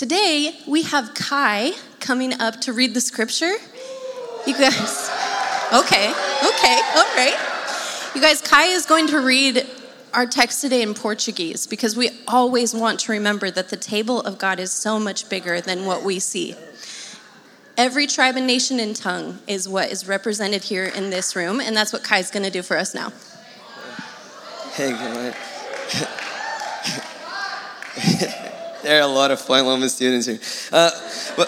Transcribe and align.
Today, 0.00 0.56
we 0.66 0.80
have 0.84 1.12
Kai 1.12 1.72
coming 2.00 2.32
up 2.40 2.62
to 2.62 2.72
read 2.72 2.94
the 2.94 3.02
scripture. 3.02 3.52
You 4.46 4.54
guys, 4.54 5.10
okay, 5.74 6.08
okay, 6.08 6.80
all 6.96 7.10
right. 7.18 7.36
You 8.14 8.22
guys, 8.22 8.40
Kai 8.40 8.68
is 8.68 8.86
going 8.86 9.08
to 9.08 9.20
read 9.20 9.66
our 10.14 10.24
text 10.24 10.62
today 10.62 10.80
in 10.80 10.94
Portuguese 10.94 11.66
because 11.66 11.98
we 11.98 12.08
always 12.26 12.74
want 12.74 13.00
to 13.00 13.12
remember 13.12 13.50
that 13.50 13.68
the 13.68 13.76
table 13.76 14.22
of 14.22 14.38
God 14.38 14.58
is 14.58 14.72
so 14.72 14.98
much 14.98 15.28
bigger 15.28 15.60
than 15.60 15.84
what 15.84 16.02
we 16.02 16.18
see. 16.18 16.54
Every 17.76 18.06
tribe 18.06 18.36
and 18.36 18.46
nation 18.46 18.80
and 18.80 18.96
tongue 18.96 19.40
is 19.46 19.68
what 19.68 19.92
is 19.92 20.08
represented 20.08 20.64
here 20.64 20.86
in 20.86 21.10
this 21.10 21.36
room, 21.36 21.60
and 21.60 21.76
that's 21.76 21.92
what 21.92 22.02
Kai's 22.02 22.30
going 22.30 22.44
to 22.44 22.50
do 22.50 22.62
for 22.62 22.78
us 22.78 22.94
now. 22.94 23.12
Hey, 24.72 24.92
good 28.18 28.49
There 28.82 29.02
are 29.02 29.02
a 29.02 29.06
lot 29.06 29.30
of 29.30 29.46
women 29.46 29.88
students 29.88 30.26
here. 30.26 30.40
Uh, 30.72 31.46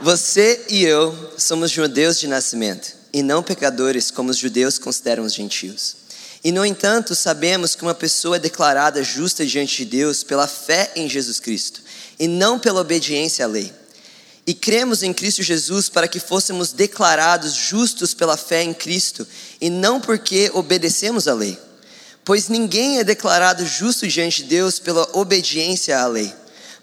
você 0.00 0.64
e 0.68 0.84
eu 0.84 1.32
somos 1.36 1.72
judeus 1.72 2.20
de 2.20 2.28
nascimento 2.28 2.92
e 3.12 3.20
não 3.20 3.42
pecadores 3.42 4.12
como 4.12 4.30
os 4.30 4.36
judeus 4.36 4.78
consideram 4.78 5.24
os 5.24 5.34
gentios. 5.34 5.96
E, 6.44 6.52
no 6.52 6.64
entanto, 6.64 7.16
sabemos 7.16 7.74
que 7.74 7.82
uma 7.82 7.94
pessoa 7.94 8.36
é 8.36 8.38
declarada 8.38 9.02
justa 9.02 9.44
diante 9.44 9.78
de 9.78 9.86
Deus 9.86 10.22
pela 10.22 10.46
fé 10.46 10.92
em 10.94 11.08
Jesus 11.08 11.40
Cristo 11.40 11.80
e 12.16 12.28
não 12.28 12.60
pela 12.60 12.80
obediência 12.80 13.44
à 13.44 13.48
lei. 13.48 13.72
E 14.46 14.54
cremos 14.54 15.02
em 15.02 15.12
Cristo 15.12 15.42
Jesus 15.42 15.88
para 15.88 16.06
que 16.06 16.20
fôssemos 16.20 16.72
declarados 16.72 17.54
justos 17.54 18.14
pela 18.14 18.36
fé 18.36 18.62
em 18.62 18.72
Cristo 18.72 19.26
e 19.60 19.68
não 19.68 20.00
porque 20.00 20.48
obedecemos 20.54 21.26
à 21.26 21.34
lei. 21.34 21.58
Pois 22.24 22.48
ninguém 22.48 22.98
é 22.98 23.04
declarado 23.04 23.66
justo 23.66 24.06
diante 24.06 24.44
de 24.44 24.50
Deus 24.50 24.78
pela 24.78 25.08
obediência 25.12 25.98
à 25.98 26.06
lei. 26.06 26.32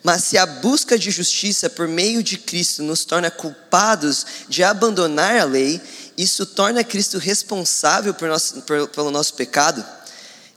Mas 0.05 0.26
se 0.26 0.38
a 0.38 0.45
busca 0.45 1.00
de 1.00 1.09
justiça 1.09 1.68
por 1.68 1.88
meio 1.88 2.22
de 2.22 2.38
Cristo 2.38 2.84
nos 2.84 3.04
torna 3.04 3.32
culpados 3.32 4.23
de 4.48 4.63
abandonar 4.63 5.35
a 5.35 5.46
lei, 5.46 5.82
isso 6.16 6.46
torna 6.46 6.84
Cristo 6.84 7.18
responsável 7.18 8.13
por 8.13 8.30
nosso, 8.30 8.62
por, 8.62 8.88
pelo 8.90 9.10
nosso 9.10 9.34
pecado? 9.34 9.84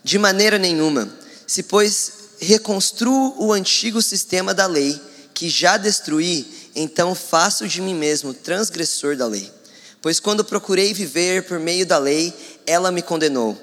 De 0.03 0.19
maneira 0.19 0.59
nenhuma. 0.59 1.11
Se, 1.47 1.63
pois, 1.63 2.11
reconstruo 2.39 3.33
o 3.39 3.51
antigo 3.51 4.03
sistema 4.03 4.53
da 4.53 4.67
lei, 4.67 5.01
que 5.33 5.49
já 5.49 5.77
destruí, 5.77 6.69
então 6.75 7.15
faço 7.15 7.67
de 7.67 7.81
mim 7.81 7.95
mesmo 7.95 8.35
transgressor 8.35 9.17
da 9.17 9.25
lei. 9.25 9.51
Pois 9.99 10.19
quando 10.19 10.45
procurei 10.45 10.93
viver 10.93 11.47
por 11.47 11.57
meio 11.57 11.87
da 11.87 11.97
lei, 11.97 12.31
ela 12.67 12.91
me 12.91 13.01
condenou. 13.01 13.59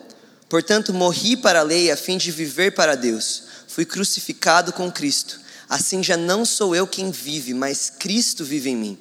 Portanto, 0.49 0.93
morri 0.93 1.37
para 1.37 1.61
a 1.61 1.63
lei 1.63 1.93
a 1.93 1.97
fim 1.97 2.19
de 2.19 2.33
viver 2.33 2.75
para 2.75 2.97
Deus. 2.97 3.45
Fui 3.69 3.85
crucificado 3.85 4.73
com 4.73 4.91
Cristo. 4.91 5.46
Assim 5.69 6.03
já 6.03 6.17
não 6.17 6.45
sou 6.45 6.75
eu 6.75 6.87
quem 6.87 7.11
vive, 7.11 7.53
mas 7.53 7.91
Cristo 7.91 8.45
vive 8.45 8.71
em 8.71 8.77
mim. 8.77 8.99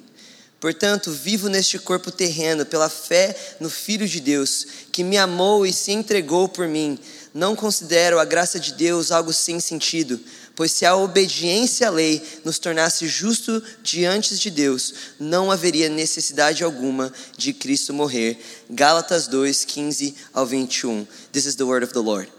Portanto, 0.58 1.12
vivo 1.12 1.48
neste 1.48 1.78
corpo 1.78 2.10
terreno 2.10 2.64
pela 2.64 2.88
fé 2.88 3.36
no 3.60 3.68
Filho 3.68 4.08
de 4.08 4.20
Deus, 4.20 4.66
que 4.90 5.04
me 5.04 5.16
amou 5.16 5.66
e 5.66 5.72
se 5.72 5.92
entregou 5.92 6.48
por 6.48 6.66
mim. 6.66 6.98
Não 7.32 7.54
considero 7.54 8.18
a 8.18 8.24
graça 8.24 8.58
de 8.58 8.72
Deus 8.72 9.12
algo 9.12 9.32
sem 9.32 9.60
sentido, 9.60 10.18
pois 10.56 10.72
se 10.72 10.86
a 10.86 10.96
obediência 10.96 11.86
à 11.86 11.90
lei 11.90 12.20
nos 12.42 12.58
tornasse 12.58 13.06
justo 13.06 13.62
diante 13.82 14.36
de 14.38 14.50
Deus, 14.50 14.94
não 15.20 15.50
haveria 15.52 15.90
necessidade 15.90 16.64
alguma 16.64 17.12
de 17.36 17.52
Cristo 17.52 17.92
morrer. 17.92 18.38
Gálatas 18.70 19.28
2, 19.28 19.66
15 19.66 20.14
ao 20.32 20.46
21. 20.46 21.06
This 21.30 21.44
is 21.44 21.54
the 21.54 21.64
word 21.64 21.84
of 21.84 21.92
the 21.92 22.00
Lord. 22.00 22.32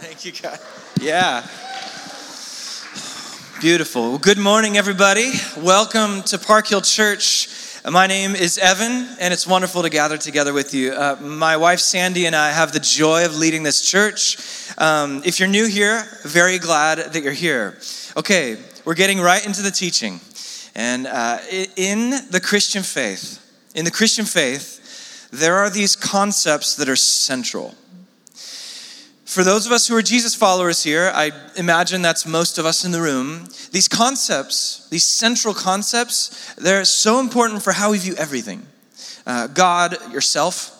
Thank 0.00 0.28
you, 0.28 0.32
God. 0.40 0.60
Yeah. 1.02 1.67
Beautiful. 3.60 4.10
Well, 4.10 4.18
good 4.18 4.38
morning, 4.38 4.76
everybody. 4.76 5.32
Welcome 5.56 6.22
to 6.24 6.38
Park 6.38 6.68
Hill 6.68 6.80
Church. 6.80 7.48
My 7.84 8.06
name 8.06 8.36
is 8.36 8.56
Evan, 8.56 9.08
and 9.18 9.34
it's 9.34 9.48
wonderful 9.48 9.82
to 9.82 9.90
gather 9.90 10.16
together 10.16 10.52
with 10.52 10.74
you. 10.74 10.92
Uh, 10.92 11.16
my 11.20 11.56
wife 11.56 11.80
Sandy 11.80 12.26
and 12.26 12.36
I 12.36 12.52
have 12.52 12.70
the 12.70 12.78
joy 12.78 13.24
of 13.24 13.36
leading 13.36 13.64
this 13.64 13.82
church. 13.82 14.36
Um, 14.78 15.22
if 15.24 15.40
you're 15.40 15.48
new 15.48 15.66
here, 15.66 16.04
very 16.22 16.60
glad 16.60 16.98
that 16.98 17.20
you're 17.20 17.32
here. 17.32 17.76
Okay, 18.16 18.58
we're 18.84 18.94
getting 18.94 19.18
right 19.18 19.44
into 19.44 19.62
the 19.62 19.72
teaching. 19.72 20.20
And 20.76 21.08
uh, 21.08 21.38
in 21.74 22.10
the 22.30 22.40
Christian 22.40 22.84
faith, 22.84 23.44
in 23.74 23.84
the 23.84 23.90
Christian 23.90 24.24
faith, 24.24 25.30
there 25.32 25.56
are 25.56 25.68
these 25.68 25.96
concepts 25.96 26.76
that 26.76 26.88
are 26.88 26.94
central. 26.94 27.74
For 29.38 29.44
those 29.44 29.66
of 29.66 29.70
us 29.70 29.86
who 29.86 29.94
are 29.94 30.02
Jesus 30.02 30.34
followers 30.34 30.82
here, 30.82 31.12
I 31.14 31.30
imagine 31.54 32.02
that's 32.02 32.26
most 32.26 32.58
of 32.58 32.66
us 32.66 32.84
in 32.84 32.90
the 32.90 33.00
room, 33.00 33.46
these 33.70 33.86
concepts, 33.86 34.88
these 34.88 35.06
central 35.06 35.54
concepts, 35.54 36.54
they're 36.54 36.84
so 36.84 37.20
important 37.20 37.62
for 37.62 37.72
how 37.72 37.92
we 37.92 37.98
view 37.98 38.16
everything 38.16 38.66
uh, 39.28 39.46
God, 39.46 39.96
yourself, 40.12 40.74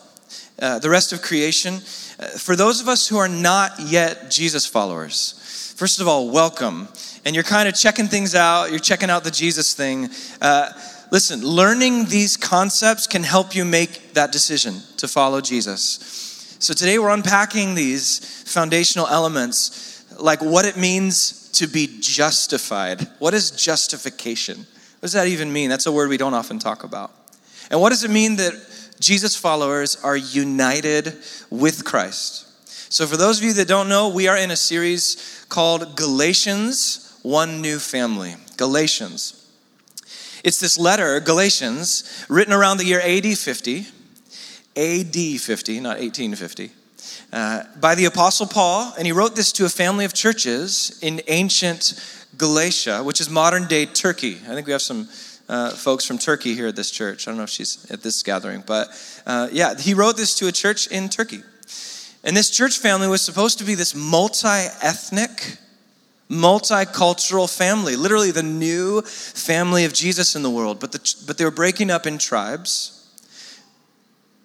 uh, 0.61 0.77
the 0.77 0.89
rest 0.89 1.13
of 1.13 1.21
creation. 1.21 1.75
Uh, 1.75 2.25
for 2.37 2.57
those 2.57 2.81
of 2.81 2.89
us 2.89 3.07
who 3.07 3.17
are 3.17 3.29
not 3.29 3.79
yet 3.79 4.29
Jesus 4.29 4.65
followers, 4.65 5.73
first 5.77 6.01
of 6.01 6.09
all, 6.09 6.29
welcome. 6.29 6.89
And 7.23 7.35
you're 7.35 7.45
kind 7.45 7.69
of 7.69 7.75
checking 7.75 8.07
things 8.07 8.35
out, 8.35 8.71
you're 8.71 8.79
checking 8.79 9.09
out 9.09 9.23
the 9.23 9.31
Jesus 9.31 9.73
thing. 9.73 10.09
Uh, 10.41 10.73
listen, 11.13 11.39
learning 11.43 12.07
these 12.07 12.35
concepts 12.35 13.07
can 13.07 13.23
help 13.23 13.55
you 13.55 13.63
make 13.63 14.15
that 14.15 14.33
decision 14.33 14.81
to 14.97 15.07
follow 15.07 15.39
Jesus. 15.39 16.28
So 16.61 16.73
today 16.73 16.99
we're 16.99 17.07
unpacking 17.07 17.73
these 17.73 18.43
foundational 18.43 19.07
elements, 19.07 20.03
like 20.19 20.41
what 20.41 20.65
it 20.65 20.75
means 20.75 21.49
to 21.53 21.67
be 21.67 21.87
justified. 22.01 23.07
What 23.19 23.33
is 23.33 23.51
justification? 23.51 24.57
What 24.57 25.01
does 25.03 25.13
that 25.13 25.27
even 25.27 25.53
mean? 25.53 25.69
That's 25.69 25.85
a 25.85 25.91
word 25.91 26.09
we 26.09 26.17
don't 26.17 26.33
often 26.33 26.59
talk 26.59 26.83
about. 26.83 27.13
And 27.71 27.79
what 27.79 27.91
does 27.91 28.03
it 28.03 28.11
mean 28.11 28.35
that 28.35 28.51
Jesus 28.99 29.37
followers 29.37 30.03
are 30.03 30.17
united 30.17 31.13
with 31.49 31.85
Christ? 31.85 32.45
So, 32.91 33.07
for 33.07 33.15
those 33.15 33.37
of 33.37 33.45
you 33.45 33.53
that 33.53 33.69
don't 33.69 33.87
know, 33.87 34.09
we 34.09 34.27
are 34.27 34.35
in 34.35 34.51
a 34.51 34.57
series 34.57 35.45
called 35.47 35.95
Galatians 35.95 37.17
One 37.21 37.61
New 37.61 37.79
Family. 37.79 38.35
Galatians. 38.57 39.49
It's 40.43 40.59
this 40.59 40.77
letter, 40.77 41.21
Galatians, 41.21 42.25
written 42.27 42.53
around 42.53 42.79
the 42.79 42.85
year 42.85 42.99
AD 42.99 43.37
50 43.37 43.87
AD 44.75 45.15
50, 45.15 45.79
not 45.79 45.99
1850, 45.99 46.71
uh, 47.31 47.63
by 47.79 47.95
the 47.95 48.05
Apostle 48.05 48.47
Paul, 48.47 48.93
and 48.97 49.05
he 49.05 49.11
wrote 49.11 49.35
this 49.35 49.51
to 49.53 49.65
a 49.65 49.69
family 49.69 50.05
of 50.05 50.13
churches 50.13 50.99
in 51.01 51.21
ancient 51.27 51.93
Galatia, 52.37 53.03
which 53.03 53.19
is 53.19 53.29
modern 53.29 53.67
day 53.67 53.85
Turkey. 53.85 54.37
I 54.47 54.53
think 54.53 54.67
we 54.67 54.73
have 54.73 54.81
some 54.81 55.09
uh, 55.47 55.71
folks 55.71 56.05
from 56.05 56.17
Turkey 56.17 56.53
here 56.53 56.67
at 56.67 56.75
this 56.75 56.91
church. 56.91 57.27
I 57.27 57.31
don't 57.31 57.37
know 57.37 57.43
if 57.43 57.49
she's 57.49 57.89
at 57.91 58.03
this 58.03 58.21
gathering, 58.23 58.63
but 58.65 58.89
uh, 59.25 59.49
yeah, 59.51 59.75
he 59.75 59.93
wrote 59.93 60.15
this 60.15 60.35
to 60.35 60.47
a 60.47 60.51
church 60.51 60.87
in 60.87 61.09
Turkey. 61.09 61.41
And 62.23 62.35
this 62.35 62.49
church 62.49 62.77
family 62.77 63.07
was 63.07 63.21
supposed 63.21 63.57
to 63.59 63.63
be 63.63 63.75
this 63.75 63.95
multi 63.95 64.47
ethnic, 64.47 65.57
multicultural 66.29 67.53
family, 67.53 67.95
literally 67.95 68.31
the 68.31 68.43
new 68.43 69.01
family 69.01 69.85
of 69.85 69.93
Jesus 69.93 70.35
in 70.35 70.43
the 70.43 70.49
world. 70.49 70.79
But, 70.79 70.91
the, 70.91 71.15
but 71.25 71.37
they 71.37 71.45
were 71.45 71.51
breaking 71.51 71.89
up 71.89 72.05
in 72.05 72.17
tribes 72.17 72.98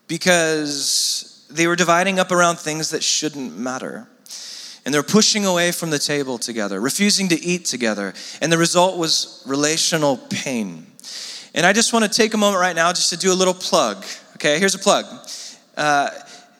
because 0.06 1.46
they 1.50 1.66
were 1.66 1.76
dividing 1.76 2.18
up 2.18 2.30
around 2.30 2.58
things 2.58 2.90
that 2.90 3.02
shouldn't 3.02 3.56
matter. 3.56 4.08
And 4.84 4.92
they're 4.92 5.02
pushing 5.02 5.46
away 5.46 5.72
from 5.72 5.90
the 5.90 5.98
table 5.98 6.36
together, 6.36 6.78
refusing 6.80 7.28
to 7.28 7.42
eat 7.42 7.64
together. 7.64 8.12
And 8.42 8.52
the 8.52 8.58
result 8.58 8.98
was 8.98 9.42
relational 9.46 10.18
pain. 10.18 10.86
And 11.54 11.64
I 11.64 11.72
just 11.72 11.92
want 11.92 12.04
to 12.04 12.10
take 12.10 12.34
a 12.34 12.36
moment 12.36 12.60
right 12.60 12.76
now 12.76 12.92
just 12.92 13.10
to 13.10 13.16
do 13.16 13.32
a 13.32 13.34
little 13.34 13.54
plug. 13.54 14.04
Okay, 14.34 14.58
here's 14.58 14.74
a 14.74 14.78
plug. 14.78 15.06
Uh, 15.76 16.10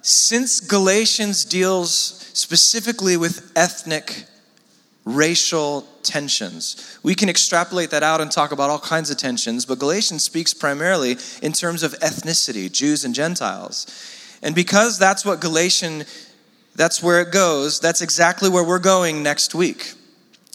since 0.00 0.61
Galatians 0.61 1.44
deals 1.44 1.88
specifically 2.32 3.16
with 3.16 3.53
ethnic, 3.56 4.25
racial 5.04 5.87
tensions. 6.03 6.98
We 7.03 7.15
can 7.15 7.28
extrapolate 7.28 7.90
that 7.90 8.02
out 8.02 8.20
and 8.20 8.31
talk 8.31 8.52
about 8.52 8.70
all 8.70 8.79
kinds 8.79 9.11
of 9.11 9.17
tensions, 9.17 9.67
but 9.67 9.79
Galatians 9.79 10.25
speaks 10.25 10.55
primarily 10.55 11.17
in 11.43 11.52
terms 11.52 11.82
of 11.82 11.93
ethnicity, 12.00 12.73
Jews 12.73 13.05
and 13.05 13.14
Gentiles. 13.14 13.87
And 14.43 14.55
because 14.55 14.99
that's 14.99 15.25
what 15.25 15.40
Galatian 15.40 16.05
that's 16.76 17.02
where 17.02 17.20
it 17.20 17.31
goes, 17.31 17.79
that's 17.79 18.02
exactly 18.02 18.49
where 18.49 18.64
we're 18.64 18.81
going 18.81 19.23
next 19.23 19.55
week. 19.55 19.93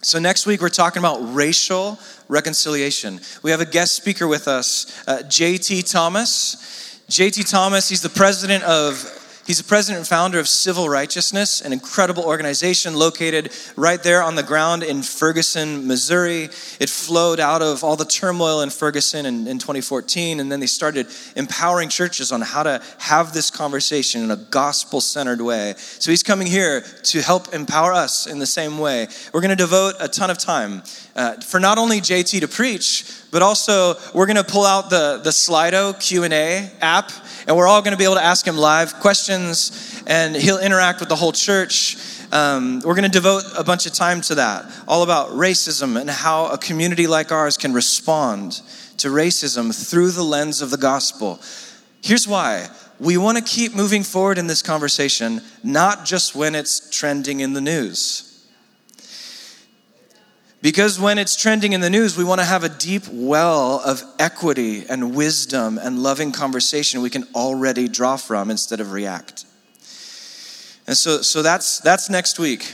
So, 0.02 0.20
next 0.20 0.46
week, 0.46 0.62
we're 0.62 0.70
talking 0.70 1.00
about 1.00 1.18
racial 1.34 2.00
reconciliation. 2.28 3.20
We 3.42 3.52
have 3.52 3.62
a 3.62 3.66
guest 3.66 3.96
speaker 3.96 4.28
with 4.28 4.48
us, 4.48 5.04
uh, 5.08 5.20
JT 5.24 5.92
Thomas. 5.92 7.00
JT 7.10 7.50
Thomas, 7.50 7.90
he's 7.90 8.02
the 8.02 8.10
president 8.10 8.64
of 8.64 9.04
He's 9.50 9.58
the 9.58 9.64
president 9.64 9.98
and 9.98 10.08
founder 10.08 10.38
of 10.38 10.48
Civil 10.48 10.88
Righteousness, 10.90 11.60
an 11.62 11.74
incredible 11.74 12.24
organization 12.24 12.94
located 12.94 13.52
right 13.76 14.04
there 14.04 14.22
on 14.22 14.36
the 14.36 14.44
ground 14.44 14.84
in 14.84 15.02
Ferguson, 15.02 15.88
Missouri. 15.88 16.50
It 16.80 16.88
flowed 16.88 17.40
out 17.40 17.64
of 17.64 17.84
all 17.84 17.96
the 17.96 18.06
turmoil 18.06 18.62
in 18.62 18.70
Ferguson 18.70 19.26
in, 19.26 19.48
in 19.48 19.58
2014, 19.58 20.40
and 20.40 20.52
then 20.52 20.60
they 20.60 20.68
started 20.68 21.08
empowering 21.36 21.90
churches 21.90 22.32
on 22.32 22.42
how 22.42 22.62
to 22.62 22.80
have 23.00 23.34
this 23.34 23.50
conversation 23.50 24.22
in 24.22 24.30
a 24.30 24.36
gospel 24.36 25.02
centered 25.02 25.42
way. 25.42 25.74
So 25.78 26.12
he's 26.12 26.22
coming 26.22 26.46
here 26.46 26.82
to 26.82 27.22
help 27.24 27.52
empower 27.52 27.92
us 27.92 28.28
in 28.28 28.38
the 28.38 28.46
same 28.46 28.78
way. 28.78 29.08
We're 29.34 29.42
going 29.42 29.50
to 29.50 29.56
devote 29.56 29.96
a 30.00 30.08
ton 30.08 30.30
of 30.30 30.38
time 30.38 30.84
uh, 31.16 31.38
for 31.38 31.60
not 31.60 31.80
only 31.80 32.02
JT 32.02 32.42
to 32.42 32.48
preach, 32.48 33.19
but 33.32 33.42
also 33.42 33.96
we're 34.14 34.26
going 34.26 34.38
to 34.38 34.44
pull 34.44 34.66
out 34.66 34.90
the, 34.90 35.22
the 35.24 35.30
Slido 35.30 36.00
Q&A 36.00 36.72
app 36.82 37.12
and 37.48 37.58
we're 37.58 37.68
all 37.68 37.82
going 37.82 37.94
to 37.94 37.98
be 37.98 38.04
able 38.04 38.16
to 38.16 38.24
ask 38.24 38.46
him 38.46 38.58
live 38.58 39.00
questions, 39.00 40.04
and 40.06 40.36
he'll 40.36 40.60
interact 40.60 41.00
with 41.00 41.10
the 41.10 41.16
whole 41.16 41.32
church. 41.32 41.98
Um, 42.32 42.82
we're 42.86 42.94
going 42.94 43.10
to 43.10 43.10
devote 43.10 43.44
a 43.58 43.64
bunch 43.64 43.88
of 43.88 43.94
time 43.94 44.22
to 44.22 44.36
that, 44.36 44.72
all 44.88 45.02
about 45.02 45.30
racism 45.30 46.00
and 46.00 46.10
how 46.10 46.46
a 46.52 46.60
community 46.60 47.08
like 47.08 47.32
ours 47.32 47.58
can 47.58 47.74
respond 47.74 48.62
to 48.98 49.08
racism 49.08 49.74
through 49.74 50.12
the 50.12 50.22
lens 50.24 50.62
of 50.62 50.70
the 50.70 50.78
gospel. 50.78 51.40
Here's 52.04 52.28
why 52.28 52.70
we 53.00 53.18
want 53.18 53.38
to 53.38 53.44
keep 53.44 53.74
moving 53.74 54.04
forward 54.04 54.38
in 54.38 54.46
this 54.46 54.62
conversation, 54.62 55.42
not 55.64 56.06
just 56.06 56.36
when 56.36 56.54
it's 56.54 56.90
trending 56.90 57.40
in 57.40 57.54
the 57.54 57.62
news. 57.62 58.29
Because 60.62 61.00
when 61.00 61.18
it's 61.18 61.38
trending 61.38 61.72
in 61.72 61.80
the 61.80 61.90
news, 61.90 62.18
we 62.18 62.24
want 62.26 62.42
to 62.42 62.46
have 62.46 62.64
a 62.64 62.70
deep 62.70 63.04
well 63.10 63.82
of 63.86 64.04
equity 64.20 64.86
and 64.90 65.16
wisdom 65.16 65.78
and 65.78 66.04
loving 66.04 66.34
conversation 66.34 67.02
we 67.02 67.10
can 67.10 67.26
already 67.34 67.88
draw 67.88 68.18
from 68.18 68.52
instead 68.52 68.82
of 68.82 68.92
react. 68.92 69.46
And 70.86 70.98
so, 70.98 71.22
so 71.22 71.42
that's, 71.42 71.80
that's 71.80 72.10
next 72.10 72.40
week. 72.40 72.74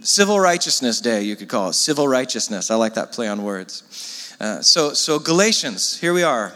Civil 0.00 0.40
Righteousness 0.40 1.00
Day, 1.00 1.22
you 1.22 1.36
could 1.36 1.48
call 1.48 1.68
it. 1.68 1.74
Civil 1.74 2.08
Righteousness. 2.08 2.70
I 2.70 2.74
like 2.76 2.94
that 2.94 3.12
play 3.12 3.28
on 3.28 3.44
words. 3.44 4.34
Uh, 4.40 4.60
so, 4.62 4.92
so, 4.94 5.18
Galatians, 5.18 6.00
here 6.00 6.12
we 6.12 6.22
are. 6.22 6.52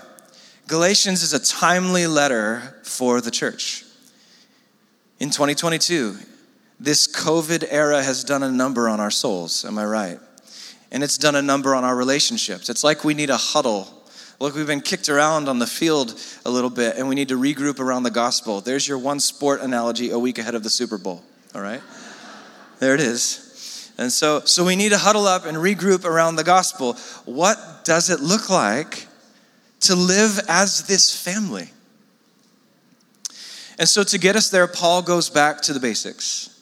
Galatians 0.66 1.22
is 1.22 1.34
a 1.34 1.38
timely 1.38 2.06
letter 2.06 2.80
for 2.82 3.20
the 3.20 3.30
church. 3.30 3.84
In 5.20 5.30
2022, 5.30 6.16
this 6.80 7.08
COVID 7.08 7.66
era 7.70 8.02
has 8.02 8.22
done 8.22 8.42
a 8.42 8.50
number 8.50 8.88
on 8.88 9.00
our 9.00 9.10
souls, 9.10 9.64
am 9.64 9.78
I 9.78 9.84
right? 9.84 10.18
And 10.90 11.02
it's 11.02 11.18
done 11.18 11.34
a 11.34 11.42
number 11.42 11.74
on 11.74 11.84
our 11.84 11.96
relationships. 11.96 12.68
It's 12.68 12.84
like 12.84 13.04
we 13.04 13.14
need 13.14 13.30
a 13.30 13.36
huddle. 13.36 13.88
Look, 14.40 14.54
we've 14.54 14.66
been 14.66 14.80
kicked 14.80 15.08
around 15.08 15.48
on 15.48 15.58
the 15.58 15.66
field 15.66 16.14
a 16.46 16.50
little 16.50 16.70
bit 16.70 16.96
and 16.96 17.08
we 17.08 17.14
need 17.14 17.28
to 17.28 17.38
regroup 17.38 17.80
around 17.80 18.04
the 18.04 18.10
gospel. 18.10 18.60
There's 18.60 18.86
your 18.86 18.98
one 18.98 19.18
sport 19.18 19.60
analogy 19.60 20.10
a 20.10 20.18
week 20.18 20.38
ahead 20.38 20.54
of 20.54 20.62
the 20.62 20.70
Super 20.70 20.96
Bowl, 20.96 21.22
all 21.54 21.60
right? 21.60 21.82
There 22.78 22.94
it 22.94 23.00
is. 23.00 23.92
And 23.98 24.12
so, 24.12 24.40
so 24.40 24.64
we 24.64 24.76
need 24.76 24.90
to 24.90 24.98
huddle 24.98 25.26
up 25.26 25.44
and 25.44 25.56
regroup 25.56 26.04
around 26.04 26.36
the 26.36 26.44
gospel. 26.44 26.94
What 27.24 27.58
does 27.84 28.10
it 28.10 28.20
look 28.20 28.48
like 28.48 29.08
to 29.80 29.96
live 29.96 30.38
as 30.48 30.86
this 30.86 31.20
family? 31.20 31.70
And 33.76 33.88
so, 33.88 34.04
to 34.04 34.18
get 34.18 34.36
us 34.36 34.50
there, 34.50 34.66
Paul 34.66 35.02
goes 35.02 35.30
back 35.30 35.62
to 35.62 35.72
the 35.72 35.80
basics 35.80 36.57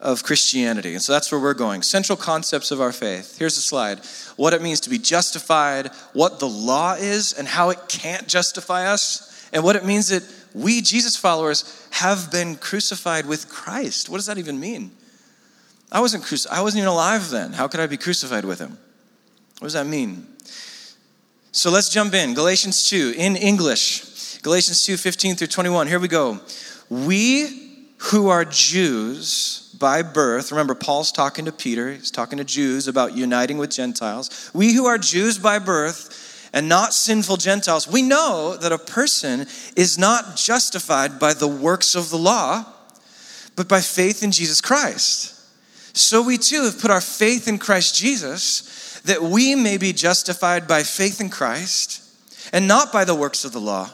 of 0.00 0.22
Christianity. 0.22 0.94
And 0.94 1.02
so 1.02 1.12
that's 1.12 1.32
where 1.32 1.40
we're 1.40 1.54
going. 1.54 1.82
Central 1.82 2.16
concepts 2.16 2.70
of 2.70 2.80
our 2.80 2.92
faith. 2.92 3.38
Here's 3.38 3.56
a 3.56 3.62
slide 3.62 4.00
what 4.36 4.52
it 4.52 4.62
means 4.62 4.80
to 4.80 4.90
be 4.90 4.98
justified, 4.98 5.88
what 6.12 6.38
the 6.38 6.48
law 6.48 6.94
is, 6.94 7.32
and 7.32 7.48
how 7.48 7.70
it 7.70 7.78
can't 7.88 8.28
justify 8.28 8.86
us, 8.86 9.48
and 9.52 9.64
what 9.64 9.76
it 9.76 9.84
means 9.84 10.08
that 10.08 10.22
we, 10.54 10.80
Jesus 10.80 11.16
followers, 11.16 11.86
have 11.90 12.30
been 12.30 12.56
crucified 12.56 13.26
with 13.26 13.48
Christ. 13.48 14.08
What 14.08 14.18
does 14.18 14.26
that 14.26 14.38
even 14.38 14.60
mean? 14.60 14.92
I 15.90 16.00
wasn't 16.00 16.24
cruci- 16.24 16.48
I 16.48 16.62
wasn't 16.62 16.80
even 16.80 16.88
alive 16.88 17.30
then. 17.30 17.52
How 17.52 17.66
could 17.66 17.80
I 17.80 17.86
be 17.86 17.96
crucified 17.96 18.44
with 18.44 18.58
him? 18.58 18.78
What 19.58 19.66
does 19.66 19.72
that 19.72 19.86
mean? 19.86 20.26
So 21.50 21.70
let's 21.70 21.88
jump 21.88 22.14
in. 22.14 22.34
Galatians 22.34 22.88
2 22.88 23.14
in 23.16 23.34
English. 23.34 24.38
Galatians 24.42 24.84
2 24.84 24.96
15 24.96 25.36
through 25.36 25.46
21. 25.48 25.88
Here 25.88 25.98
we 25.98 26.08
go. 26.08 26.40
We 26.88 27.86
who 27.98 28.28
are 28.28 28.44
Jews 28.44 29.67
by 29.78 30.02
birth, 30.02 30.50
remember, 30.50 30.74
Paul's 30.74 31.12
talking 31.12 31.44
to 31.44 31.52
Peter, 31.52 31.92
he's 31.92 32.10
talking 32.10 32.38
to 32.38 32.44
Jews 32.44 32.88
about 32.88 33.16
uniting 33.16 33.58
with 33.58 33.70
Gentiles. 33.70 34.50
We 34.54 34.72
who 34.72 34.86
are 34.86 34.98
Jews 34.98 35.38
by 35.38 35.58
birth 35.58 36.48
and 36.52 36.68
not 36.68 36.94
sinful 36.94 37.36
Gentiles, 37.36 37.86
we 37.86 38.02
know 38.02 38.56
that 38.60 38.72
a 38.72 38.78
person 38.78 39.46
is 39.76 39.98
not 39.98 40.36
justified 40.36 41.18
by 41.18 41.34
the 41.34 41.48
works 41.48 41.94
of 41.94 42.10
the 42.10 42.18
law, 42.18 42.64
but 43.56 43.68
by 43.68 43.80
faith 43.80 44.22
in 44.22 44.32
Jesus 44.32 44.60
Christ. 44.60 45.34
So 45.96 46.22
we 46.22 46.38
too 46.38 46.64
have 46.64 46.80
put 46.80 46.90
our 46.90 47.00
faith 47.00 47.48
in 47.48 47.58
Christ 47.58 47.94
Jesus 47.94 49.00
that 49.04 49.22
we 49.22 49.54
may 49.54 49.78
be 49.78 49.92
justified 49.92 50.66
by 50.66 50.82
faith 50.82 51.20
in 51.20 51.28
Christ 51.28 52.02
and 52.52 52.66
not 52.66 52.92
by 52.92 53.04
the 53.04 53.14
works 53.14 53.44
of 53.44 53.52
the 53.52 53.60
law, 53.60 53.90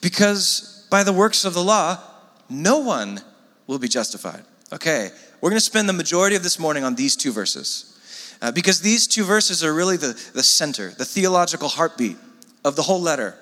because 0.00 0.86
by 0.90 1.02
the 1.02 1.12
works 1.12 1.44
of 1.44 1.54
the 1.54 1.62
law, 1.62 2.00
no 2.48 2.78
one 2.78 3.20
will 3.66 3.78
be 3.78 3.88
justified. 3.88 4.42
Okay, 4.72 5.10
we're 5.40 5.50
going 5.50 5.58
to 5.58 5.64
spend 5.64 5.88
the 5.88 5.94
majority 5.94 6.36
of 6.36 6.42
this 6.42 6.58
morning 6.58 6.84
on 6.84 6.94
these 6.94 7.16
two 7.16 7.32
verses. 7.32 7.94
Uh, 8.40 8.52
because 8.52 8.80
these 8.80 9.06
two 9.06 9.24
verses 9.24 9.64
are 9.64 9.74
really 9.74 9.96
the, 9.96 10.18
the 10.34 10.42
center, 10.42 10.90
the 10.90 11.04
theological 11.04 11.68
heartbeat 11.68 12.16
of 12.64 12.76
the 12.76 12.82
whole 12.82 13.00
letter. 13.00 13.34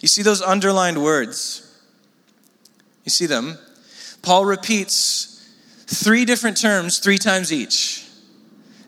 You 0.00 0.08
see 0.08 0.22
those 0.22 0.40
underlined 0.40 1.02
words? 1.02 1.66
You 3.04 3.10
see 3.10 3.26
them? 3.26 3.58
Paul 4.22 4.46
repeats 4.46 5.48
three 5.86 6.24
different 6.24 6.56
terms 6.56 6.98
three 6.98 7.18
times 7.18 7.52
each 7.52 8.06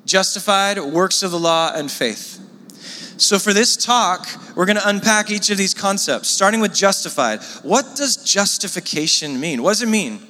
justified, 0.05 0.81
works 0.81 1.23
of 1.23 1.31
the 1.31 1.39
law, 1.39 1.73
and 1.75 1.91
faith. 1.91 2.41
So, 3.19 3.39
for 3.39 3.53
this 3.53 3.77
talk, 3.77 4.27
we're 4.57 4.67
going 4.67 4.77
to 4.77 4.89
unpack 4.89 5.31
each 5.31 5.49
of 5.51 5.57
these 5.57 5.75
concepts, 5.75 6.29
starting 6.29 6.61
with 6.61 6.75
justified. 6.75 7.41
What 7.63 7.95
does 7.95 8.17
justification 8.17 9.39
mean? 9.39 9.63
What 9.63 9.71
does 9.71 9.83
it 9.83 9.89
mean? 9.89 10.21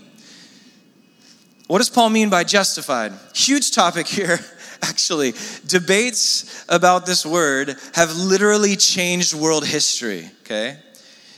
What 1.66 1.78
does 1.78 1.90
Paul 1.90 2.10
mean 2.10 2.28
by 2.28 2.44
justified? 2.44 3.12
Huge 3.34 3.72
topic 3.72 4.06
here, 4.06 4.38
actually. 4.82 5.34
Debates 5.66 6.64
about 6.68 7.06
this 7.06 7.24
word 7.24 7.76
have 7.94 8.14
literally 8.14 8.76
changed 8.76 9.34
world 9.34 9.66
history, 9.66 10.30
okay? 10.42 10.78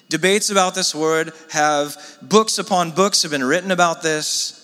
Debates 0.08 0.50
about 0.50 0.74
this 0.74 0.94
word 0.94 1.32
have, 1.50 1.96
books 2.22 2.58
upon 2.58 2.90
books 2.90 3.22
have 3.22 3.30
been 3.30 3.44
written 3.44 3.70
about 3.70 4.02
this. 4.02 4.60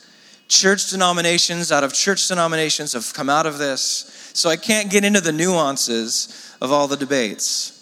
Church 0.48 0.90
denominations 0.90 1.70
out 1.70 1.84
of 1.84 1.92
church 1.92 2.26
denominations 2.28 2.92
have 2.92 3.12
come 3.14 3.30
out 3.30 3.46
of 3.46 3.58
this. 3.58 4.30
So 4.34 4.48
I 4.48 4.56
can't 4.56 4.90
get 4.90 5.04
into 5.04 5.20
the 5.20 5.32
nuances 5.32 6.56
of 6.60 6.72
all 6.72 6.88
the 6.88 6.96
debates. 6.96 7.76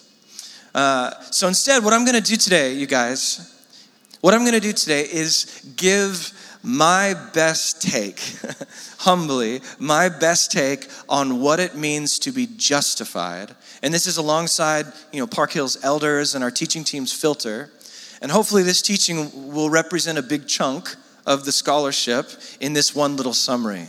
Uh, 0.74 1.10
so 1.30 1.48
instead, 1.48 1.82
what 1.82 1.92
I'm 1.92 2.04
going 2.04 2.22
to 2.22 2.26
do 2.26 2.36
today, 2.36 2.74
you 2.74 2.86
guys, 2.86 3.54
what 4.20 4.34
I'm 4.34 4.40
going 4.40 4.52
to 4.52 4.60
do 4.60 4.72
today 4.72 5.02
is 5.02 5.72
give 5.76 6.32
my 6.62 7.14
best 7.34 7.82
take, 7.82 8.20
humbly, 8.98 9.60
my 9.78 10.08
best 10.08 10.50
take 10.50 10.88
on 11.08 11.40
what 11.40 11.60
it 11.60 11.74
means 11.74 12.18
to 12.20 12.32
be 12.32 12.46
justified. 12.56 13.54
And 13.82 13.94
this 13.94 14.06
is 14.06 14.16
alongside, 14.16 14.86
you 15.12 15.20
know, 15.20 15.26
Park 15.26 15.52
Hill's 15.52 15.82
elders 15.84 16.34
and 16.34 16.42
our 16.42 16.50
teaching 16.50 16.84
team's 16.84 17.12
filter. 17.12 17.70
And 18.20 18.30
hopefully 18.30 18.62
this 18.62 18.82
teaching 18.82 19.52
will 19.52 19.70
represent 19.70 20.18
a 20.18 20.22
big 20.22 20.48
chunk 20.48 20.94
of 21.26 21.44
the 21.44 21.52
scholarship 21.52 22.30
in 22.60 22.72
this 22.72 22.94
one 22.94 23.16
little 23.16 23.34
summary. 23.34 23.86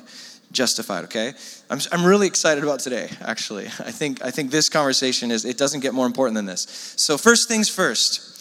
Justified, 0.52 1.06
okay? 1.06 1.34
I'm, 1.70 1.80
I'm 1.92 2.06
really 2.06 2.28
excited 2.28 2.64
about 2.64 2.80
today, 2.80 3.10
actually. 3.22 3.66
I 3.80 3.92
think, 3.92 4.24
I 4.24 4.32
think 4.32 4.52
this 4.52 4.70
conversation 4.70 5.32
is, 5.32 5.46
it 5.46 5.58
doesn't 5.58 5.80
get 5.82 5.94
more 5.94 6.06
important 6.06 6.36
than 6.36 6.46
this. 6.46 6.94
So, 6.98 7.18
first 7.18 7.48
things 7.48 7.70
first. 7.70 8.36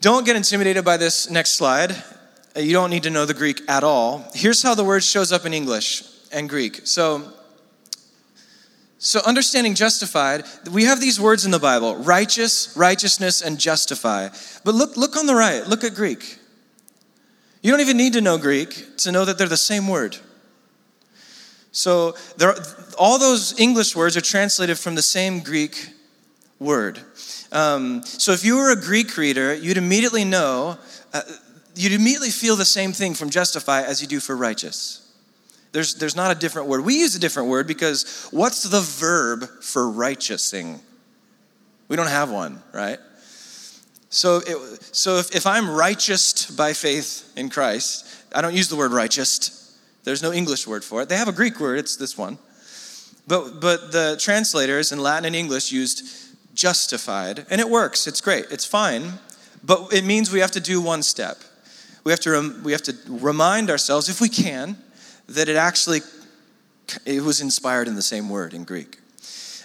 Don't 0.00 0.26
get 0.26 0.36
intimidated 0.36 0.84
by 0.84 0.98
this 0.98 1.30
next 1.30 1.52
slide. 1.52 1.96
Uh, 2.56 2.60
you 2.60 2.72
don't 2.72 2.90
need 2.90 3.02
to 3.02 3.10
know 3.10 3.24
the 3.24 3.34
Greek 3.34 3.62
at 3.68 3.82
all. 3.82 4.24
Here's 4.34 4.62
how 4.62 4.74
the 4.74 4.84
word 4.84 5.02
shows 5.02 5.32
up 5.32 5.44
in 5.44 5.52
English 5.52 6.04
and 6.32 6.48
Greek. 6.48 6.82
So, 6.84 7.32
so 8.98 9.20
understanding 9.26 9.74
justified, 9.74 10.44
we 10.70 10.84
have 10.84 11.00
these 11.00 11.20
words 11.20 11.44
in 11.44 11.50
the 11.50 11.58
Bible: 11.58 11.96
righteous, 11.96 12.74
righteousness, 12.76 13.42
and 13.42 13.58
justify. 13.58 14.28
But 14.64 14.74
look, 14.74 14.96
look 14.96 15.16
on 15.16 15.26
the 15.26 15.34
right. 15.34 15.66
Look 15.66 15.82
at 15.84 15.94
Greek. 15.94 16.38
You 17.62 17.70
don't 17.70 17.80
even 17.80 17.96
need 17.96 18.12
to 18.12 18.20
know 18.20 18.38
Greek 18.38 18.98
to 18.98 19.10
know 19.10 19.24
that 19.24 19.38
they're 19.38 19.48
the 19.48 19.56
same 19.56 19.88
word. 19.88 20.18
So 21.72 22.14
there, 22.36 22.54
all 22.96 23.18
those 23.18 23.58
English 23.58 23.96
words 23.96 24.16
are 24.16 24.20
translated 24.20 24.78
from 24.78 24.94
the 24.94 25.02
same 25.02 25.40
Greek 25.40 25.88
word. 26.60 27.00
Um, 27.50 28.04
so 28.04 28.32
if 28.32 28.44
you 28.44 28.56
were 28.56 28.70
a 28.70 28.80
Greek 28.80 29.16
reader, 29.16 29.54
you'd 29.54 29.76
immediately 29.76 30.24
know 30.24 30.78
uh, 31.12 31.22
you'd 31.74 31.92
immediately 31.92 32.30
feel 32.30 32.56
the 32.56 32.64
same 32.64 32.92
thing 32.92 33.14
from 33.14 33.30
justify 33.30 33.82
as 33.82 34.00
you 34.00 34.08
do 34.08 34.20
for 34.20 34.36
righteous. 34.36 35.00
There's, 35.72 35.94
there's 35.94 36.14
not 36.14 36.30
a 36.30 36.38
different 36.38 36.68
word. 36.68 36.84
We 36.84 36.94
use 37.00 37.16
a 37.16 37.18
different 37.18 37.48
word 37.48 37.66
because 37.66 38.28
what's 38.30 38.62
the 38.62 38.80
verb 38.80 39.48
for 39.60 39.90
righteousing? 39.90 40.80
We 41.88 41.96
don't 41.96 42.08
have 42.08 42.30
one, 42.30 42.62
right? 42.72 42.98
So, 44.08 44.36
it, 44.46 44.94
so 44.94 45.16
if, 45.16 45.34
if 45.34 45.46
I'm 45.46 45.68
righteous 45.68 46.48
by 46.48 46.72
faith 46.72 47.32
in 47.36 47.50
Christ, 47.50 48.06
I 48.32 48.40
don't 48.40 48.54
use 48.54 48.68
the 48.68 48.76
word 48.76 48.92
righteous. 48.92 49.76
There's 50.04 50.22
no 50.22 50.32
English 50.32 50.68
word 50.68 50.84
for 50.84 51.02
it. 51.02 51.08
They 51.08 51.16
have 51.16 51.28
a 51.28 51.32
Greek 51.32 51.58
word, 51.58 51.78
it's 51.78 51.96
this 51.96 52.16
one. 52.16 52.38
But, 53.26 53.60
but 53.60 53.90
the 53.90 54.16
translators 54.20 54.92
in 54.92 55.00
Latin 55.00 55.24
and 55.24 55.34
English 55.34 55.72
used 55.72 56.06
justified, 56.54 57.46
and 57.50 57.60
it 57.60 57.68
works. 57.68 58.06
It's 58.06 58.20
great. 58.20 58.46
It's 58.50 58.64
fine. 58.64 59.14
But 59.64 59.92
it 59.92 60.04
means 60.04 60.30
we 60.30 60.40
have 60.40 60.52
to 60.52 60.60
do 60.60 60.80
one 60.80 61.02
step. 61.02 61.38
We 62.04 62.12
have 62.12 62.20
to, 62.20 62.30
rem- 62.30 62.62
we 62.62 62.72
have 62.72 62.82
to 62.82 62.94
remind 63.08 63.70
ourselves, 63.70 64.08
if 64.08 64.20
we 64.20 64.28
can, 64.28 64.76
that 65.28 65.48
it 65.48 65.56
actually 65.56 66.00
it 67.06 67.22
was 67.22 67.40
inspired 67.40 67.88
in 67.88 67.94
the 67.94 68.02
same 68.02 68.28
word 68.28 68.54
in 68.54 68.64
Greek. 68.64 68.98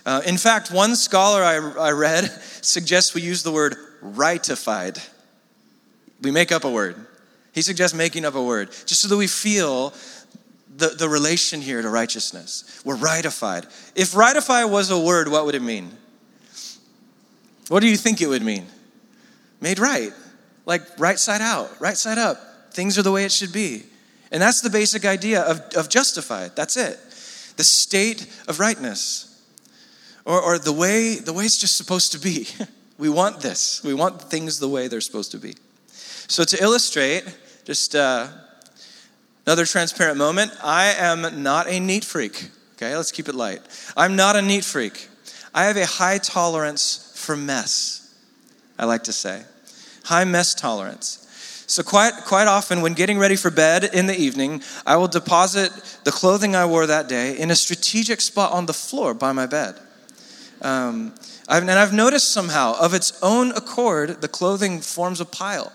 Uh, 0.05 0.21
in 0.25 0.37
fact, 0.37 0.71
one 0.71 0.95
scholar 0.95 1.43
I, 1.43 1.89
I 1.89 1.91
read 1.91 2.25
suggests 2.61 3.13
we 3.13 3.21
use 3.21 3.43
the 3.43 3.51
word 3.51 3.75
rightified. 4.01 5.05
We 6.21 6.31
make 6.31 6.51
up 6.51 6.63
a 6.63 6.69
word. 6.69 6.95
He 7.53 7.61
suggests 7.61 7.95
making 7.95 8.25
up 8.25 8.35
a 8.35 8.43
word, 8.43 8.71
just 8.85 9.01
so 9.01 9.07
that 9.09 9.17
we 9.17 9.27
feel 9.27 9.93
the, 10.77 10.89
the 10.89 11.09
relation 11.09 11.61
here 11.61 11.81
to 11.81 11.89
righteousness. 11.89 12.81
We're 12.85 12.95
rightified. 12.95 13.65
If 13.95 14.13
rightify 14.13 14.69
was 14.69 14.91
a 14.91 14.99
word, 14.99 15.27
what 15.27 15.45
would 15.45 15.55
it 15.55 15.61
mean? 15.61 15.91
What 17.67 17.81
do 17.81 17.87
you 17.87 17.97
think 17.97 18.21
it 18.21 18.27
would 18.27 18.41
mean? 18.41 18.65
Made 19.61 19.79
right. 19.79 20.13
Like 20.69 20.83
right 20.97 21.19
side 21.19 21.41
out, 21.41 21.69
right 21.81 21.97
side 21.97 22.17
up. 22.17 22.37
Things 22.71 22.97
are 22.97 23.01
the 23.01 23.11
way 23.11 23.25
it 23.25 23.31
should 23.31 23.51
be. 23.51 23.83
And 24.31 24.41
that's 24.41 24.61
the 24.61 24.69
basic 24.69 25.03
idea 25.03 25.41
of, 25.41 25.59
of 25.75 25.89
justified. 25.89 26.55
That's 26.55 26.77
it. 26.77 26.97
The 27.57 27.63
state 27.63 28.27
of 28.47 28.59
rightness. 28.59 29.25
Or, 30.25 30.39
or 30.39 30.59
the 30.59 30.71
way 30.71 31.15
the 31.15 31.33
way 31.33 31.45
it's 31.45 31.57
just 31.57 31.75
supposed 31.75 32.11
to 32.11 32.19
be. 32.19 32.47
we 32.97 33.09
want 33.09 33.41
this. 33.41 33.83
We 33.83 33.93
want 33.93 34.21
things 34.21 34.59
the 34.59 34.69
way 34.69 34.87
they're 34.87 35.01
supposed 35.01 35.31
to 35.31 35.37
be. 35.37 35.55
So 35.87 36.43
to 36.43 36.63
illustrate, 36.63 37.23
just 37.65 37.95
uh, 37.95 38.27
Another 39.49 39.65
transparent 39.65 40.15
moment 40.15 40.51
I 40.63 40.93
am 40.95 41.41
not 41.41 41.67
a 41.67 41.79
neat 41.79 42.05
freak. 42.05 42.51
Okay, 42.73 42.95
let's 42.95 43.11
keep 43.11 43.27
it 43.27 43.33
light. 43.33 43.61
I'm 43.97 44.15
not 44.15 44.35
a 44.35 44.43
neat 44.43 44.63
freak. 44.63 45.09
I 45.55 45.65
have 45.65 45.75
a 45.75 45.87
high 45.87 46.19
tolerance 46.19 47.11
for 47.15 47.35
mess, 47.35 48.15
I 48.77 48.85
like 48.85 49.05
to 49.05 49.11
say. 49.11 49.41
High 50.09 50.25
mess 50.25 50.55
tolerance. 50.55 51.25
So, 51.67 51.83
quite, 51.83 52.13
quite 52.25 52.47
often, 52.47 52.81
when 52.81 52.95
getting 52.95 53.19
ready 53.19 53.35
for 53.35 53.51
bed 53.51 53.83
in 53.83 54.07
the 54.07 54.19
evening, 54.19 54.63
I 54.87 54.95
will 54.97 55.07
deposit 55.07 55.71
the 56.03 56.11
clothing 56.11 56.55
I 56.55 56.65
wore 56.65 56.87
that 56.87 57.07
day 57.07 57.37
in 57.37 57.51
a 57.51 57.55
strategic 57.55 58.21
spot 58.21 58.51
on 58.51 58.65
the 58.65 58.73
floor 58.73 59.13
by 59.13 59.33
my 59.33 59.45
bed. 59.45 59.75
Um, 60.63 61.13
I've, 61.47 61.61
and 61.61 61.71
I've 61.71 61.93
noticed 61.93 62.31
somehow, 62.31 62.75
of 62.79 62.95
its 62.95 63.19
own 63.21 63.51
accord, 63.51 64.19
the 64.21 64.27
clothing 64.27 64.81
forms 64.81 65.21
a 65.21 65.25
pile. 65.25 65.71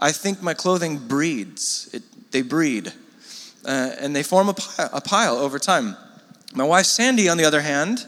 I 0.00 0.10
think 0.10 0.42
my 0.42 0.54
clothing 0.54 0.98
breeds. 0.98 1.88
It 1.92 2.02
they 2.32 2.42
breed, 2.42 2.92
uh, 3.64 3.92
and 4.00 4.16
they 4.16 4.24
form 4.24 4.48
a 4.48 4.54
a 4.92 5.00
pile 5.00 5.36
over 5.36 5.60
time. 5.60 5.96
My 6.54 6.64
wife 6.64 6.86
Sandy, 6.86 7.28
on 7.28 7.36
the 7.36 7.44
other 7.44 7.60
hand, 7.60 8.04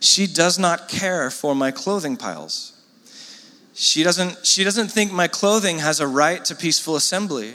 she 0.00 0.26
does 0.26 0.58
not 0.58 0.88
care 0.88 1.30
for 1.30 1.54
my 1.54 1.70
clothing 1.70 2.16
piles. 2.16 2.72
She 3.80 4.02
doesn't, 4.02 4.44
she 4.44 4.62
doesn't 4.62 4.88
think 4.88 5.10
my 5.10 5.26
clothing 5.26 5.78
has 5.78 6.00
a 6.00 6.06
right 6.06 6.44
to 6.44 6.54
peaceful 6.54 6.96
assembly. 6.96 7.54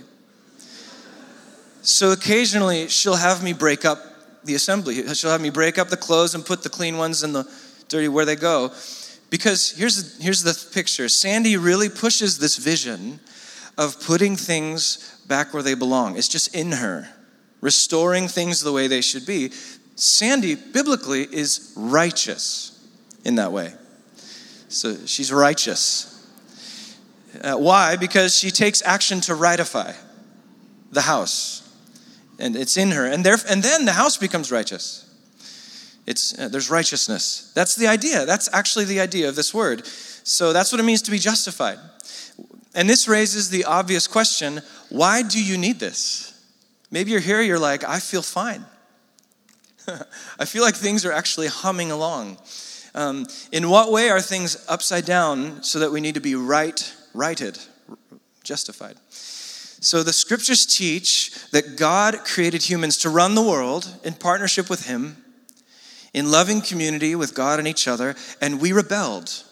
So 1.83 2.13
occasionally 2.13 2.87
she'll 2.87 3.17
have 3.17 3.43
me 3.43 3.53
break 3.53 3.85
up 3.85 3.99
the 4.43 4.55
assembly. 4.55 5.07
She'll 5.13 5.29
have 5.29 5.39
me 5.39 5.51
break 5.51 5.77
up 5.77 5.89
the 5.89 5.97
clothes 5.97 6.33
and 6.33 6.43
put 6.43 6.63
the 6.63 6.69
clean 6.69 6.97
ones 6.97 7.21
and 7.21 7.35
the 7.35 7.47
dirty 7.89 8.07
where 8.07 8.25
they 8.25 8.35
go. 8.35 8.73
Because 9.29 9.69
here's, 9.77 10.19
here's 10.19 10.41
the 10.41 10.59
picture 10.73 11.07
Sandy 11.09 11.57
really 11.57 11.89
pushes 11.89 12.39
this 12.39 12.57
vision 12.57 13.19
of 13.77 14.01
putting 14.01 14.35
things 14.35 15.21
back 15.27 15.53
where 15.53 15.61
they 15.61 15.75
belong. 15.75 16.17
It's 16.17 16.27
just 16.27 16.55
in 16.55 16.71
her, 16.71 17.07
restoring 17.61 18.27
things 18.27 18.61
the 18.61 18.71
way 18.71 18.87
they 18.87 19.01
should 19.01 19.27
be. 19.27 19.51
Sandy, 19.93 20.55
biblically, 20.55 21.21
is 21.21 21.71
righteous 21.75 22.83
in 23.23 23.35
that 23.35 23.51
way. 23.51 23.75
So 24.69 25.05
she's 25.05 25.31
righteous. 25.31 26.13
Uh, 27.41 27.55
why? 27.57 27.95
Because 27.95 28.35
she 28.35 28.51
takes 28.51 28.81
action 28.83 29.21
to 29.21 29.33
rightify 29.33 29.95
the 30.91 31.01
house. 31.01 31.61
And 32.39 32.55
it's 32.55 32.77
in 32.77 32.91
her. 32.91 33.05
And, 33.05 33.25
there, 33.25 33.37
and 33.49 33.63
then 33.63 33.85
the 33.85 33.93
house 33.93 34.17
becomes 34.17 34.51
righteous. 34.51 35.01
It's, 36.05 36.37
uh, 36.37 36.49
there's 36.49 36.69
righteousness. 36.69 37.51
That's 37.55 37.75
the 37.75 37.87
idea. 37.87 38.25
That's 38.25 38.49
actually 38.53 38.85
the 38.85 38.99
idea 38.99 39.29
of 39.29 39.35
this 39.35 39.53
word. 39.53 39.85
So 39.87 40.53
that's 40.53 40.71
what 40.71 40.79
it 40.79 40.83
means 40.83 41.01
to 41.03 41.11
be 41.11 41.19
justified. 41.19 41.79
And 42.73 42.89
this 42.89 43.07
raises 43.07 43.49
the 43.49 43.65
obvious 43.65 44.07
question 44.07 44.61
why 44.89 45.23
do 45.23 45.43
you 45.43 45.57
need 45.57 45.79
this? 45.79 46.31
Maybe 46.91 47.11
you're 47.11 47.19
here, 47.19 47.41
you're 47.41 47.59
like, 47.59 47.83
I 47.83 47.99
feel 47.99 48.21
fine. 48.21 48.65
I 50.39 50.45
feel 50.45 50.61
like 50.61 50.75
things 50.75 51.05
are 51.05 51.11
actually 51.11 51.47
humming 51.47 51.91
along. 51.91 52.37
Um, 52.93 53.25
in 53.51 53.69
what 53.69 53.91
way 53.91 54.09
are 54.09 54.21
things 54.21 54.63
upside 54.69 55.05
down 55.05 55.63
so 55.63 55.79
that 55.79 55.91
we 55.91 55.99
need 55.99 56.15
to 56.15 56.21
be 56.21 56.35
right, 56.35 56.93
righted, 57.15 57.57
justified? 58.43 58.97
So 59.09 60.03
the 60.03 60.13
scriptures 60.13 60.65
teach 60.65 61.31
that 61.51 61.77
God 61.77 62.19
created 62.25 62.63
humans 62.63 62.97
to 62.99 63.09
run 63.09 63.35
the 63.35 63.41
world 63.41 63.99
in 64.03 64.13
partnership 64.13 64.69
with 64.69 64.87
Him, 64.87 65.17
in 66.13 66.31
loving 66.31 66.61
community 66.61 67.15
with 67.15 67.35
God 67.35 67.59
and 67.59 67.67
each 67.67 67.87
other, 67.87 68.15
and 68.41 68.61
we 68.61 68.71
rebelled. 68.71 69.43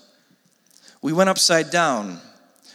We 1.01 1.13
went 1.13 1.29
upside 1.29 1.70
down. 1.70 2.20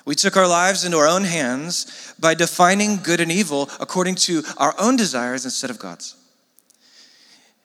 We 0.05 0.15
took 0.15 0.37
our 0.37 0.47
lives 0.47 0.85
into 0.85 0.99
our 0.99 1.09
own 1.09 1.25
hands 1.25 2.15
by 2.19 2.35
defining 2.35 2.99
good 2.99 3.21
and 3.21 3.33
evil 3.33 3.71
according 3.81 4.17
to 4.17 4.43
our 4.57 4.75
own 4.79 4.97
desires 4.97 5.45
instead 5.45 5.71
of 5.71 5.79
God's. 5.79 6.15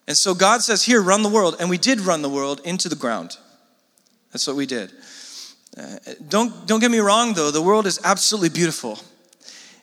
And 0.07 0.17
so 0.17 0.33
God 0.33 0.61
says, 0.61 0.83
Here, 0.83 1.01
run 1.01 1.23
the 1.23 1.29
world. 1.29 1.55
And 1.59 1.69
we 1.69 1.77
did 1.77 2.01
run 2.01 2.21
the 2.21 2.29
world 2.29 2.61
into 2.65 2.89
the 2.89 2.95
ground. 2.95 3.37
That's 4.31 4.47
what 4.47 4.55
we 4.55 4.65
did. 4.65 4.91
Don't, 6.27 6.67
don't 6.67 6.79
get 6.79 6.91
me 6.91 6.99
wrong, 6.99 7.33
though, 7.33 7.51
the 7.51 7.61
world 7.61 7.87
is 7.87 7.99
absolutely 8.03 8.49
beautiful. 8.49 8.99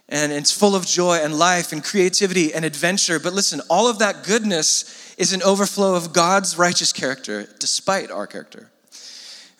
And 0.08 0.32
it's 0.32 0.52
full 0.52 0.74
of 0.74 0.86
joy 0.86 1.18
and 1.22 1.38
life 1.38 1.72
and 1.72 1.84
creativity 1.84 2.52
and 2.52 2.64
adventure. 2.64 3.20
But 3.20 3.32
listen, 3.32 3.60
all 3.70 3.88
of 3.88 3.98
that 4.00 4.24
goodness 4.24 5.14
is 5.16 5.32
an 5.32 5.42
overflow 5.42 5.94
of 5.94 6.12
God's 6.12 6.58
righteous 6.58 6.92
character, 6.92 7.46
despite 7.58 8.10
our 8.10 8.26
character. 8.26 8.70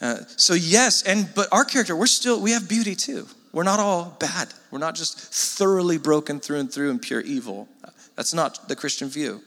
Uh, 0.01 0.17
so 0.37 0.55
yes, 0.55 1.03
and 1.03 1.29
but 1.35 1.49
our 1.53 1.65
character, 1.65 1.95
we're 1.95 2.07
still 2.07 2.41
we 2.41 2.53
have 2.53 2.69
beauty 2.69 2.95
too. 2.95 3.29
We're 3.53 3.65
not 3.65 3.79
all 3.79 4.17
bad. 4.19 4.49
We're 4.71 4.79
not 4.79 4.95
just 4.95 5.19
thoroughly 5.19 5.99
broken 5.99 6.41
through 6.41 6.61
and 6.61 6.73
through 6.73 6.91
and 6.91 7.03
pure 7.03 7.21
evil. 7.21 7.69
That's 8.17 8.33
not 8.33 8.69
the 8.69 8.77
Christian 8.77 9.09
view. 9.09 9.43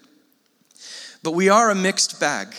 But 1.23 1.31
we 1.31 1.49
are 1.49 1.69
a 1.69 1.75
mixed 1.75 2.19
bag. 2.19 2.53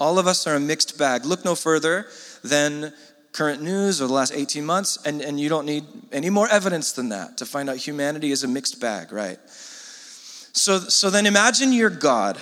All 0.00 0.18
of 0.18 0.26
us 0.26 0.46
are 0.46 0.54
a 0.54 0.60
mixed 0.60 0.98
bag. 0.98 1.24
Look 1.24 1.44
no 1.44 1.54
further 1.54 2.06
than 2.42 2.92
current 3.32 3.62
news 3.62 4.00
or 4.00 4.06
the 4.06 4.12
last 4.12 4.32
18 4.32 4.64
months, 4.64 4.98
and, 5.04 5.22
and 5.22 5.40
you 5.40 5.48
don't 5.48 5.66
need 5.66 5.84
any 6.12 6.30
more 6.30 6.48
evidence 6.48 6.92
than 6.92 7.08
that 7.08 7.38
to 7.38 7.46
find 7.46 7.68
out 7.68 7.76
humanity 7.76 8.30
is 8.30 8.44
a 8.44 8.48
mixed 8.48 8.80
bag, 8.80 9.12
right? 9.12 9.38
So, 9.48 10.78
so 10.78 11.10
then 11.10 11.26
imagine 11.26 11.72
you're 11.72 11.90
God. 11.90 12.38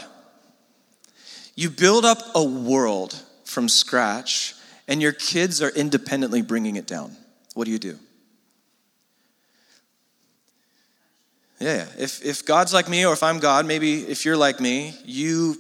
You 1.55 1.71
build 1.71 2.05
up 2.05 2.19
a 2.35 2.43
world 2.43 3.21
from 3.45 3.69
scratch 3.69 4.55
and 4.89 5.01
your 5.01 5.13
kids 5.13 5.63
are 5.63 5.71
independently 5.71 6.43
bringing 6.43 6.77
it 6.77 6.87
down, 6.87 7.17
what 7.55 7.65
do 7.65 7.71
you 7.71 7.79
do? 7.79 7.99
Yeah, 11.61 11.87
if, 11.99 12.25
if 12.25 12.45
God's 12.45 12.73
like 12.73 12.89
me 12.89 13.05
or 13.05 13.13
if 13.13 13.23
I'm 13.23 13.39
God, 13.39 13.67
maybe 13.67 14.01
if 14.01 14.25
you're 14.25 14.37
like 14.37 14.61
me, 14.61 14.95
you 15.05 15.57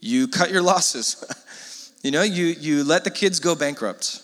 you 0.00 0.28
cut 0.28 0.50
your 0.50 0.62
losses. 0.72 1.92
you 2.02 2.10
know, 2.10 2.22
you 2.22 2.46
you 2.46 2.84
let 2.84 3.04
the 3.04 3.10
kids 3.10 3.38
go 3.40 3.54
bankrupt. 3.54 4.20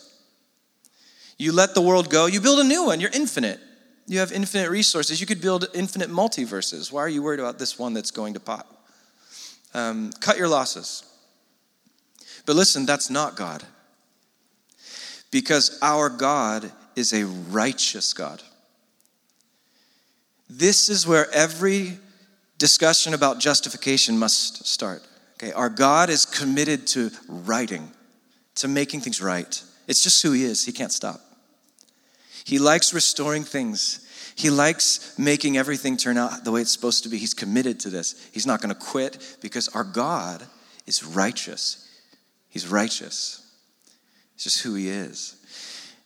You 1.41 1.51
let 1.51 1.73
the 1.73 1.81
world 1.81 2.11
go, 2.11 2.27
you 2.27 2.39
build 2.39 2.59
a 2.59 2.63
new 2.63 2.85
one, 2.85 3.01
you're 3.01 3.09
infinite. 3.15 3.59
You 4.05 4.19
have 4.19 4.31
infinite 4.31 4.69
resources. 4.69 5.19
You 5.19 5.25
could 5.25 5.41
build 5.41 5.65
infinite 5.73 6.11
multiverses. 6.11 6.91
Why 6.91 7.01
are 7.01 7.09
you 7.09 7.23
worried 7.23 7.39
about 7.39 7.57
this 7.57 7.79
one 7.79 7.95
that's 7.95 8.11
going 8.11 8.35
to 8.35 8.39
pot? 8.39 8.67
Um, 9.73 10.11
cut 10.19 10.37
your 10.37 10.47
losses. 10.47 11.03
But 12.45 12.55
listen, 12.55 12.85
that's 12.85 13.09
not 13.09 13.35
God 13.35 13.63
because 15.31 15.79
our 15.81 16.09
God 16.09 16.71
is 16.95 17.11
a 17.11 17.25
righteous 17.25 18.13
God. 18.13 18.43
This 20.47 20.89
is 20.89 21.07
where 21.07 21.27
every 21.33 21.97
discussion 22.59 23.15
about 23.15 23.39
justification 23.39 24.19
must 24.19 24.67
start. 24.67 25.01
Okay, 25.41 25.53
our 25.53 25.69
God 25.69 26.11
is 26.11 26.23
committed 26.23 26.85
to 26.87 27.09
righting, 27.27 27.89
to 28.57 28.67
making 28.67 29.01
things 29.01 29.23
right. 29.23 29.63
It's 29.87 30.03
just 30.03 30.21
who 30.21 30.33
He 30.33 30.43
is, 30.43 30.63
He 30.63 30.71
can't 30.71 30.91
stop. 30.91 31.19
He 32.43 32.59
likes 32.59 32.93
restoring 32.93 33.43
things. 33.43 34.07
He 34.35 34.49
likes 34.49 35.17
making 35.17 35.57
everything 35.57 35.97
turn 35.97 36.17
out 36.17 36.43
the 36.43 36.51
way 36.51 36.61
it's 36.61 36.71
supposed 36.71 37.03
to 37.03 37.09
be. 37.09 37.17
He's 37.17 37.33
committed 37.33 37.79
to 37.81 37.89
this. 37.89 38.29
He's 38.31 38.47
not 38.47 38.61
going 38.61 38.73
to 38.73 38.79
quit 38.79 39.37
because 39.41 39.67
our 39.69 39.83
God 39.83 40.43
is 40.87 41.03
righteous. 41.03 41.87
He's 42.49 42.67
righteous. 42.67 43.45
It's 44.35 44.43
just 44.43 44.61
who 44.63 44.73
he 44.75 44.89
is. 44.89 45.35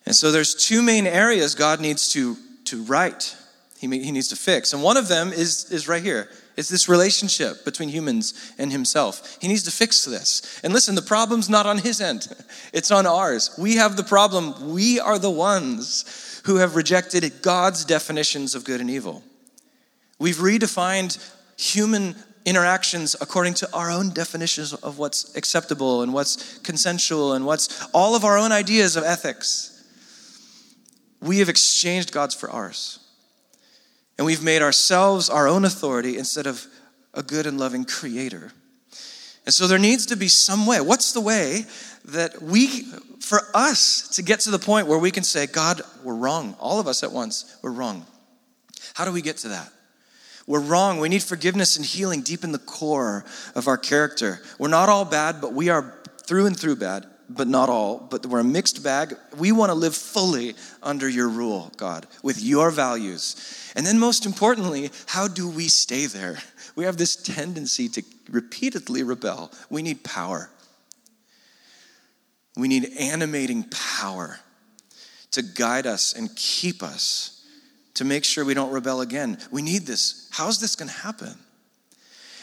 And 0.05 0.15
so 0.15 0.31
there's 0.31 0.53
two 0.53 0.81
main 0.81 1.07
areas 1.07 1.55
God 1.55 1.79
needs 1.79 2.11
to, 2.13 2.37
to 2.65 2.83
right, 2.83 3.35
he, 3.79 3.87
he 3.87 4.11
needs 4.11 4.27
to 4.29 4.35
fix. 4.35 4.73
And 4.73 4.83
one 4.83 4.97
of 4.97 5.07
them 5.07 5.33
is, 5.33 5.71
is 5.71 5.87
right 5.87 6.03
here. 6.03 6.29
It's 6.57 6.69
this 6.69 6.87
relationship 6.87 7.65
between 7.65 7.89
humans 7.89 8.53
and 8.57 8.71
himself. 8.71 9.37
He 9.41 9.47
needs 9.47 9.63
to 9.63 9.71
fix 9.71 10.05
this. 10.05 10.59
And 10.63 10.71
listen, 10.71 10.95
the 10.95 11.01
problem's 11.01 11.49
not 11.49 11.65
on 11.65 11.79
his 11.79 11.99
end, 11.99 12.27
it's 12.73 12.91
on 12.91 13.05
ours. 13.05 13.53
We 13.57 13.75
have 13.75 13.97
the 13.97 14.03
problem. 14.03 14.73
We 14.73 14.99
are 14.99 15.19
the 15.19 15.31
ones 15.31 16.41
who 16.45 16.57
have 16.57 16.75
rejected 16.75 17.41
God's 17.41 17.83
definitions 17.83 18.55
of 18.55 18.63
good 18.63 18.79
and 18.79 18.89
evil. 18.89 19.23
We've 20.19 20.37
redefined 20.37 21.17
human 21.57 22.15
interactions 22.45 23.15
according 23.19 23.55
to 23.55 23.73
our 23.73 23.89
own 23.89 24.11
definitions 24.11 24.73
of 24.73 24.97
what's 24.97 25.35
acceptable 25.35 26.03
and 26.03 26.13
what's 26.13 26.59
consensual 26.59 27.33
and 27.33 27.45
what's 27.45 27.87
all 27.93 28.15
of 28.15 28.23
our 28.23 28.37
own 28.37 28.51
ideas 28.51 28.95
of 28.95 29.03
ethics. 29.03 29.83
We 31.21 31.39
have 31.39 31.49
exchanged 31.49 32.11
God's 32.11 32.35
for 32.35 32.49
ours. 32.49 32.99
And 34.17 34.25
we've 34.25 34.43
made 34.43 34.61
ourselves 34.61 35.29
our 35.29 35.47
own 35.47 35.65
authority 35.65 36.17
instead 36.17 36.47
of 36.47 36.65
a 37.13 37.21
good 37.21 37.45
and 37.45 37.59
loving 37.59 37.85
creator. 37.85 38.51
And 39.45 39.53
so 39.53 39.67
there 39.67 39.79
needs 39.79 40.05
to 40.07 40.15
be 40.15 40.27
some 40.27 40.65
way. 40.65 40.81
What's 40.81 41.11
the 41.11 41.21
way 41.21 41.65
that 42.05 42.41
we, 42.41 42.83
for 43.19 43.41
us 43.53 44.09
to 44.15 44.23
get 44.23 44.39
to 44.41 44.51
the 44.51 44.59
point 44.59 44.87
where 44.87 44.99
we 44.99 45.11
can 45.11 45.23
say, 45.23 45.47
God, 45.47 45.81
we're 46.03 46.15
wrong. 46.15 46.55
All 46.59 46.79
of 46.79 46.87
us 46.87 47.03
at 47.03 47.11
once, 47.11 47.57
we're 47.61 47.71
wrong. 47.71 48.05
How 48.93 49.05
do 49.05 49.11
we 49.11 49.21
get 49.21 49.37
to 49.37 49.49
that? 49.49 49.71
We're 50.47 50.59
wrong. 50.59 50.99
We 50.99 51.09
need 51.09 51.23
forgiveness 51.23 51.75
and 51.75 51.85
healing 51.85 52.21
deep 52.21 52.43
in 52.43 52.51
the 52.51 52.59
core 52.59 53.25
of 53.55 53.67
our 53.67 53.77
character. 53.77 54.41
We're 54.59 54.67
not 54.67 54.89
all 54.89 55.05
bad, 55.05 55.41
but 55.41 55.53
we 55.53 55.69
are 55.69 55.93
through 56.25 56.45
and 56.45 56.59
through 56.59 56.77
bad, 56.77 57.05
but 57.29 57.47
not 57.47 57.69
all. 57.69 57.99
But 58.09 58.25
we're 58.25 58.39
a 58.39 58.43
mixed 58.43 58.83
bag. 58.83 59.15
We 59.37 59.51
want 59.51 59.69
to 59.69 59.75
live 59.75 59.95
fully 59.95 60.55
under 60.83 61.07
your 61.09 61.29
rule, 61.29 61.71
God, 61.77 62.07
with 62.23 62.41
your 62.41 62.71
values. 62.71 63.71
And 63.75 63.85
then, 63.85 63.99
most 63.99 64.25
importantly, 64.25 64.91
how 65.07 65.27
do 65.27 65.49
we 65.49 65.67
stay 65.67 66.05
there? 66.05 66.37
We 66.75 66.85
have 66.85 66.97
this 66.97 67.15
tendency 67.15 67.89
to 67.89 68.03
repeatedly 68.29 69.03
rebel. 69.03 69.51
We 69.69 69.81
need 69.81 70.03
power. 70.03 70.49
We 72.57 72.67
need 72.67 72.89
animating 72.97 73.65
power 73.99 74.39
to 75.31 75.41
guide 75.41 75.85
us 75.85 76.13
and 76.13 76.33
keep 76.35 76.81
us 76.81 77.45
to 77.95 78.05
make 78.05 78.23
sure 78.23 78.45
we 78.45 78.53
don't 78.53 78.71
rebel 78.71 79.01
again. 79.01 79.37
We 79.51 79.61
need 79.61 79.85
this. 79.85 80.29
How's 80.31 80.59
this 80.59 80.75
going 80.75 80.89
to 80.89 80.95
happen? 80.95 81.35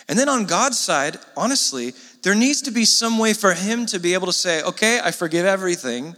And 0.09 0.19
then 0.19 0.29
on 0.29 0.47
God's 0.47 0.79
side, 0.79 1.19
honestly, 1.37 1.95
there 2.23 2.35
needs 2.35 2.63
to 2.63 2.71
be 2.71 2.85
some 2.85 3.19
way 3.19 3.35
for 3.35 3.55
Him 3.55 3.87
to 3.87 3.99
be 3.99 4.15
able 4.15 4.27
to 4.27 4.33
say, 4.33 4.63
okay, 4.63 5.01
I 5.03 5.11
forgive 5.11 5.47
everything. 5.47 6.17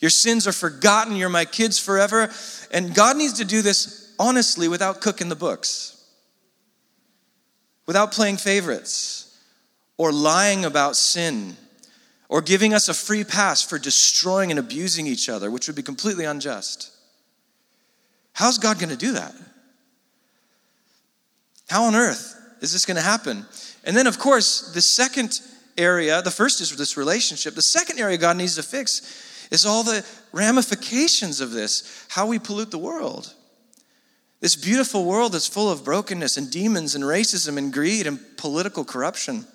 Your 0.00 0.10
sins 0.10 0.46
are 0.46 0.52
forgotten. 0.52 1.16
You're 1.16 1.28
my 1.28 1.44
kids 1.44 1.78
forever. 1.78 2.30
And 2.70 2.94
God 2.94 3.16
needs 3.16 3.34
to 3.34 3.44
do 3.44 3.62
this 3.62 4.14
honestly 4.18 4.68
without 4.68 5.00
cooking 5.00 5.28
the 5.28 5.36
books, 5.36 6.04
without 7.86 8.12
playing 8.12 8.36
favorites, 8.36 9.38
or 9.96 10.12
lying 10.12 10.64
about 10.64 10.96
sin, 10.96 11.56
or 12.28 12.40
giving 12.40 12.74
us 12.74 12.88
a 12.88 12.94
free 12.94 13.24
pass 13.24 13.62
for 13.62 13.78
destroying 13.78 14.50
and 14.50 14.58
abusing 14.58 15.06
each 15.06 15.28
other, 15.28 15.50
which 15.50 15.66
would 15.68 15.76
be 15.76 15.82
completely 15.82 16.24
unjust. 16.24 16.90
How's 18.32 18.58
God 18.58 18.78
going 18.78 18.90
to 18.90 18.96
do 18.96 19.12
that? 19.12 19.34
How 21.68 21.84
on 21.84 21.94
earth 21.94 22.33
is 22.64 22.72
this 22.72 22.84
going 22.84 22.96
to 22.96 23.02
happen? 23.02 23.46
And 23.84 23.96
then, 23.96 24.08
of 24.08 24.18
course, 24.18 24.72
the 24.72 24.80
second 24.80 25.40
area, 25.78 26.22
the 26.22 26.30
first 26.30 26.60
is 26.60 26.74
this 26.76 26.96
relationship. 26.96 27.54
The 27.54 27.62
second 27.62 28.00
area 28.00 28.16
God 28.16 28.36
needs 28.36 28.56
to 28.56 28.62
fix 28.62 29.46
is 29.50 29.66
all 29.66 29.84
the 29.84 30.04
ramifications 30.32 31.40
of 31.40 31.52
this, 31.52 32.06
how 32.08 32.26
we 32.26 32.38
pollute 32.38 32.70
the 32.70 32.78
world. 32.78 33.32
This 34.40 34.56
beautiful 34.56 35.04
world 35.04 35.32
that's 35.32 35.46
full 35.46 35.70
of 35.70 35.84
brokenness 35.84 36.36
and 36.36 36.50
demons 36.50 36.94
and 36.94 37.04
racism 37.04 37.56
and 37.56 37.72
greed 37.72 38.06
and 38.06 38.18
political 38.36 38.84
corruption. 38.84 39.46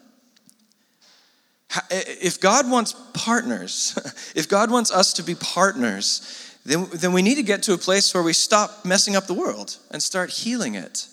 If 1.91 2.39
God 2.39 2.69
wants 2.69 2.93
partners, 3.13 3.97
if 4.35 4.47
God 4.47 4.71
wants 4.71 4.91
us 4.91 5.13
to 5.13 5.23
be 5.23 5.35
partners, 5.35 6.55
then, 6.65 6.87
then 6.93 7.13
we 7.13 7.21
need 7.21 7.35
to 7.35 7.43
get 7.43 7.63
to 7.63 7.73
a 7.73 7.77
place 7.77 8.13
where 8.13 8.23
we 8.23 8.33
stop 8.33 8.85
messing 8.85 9.15
up 9.15 9.27
the 9.27 9.33
world 9.33 9.77
and 9.91 10.01
start 10.01 10.29
healing 10.29 10.75
it. 10.75 11.07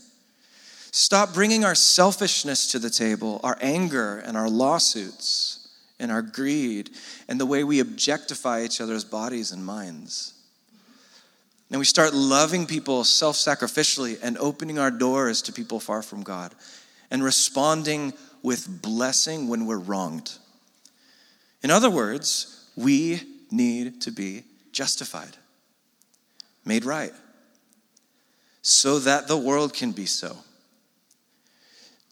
Stop 0.99 1.35
bringing 1.35 1.63
our 1.63 1.75
selfishness 1.75 2.69
to 2.69 2.79
the 2.79 2.89
table, 2.89 3.39
our 3.45 3.59
anger 3.61 4.17
and 4.21 4.35
our 4.35 4.49
lawsuits 4.49 5.69
and 6.01 6.11
our 6.11 6.23
greed 6.23 6.89
and 7.29 7.39
the 7.39 7.45
way 7.45 7.65
we 7.65 7.81
objectify 7.81 8.63
each 8.63 8.81
other's 8.81 9.05
bodies 9.05 9.53
and 9.53 9.63
minds. 9.63 10.33
And 11.71 11.79
we 11.79 11.85
start 11.85 12.15
loving 12.15 12.65
people 12.65 13.05
self 13.05 13.37
sacrificially 13.37 14.19
and 14.23 14.39
opening 14.39 14.79
our 14.79 14.91
doors 14.91 15.43
to 15.43 15.53
people 15.53 15.81
far 15.81 16.01
from 16.01 16.23
God 16.23 16.55
and 17.11 17.23
responding 17.23 18.15
with 18.43 18.81
blessing 18.81 19.49
when 19.49 19.67
we're 19.67 19.77
wronged. 19.77 20.33
In 21.63 21.71
other 21.71 21.91
words, 21.91 22.71
we 22.75 23.21
need 23.51 24.01
to 24.01 24.11
be 24.11 24.45
justified, 24.73 25.37
made 26.65 26.87
right, 26.87 27.13
so 28.63 28.99
that 29.01 29.29
the 29.29 29.37
world 29.37 29.75
can 29.75 29.93
be 29.93 30.07
so. 30.07 30.39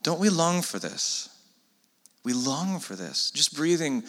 Don't 0.04 0.20
we 0.20 0.28
long 0.28 0.62
for 0.62 0.78
this? 0.78 1.28
We 2.24 2.34
long 2.34 2.78
for 2.78 2.94
this. 2.94 3.32
Just 3.32 3.56
breathing, 3.56 4.04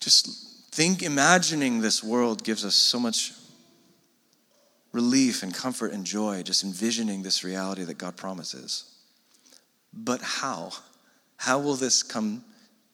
just 0.00 0.72
think, 0.72 1.02
imagining 1.02 1.80
this 1.80 2.02
world 2.02 2.42
gives 2.42 2.64
us 2.64 2.74
so 2.74 2.98
much 2.98 3.32
relief 4.92 5.42
and 5.42 5.54
comfort 5.54 5.92
and 5.92 6.04
joy 6.04 6.42
just 6.42 6.64
envisioning 6.64 7.22
this 7.22 7.44
reality 7.44 7.84
that 7.84 7.98
God 7.98 8.16
promises. 8.16 8.84
But 9.92 10.22
how? 10.22 10.72
How 11.36 11.58
will 11.58 11.74
this 11.74 12.02
come 12.02 12.42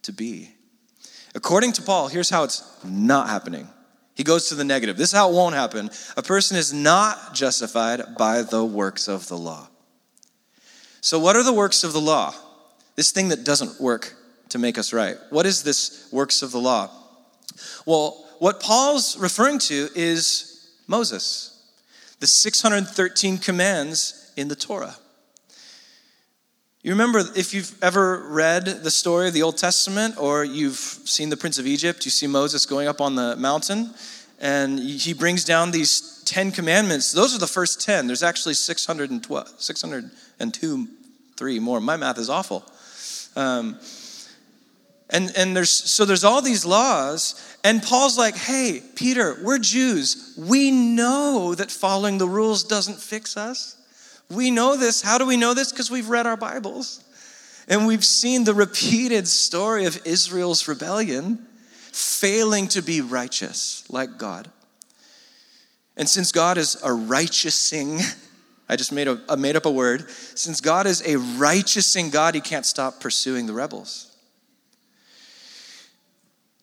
to 0.03 0.13
be? 0.13 0.51
According 1.35 1.73
to 1.73 1.83
Paul, 1.83 2.09
here's 2.09 2.31
how 2.31 2.43
it's 2.45 2.63
not 2.85 3.29
happening. 3.29 3.69
He 4.17 4.25
goes 4.25 4.49
to 4.49 4.57
the 4.57 4.65
negative. 4.65 4.97
This 4.97 5.11
is 5.13 5.19
how 5.19 5.31
it 5.31 5.35
won't 5.35 5.55
happen. 5.55 5.91
A 6.17 6.23
person 6.23 6.57
is 6.57 6.73
not 6.73 7.35
justified 7.35 8.17
by 8.19 8.43
the 8.43 8.65
works 8.65 9.09
of 9.09 9.29
the 9.29 9.39
law. 9.39 9.69
So, 11.05 11.19
what 11.19 11.37
are 11.37 11.43
the 11.43 11.53
works 11.53 11.85
of 11.85 11.93
the 11.93 12.01
law? 12.01 12.35
This 12.97 13.13
thing 13.13 13.29
that 13.29 13.45
doesn't 13.45 13.79
work 13.79 14.15
to 14.49 14.59
make 14.59 14.79
us 14.79 14.91
right. 14.91 15.19
What 15.29 15.45
is 15.45 15.63
this 15.63 16.09
works 16.11 16.41
of 16.41 16.51
the 16.51 16.59
law? 16.59 16.89
Well, 17.85 18.27
what 18.39 18.59
Paul's 18.59 19.19
referring 19.19 19.59
to 19.59 19.89
is 19.95 20.73
Moses 20.87 21.51
the 22.21 22.27
613 22.27 23.37
commands 23.37 24.33
in 24.39 24.49
the 24.49 24.57
Torah. 24.57 24.97
You 26.81 26.93
remember, 26.93 27.23
if 27.37 27.53
you've 27.53 27.77
ever 27.83 28.27
read 28.31 28.65
the 28.65 28.91
story 28.91 29.29
of 29.29 29.35
the 29.35 29.43
Old 29.43 29.59
Testament 29.59 30.15
or 30.17 30.43
you've 30.43 30.79
seen 30.79 31.29
the 31.29 31.37
Prince 31.37 31.59
of 31.59 31.67
Egypt, 31.67 32.07
you 32.07 32.11
see 32.11 32.27
Moses 32.27 32.65
going 32.65 32.89
up 32.89 33.03
on 33.03 33.15
the 33.15 33.37
mountain 33.37 33.93
and 34.41 34.79
he 34.79 35.13
brings 35.13 35.45
down 35.45 35.71
these 35.71 36.23
10 36.25 36.51
commandments. 36.53 37.13
Those 37.13 37.37
are 37.37 37.39
the 37.39 37.47
first 37.47 37.83
10. 37.83 38.07
There's 38.07 38.23
actually 38.23 38.55
612, 38.55 39.49
602, 40.39 40.89
three 41.37 41.59
more. 41.59 41.81
My 41.81 41.97
math 41.97 42.19
is 42.19 42.29
awful. 42.29 42.65
Um, 43.37 43.79
and, 45.11 45.33
and 45.37 45.57
there's 45.57 45.71
so 45.71 46.05
there's 46.05 46.25
all 46.25 46.41
these 46.41 46.65
laws 46.65 47.57
and 47.63 47.83
paul's 47.83 48.17
like 48.17 48.37
hey 48.37 48.83
peter 48.95 49.37
we're 49.43 49.59
jews. 49.59 50.35
We 50.37 50.71
know 50.71 51.55
that 51.55 51.71
following 51.71 52.19
the 52.19 52.29
rules 52.29 52.65
doesn't 52.65 52.99
fix 52.99 53.37
us. 53.37 53.77
We 54.31 54.51
know 54.51 54.77
this. 54.77 55.03
How 55.03 55.19
do 55.19 55.27
we 55.27 55.37
know 55.37 55.53
this? 55.53 55.71
Because 55.71 55.91
we've 55.91 56.09
read 56.09 56.27
our 56.27 56.37
bibles 56.37 57.05
and 57.69 57.87
we've 57.87 58.05
seen 58.05 58.45
the 58.45 58.55
repeated 58.55 59.29
story 59.29 59.85
of 59.85 60.05
israel's 60.07 60.67
rebellion 60.67 61.47
failing 61.93 62.67
to 62.69 62.83
be 62.83 63.01
righteous 63.01 63.85
like 63.91 64.17
god. 64.17 64.51
And 65.97 66.09
since 66.09 66.33
god 66.33 66.57
is 66.57 66.81
a 66.83 66.93
righteousing 66.93 68.01
i 68.69 68.77
just 68.77 68.93
made 68.93 69.09
a, 69.09 69.21
I 69.29 69.37
made 69.37 69.57
up 69.57 69.67
a 69.67 69.71
word. 69.71 70.09
Since 70.11 70.61
god 70.61 70.87
is 70.87 71.03
a 71.07 71.17
righteousing 71.17 72.11
god 72.11 72.35
he 72.35 72.41
can't 72.41 72.67
stop 72.67 73.01
pursuing 73.01 73.47
the 73.47 73.53
rebels. 73.53 74.15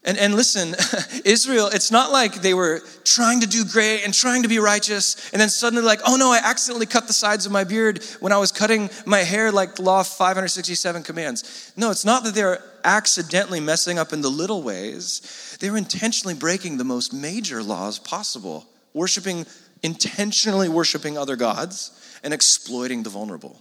And, 0.04 0.18
and 0.18 0.34
listen, 0.34 0.74
Israel, 1.26 1.68
it's 1.68 1.92
not 1.92 2.12
like 2.12 2.42
they 2.42 2.56
were 2.56 2.82
trying 3.04 3.42
to 3.42 3.48
do 3.48 3.64
great 3.64 4.04
and 4.04 4.14
trying 4.14 4.42
to 4.42 4.50
be 4.50 4.58
righteous, 4.58 5.30
and 5.32 5.40
then 5.40 5.50
suddenly, 5.50 5.86
like, 5.86 6.00
oh 6.08 6.16
no, 6.16 6.32
I 6.32 6.40
accidentally 6.44 6.88
cut 6.88 7.06
the 7.06 7.14
sides 7.14 7.46
of 7.46 7.52
my 7.52 7.64
beard 7.64 8.04
when 8.20 8.32
I 8.32 8.38
was 8.38 8.52
cutting 8.52 8.90
my 9.06 9.20
hair, 9.20 9.52
like 9.52 9.78
law 9.78 10.02
567 10.02 11.04
commands. 11.04 11.72
No, 11.78 11.92
it's 11.92 12.06
not 12.06 12.24
that 12.24 12.34
they're 12.34 12.64
accidentally 12.84 13.60
messing 13.60 14.00
up 14.00 14.12
in 14.12 14.22
the 14.22 14.30
little 14.30 14.64
ways, 14.64 15.56
they're 15.60 15.78
intentionally 15.78 16.34
breaking 16.34 16.78
the 16.78 16.84
most 16.84 17.14
major 17.14 17.62
laws 17.62 18.00
possible, 18.00 18.66
worshiping, 18.96 19.46
intentionally 19.84 20.70
worshiping 20.70 21.18
other 21.18 21.36
gods, 21.36 21.98
and 22.24 22.34
exploiting 22.34 23.04
the 23.04 23.10
vulnerable. 23.10 23.60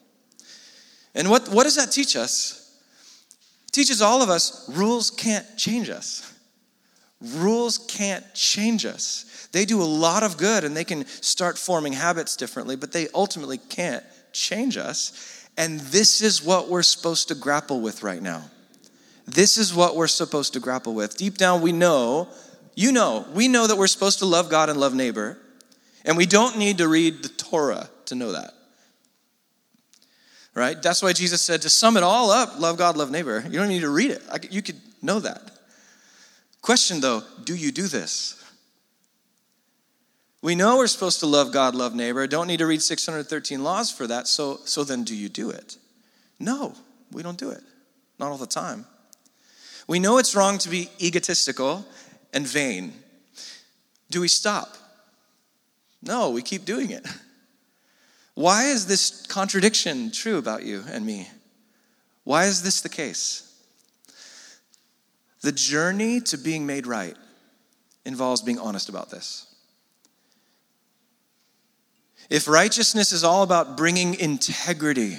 And 1.14 1.30
what, 1.30 1.48
what 1.48 1.64
does 1.64 1.76
that 1.76 1.90
teach 1.90 2.16
us? 2.16 2.78
It 3.66 3.72
teaches 3.72 4.02
all 4.02 4.22
of 4.22 4.28
us 4.28 4.68
rules 4.68 5.10
can't 5.10 5.46
change 5.56 5.90
us. 5.90 6.26
Rules 7.20 7.78
can't 7.78 8.24
change 8.34 8.86
us. 8.86 9.48
They 9.52 9.64
do 9.64 9.82
a 9.82 9.84
lot 9.84 10.22
of 10.22 10.36
good 10.36 10.64
and 10.64 10.76
they 10.76 10.84
can 10.84 11.06
start 11.06 11.58
forming 11.58 11.92
habits 11.92 12.36
differently, 12.36 12.76
but 12.76 12.92
they 12.92 13.08
ultimately 13.14 13.58
can't 13.58 14.04
change 14.32 14.76
us. 14.76 15.46
And 15.56 15.80
this 15.80 16.22
is 16.22 16.42
what 16.42 16.68
we're 16.68 16.82
supposed 16.82 17.28
to 17.28 17.34
grapple 17.34 17.80
with 17.80 18.02
right 18.02 18.22
now. 18.22 18.44
This 19.26 19.58
is 19.58 19.74
what 19.74 19.96
we're 19.96 20.06
supposed 20.06 20.54
to 20.54 20.60
grapple 20.60 20.94
with. 20.94 21.16
Deep 21.16 21.36
down, 21.36 21.60
we 21.60 21.72
know, 21.72 22.28
you 22.74 22.92
know, 22.92 23.26
we 23.34 23.48
know 23.48 23.66
that 23.66 23.76
we're 23.76 23.86
supposed 23.86 24.20
to 24.20 24.26
love 24.26 24.48
God 24.48 24.70
and 24.70 24.80
love 24.80 24.94
neighbor. 24.94 25.36
And 26.04 26.16
we 26.16 26.26
don't 26.26 26.58
need 26.58 26.78
to 26.78 26.88
read 26.88 27.22
the 27.22 27.28
Torah 27.28 27.88
to 28.06 28.14
know 28.14 28.32
that. 28.32 28.54
Right? 30.54 30.80
That's 30.82 31.02
why 31.02 31.12
Jesus 31.12 31.42
said 31.42 31.62
to 31.62 31.70
sum 31.70 31.96
it 31.96 32.02
all 32.02 32.30
up, 32.30 32.58
love 32.58 32.76
God, 32.76 32.96
love 32.96 33.10
neighbor. 33.10 33.44
You 33.48 33.58
don't 33.58 33.68
need 33.68 33.80
to 33.80 33.90
read 33.90 34.10
it. 34.10 34.52
You 34.52 34.62
could 34.62 34.80
know 35.00 35.20
that. 35.20 35.50
Question 36.62 37.00
though, 37.00 37.22
do 37.44 37.54
you 37.54 37.72
do 37.72 37.86
this? 37.86 38.36
We 40.42 40.54
know 40.54 40.78
we're 40.78 40.86
supposed 40.86 41.20
to 41.20 41.26
love 41.26 41.52
God, 41.52 41.74
love 41.74 41.94
neighbor. 41.94 42.26
Don't 42.26 42.46
need 42.46 42.58
to 42.58 42.66
read 42.66 42.82
613 42.82 43.62
laws 43.62 43.90
for 43.90 44.06
that. 44.06 44.26
So, 44.26 44.60
so 44.64 44.84
then 44.84 45.04
do 45.04 45.14
you 45.14 45.28
do 45.28 45.50
it? 45.50 45.76
No, 46.38 46.74
we 47.12 47.22
don't 47.22 47.38
do 47.38 47.50
it. 47.50 47.62
Not 48.18 48.30
all 48.30 48.38
the 48.38 48.46
time. 48.46 48.86
We 49.86 49.98
know 49.98 50.18
it's 50.18 50.34
wrong 50.34 50.58
to 50.58 50.68
be 50.68 50.88
egotistical 51.00 51.84
and 52.32 52.46
vain. 52.46 52.92
Do 54.10 54.20
we 54.22 54.28
stop? 54.28 54.76
No, 56.02 56.30
we 56.30 56.42
keep 56.42 56.64
doing 56.64 56.90
it. 56.90 57.06
Why 58.34 58.66
is 58.66 58.86
this 58.86 59.26
contradiction 59.26 60.10
true 60.10 60.38
about 60.38 60.64
you 60.64 60.82
and 60.88 61.04
me? 61.04 61.28
Why 62.24 62.46
is 62.46 62.62
this 62.62 62.80
the 62.80 62.88
case? 62.88 63.46
The 65.42 65.52
journey 65.52 66.20
to 66.22 66.38
being 66.38 66.66
made 66.66 66.86
right 66.86 67.16
involves 68.04 68.42
being 68.42 68.58
honest 68.58 68.88
about 68.88 69.10
this. 69.10 69.46
If 72.28 72.46
righteousness 72.46 73.12
is 73.12 73.24
all 73.24 73.42
about 73.42 73.76
bringing 73.76 74.14
integrity 74.14 75.18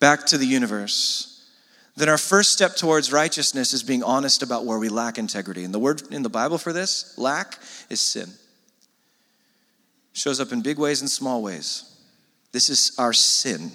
back 0.00 0.26
to 0.26 0.38
the 0.38 0.46
universe, 0.46 1.48
then 1.96 2.10
our 2.10 2.18
first 2.18 2.52
step 2.52 2.76
towards 2.76 3.10
righteousness 3.10 3.72
is 3.72 3.82
being 3.82 4.02
honest 4.02 4.42
about 4.42 4.66
where 4.66 4.78
we 4.78 4.90
lack 4.90 5.16
integrity. 5.16 5.64
And 5.64 5.72
the 5.72 5.78
word 5.78 6.02
in 6.10 6.22
the 6.22 6.28
Bible 6.28 6.58
for 6.58 6.72
this, 6.72 7.16
lack, 7.16 7.58
is 7.88 8.00
sin. 8.00 8.28
Shows 10.16 10.40
up 10.40 10.50
in 10.50 10.62
big 10.62 10.78
ways 10.78 11.02
and 11.02 11.10
small 11.10 11.42
ways. 11.42 11.94
This 12.50 12.70
is 12.70 12.92
our 12.98 13.12
sin. 13.12 13.70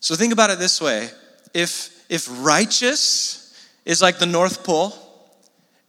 So 0.00 0.14
think 0.14 0.34
about 0.34 0.50
it 0.50 0.58
this 0.58 0.82
way. 0.82 1.08
If 1.54 2.04
if 2.10 2.28
righteous 2.44 3.58
is 3.86 4.02
like 4.02 4.18
the 4.18 4.26
North 4.26 4.64
Pole 4.64 4.92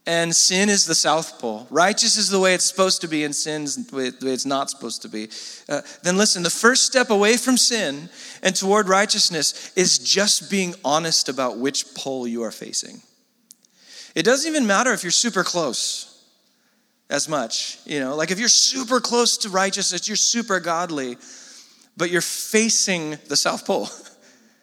and 0.06 0.34
sin 0.34 0.70
is 0.70 0.86
the 0.86 0.94
South 0.94 1.38
Pole, 1.38 1.66
righteous 1.68 2.16
is 2.16 2.30
the 2.30 2.40
way 2.40 2.54
it's 2.54 2.64
supposed 2.64 3.02
to 3.02 3.08
be 3.08 3.24
and 3.24 3.36
sin 3.36 3.64
is 3.64 3.88
the 3.88 3.94
way 3.94 4.32
it's 4.32 4.46
not 4.46 4.70
supposed 4.70 5.02
to 5.02 5.08
be, 5.10 5.28
uh, 5.68 5.82
then 6.02 6.16
listen, 6.16 6.42
the 6.42 6.48
first 6.48 6.86
step 6.86 7.10
away 7.10 7.36
from 7.36 7.58
sin 7.58 8.08
and 8.42 8.56
toward 8.56 8.88
righteousness 8.88 9.70
is 9.76 9.98
just 9.98 10.50
being 10.50 10.74
honest 10.82 11.28
about 11.28 11.58
which 11.58 11.94
pole 11.94 12.26
you 12.26 12.42
are 12.42 12.50
facing. 12.50 13.02
It 14.14 14.22
doesn't 14.22 14.50
even 14.50 14.66
matter 14.66 14.94
if 14.94 15.04
you're 15.04 15.10
super 15.10 15.44
close 15.44 16.13
as 17.10 17.28
much, 17.28 17.78
you 17.84 18.00
know, 18.00 18.16
like 18.16 18.30
if 18.30 18.38
you're 18.38 18.48
super 18.48 19.00
close 19.00 19.36
to 19.38 19.48
righteousness, 19.48 20.08
you're 20.08 20.16
super 20.16 20.58
godly, 20.60 21.16
but 21.96 22.10
you're 22.10 22.20
facing 22.20 23.18
the 23.28 23.36
South 23.36 23.66
Pole. 23.66 23.88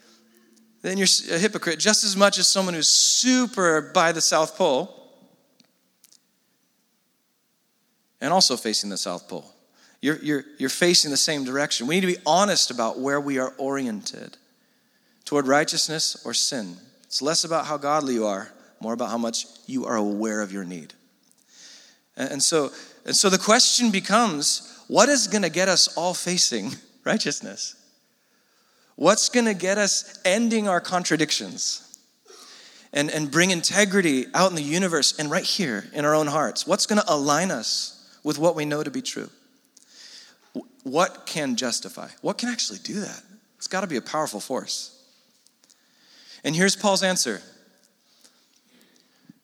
then 0.82 0.98
you're 0.98 1.08
a 1.32 1.38
hypocrite 1.38 1.80
just 1.80 2.04
as 2.04 2.18
much 2.18 2.38
as 2.38 2.48
someone 2.48 2.74
who's 2.74 2.90
super 2.90 3.92
by 3.94 4.12
the 4.12 4.22
South 4.22 4.58
Pole 4.58 4.98
and 8.20 8.34
also 8.34 8.58
facing 8.58 8.90
the 8.90 8.98
South 8.98 9.28
Pole. 9.28 9.46
You're, 10.02 10.18
you're, 10.18 10.44
you're 10.58 10.70
facing 10.70 11.12
the 11.12 11.18
same 11.18 11.44
direction. 11.44 11.86
We 11.86 11.96
need 11.96 12.02
to 12.02 12.08
be 12.08 12.22
honest 12.26 12.72
about 12.72 13.00
where 13.00 13.22
we 13.22 13.38
are 13.38 13.54
oriented 13.58 14.38
toward 15.26 15.48
righteousness 15.48 16.22
or 16.26 16.34
sin. 16.34 16.78
It's 17.04 17.22
less 17.22 17.44
about 17.44 17.68
how 17.68 17.78
godly 17.78 18.16
you 18.16 18.26
are, 18.26 18.52
more 18.80 18.94
about 18.94 19.10
how 19.10 19.18
much 19.18 19.46
you 19.68 19.86
are 19.86 19.96
aware 19.96 20.42
of 20.42 20.52
your 20.52 20.64
need. 20.64 20.94
And, 22.30 22.44
so, 22.44 22.72
and 23.06 23.16
so 23.16 23.30
the 23.30 23.38
question 23.38 23.92
becomes 23.92 24.84
what 24.88 25.10
is 25.10 25.28
going 25.28 25.44
to 25.44 25.50
get 25.50 25.70
us 25.70 25.96
all 25.98 26.14
facing 26.14 26.72
righteousness? 27.04 27.76
What's 28.96 29.30
going 29.30 29.46
to 29.46 29.54
get 29.54 29.78
us 29.78 30.20
ending 30.26 30.68
our 30.68 30.82
contradictions 30.82 31.98
and, 32.94 33.10
and 33.10 33.32
bring 33.32 33.52
integrity 33.52 34.26
out 34.34 34.50
in 34.50 34.56
the 34.56 34.62
universe 34.62 35.18
and 35.18 35.32
right 35.32 35.44
here 35.44 35.86
in 35.94 36.06
our 36.06 36.14
own 36.14 36.28
hearts? 36.28 36.68
What's 36.68 36.86
going 36.86 37.02
to 37.02 37.12
align 37.12 37.50
us 37.50 38.20
with 38.24 38.38
what 38.38 38.56
we 38.56 38.66
know 38.66 38.84
to 38.84 38.92
be 38.92 39.02
true? 39.02 39.30
What 40.84 41.26
can 41.26 41.56
justify? 41.56 42.10
What 42.22 42.38
can 42.38 42.50
actually 42.50 42.80
do 42.80 43.00
that? 43.00 43.24
It's 43.58 43.68
got 43.68 43.82
to 43.82 43.88
be 43.88 43.98
a 43.98 44.02
powerful 44.02 44.40
force. 44.40 44.98
And 46.44 46.56
here's 46.56 46.76
Paul's 46.76 47.04
answer. 47.04 47.42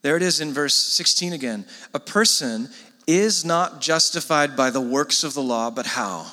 There 0.08 0.16
it 0.16 0.24
is 0.24 0.40
in 0.40 0.54
verse 0.54 0.74
16 0.74 1.34
again. 1.34 1.66
A 1.94 2.00
person 2.00 2.70
is 3.08 3.44
not 3.44 3.82
justified 3.82 4.56
by 4.56 4.70
the 4.70 4.80
works 4.80 5.26
of 5.26 5.34
the 5.34 5.44
law, 5.44 5.70
but 5.70 5.86
how? 5.86 6.28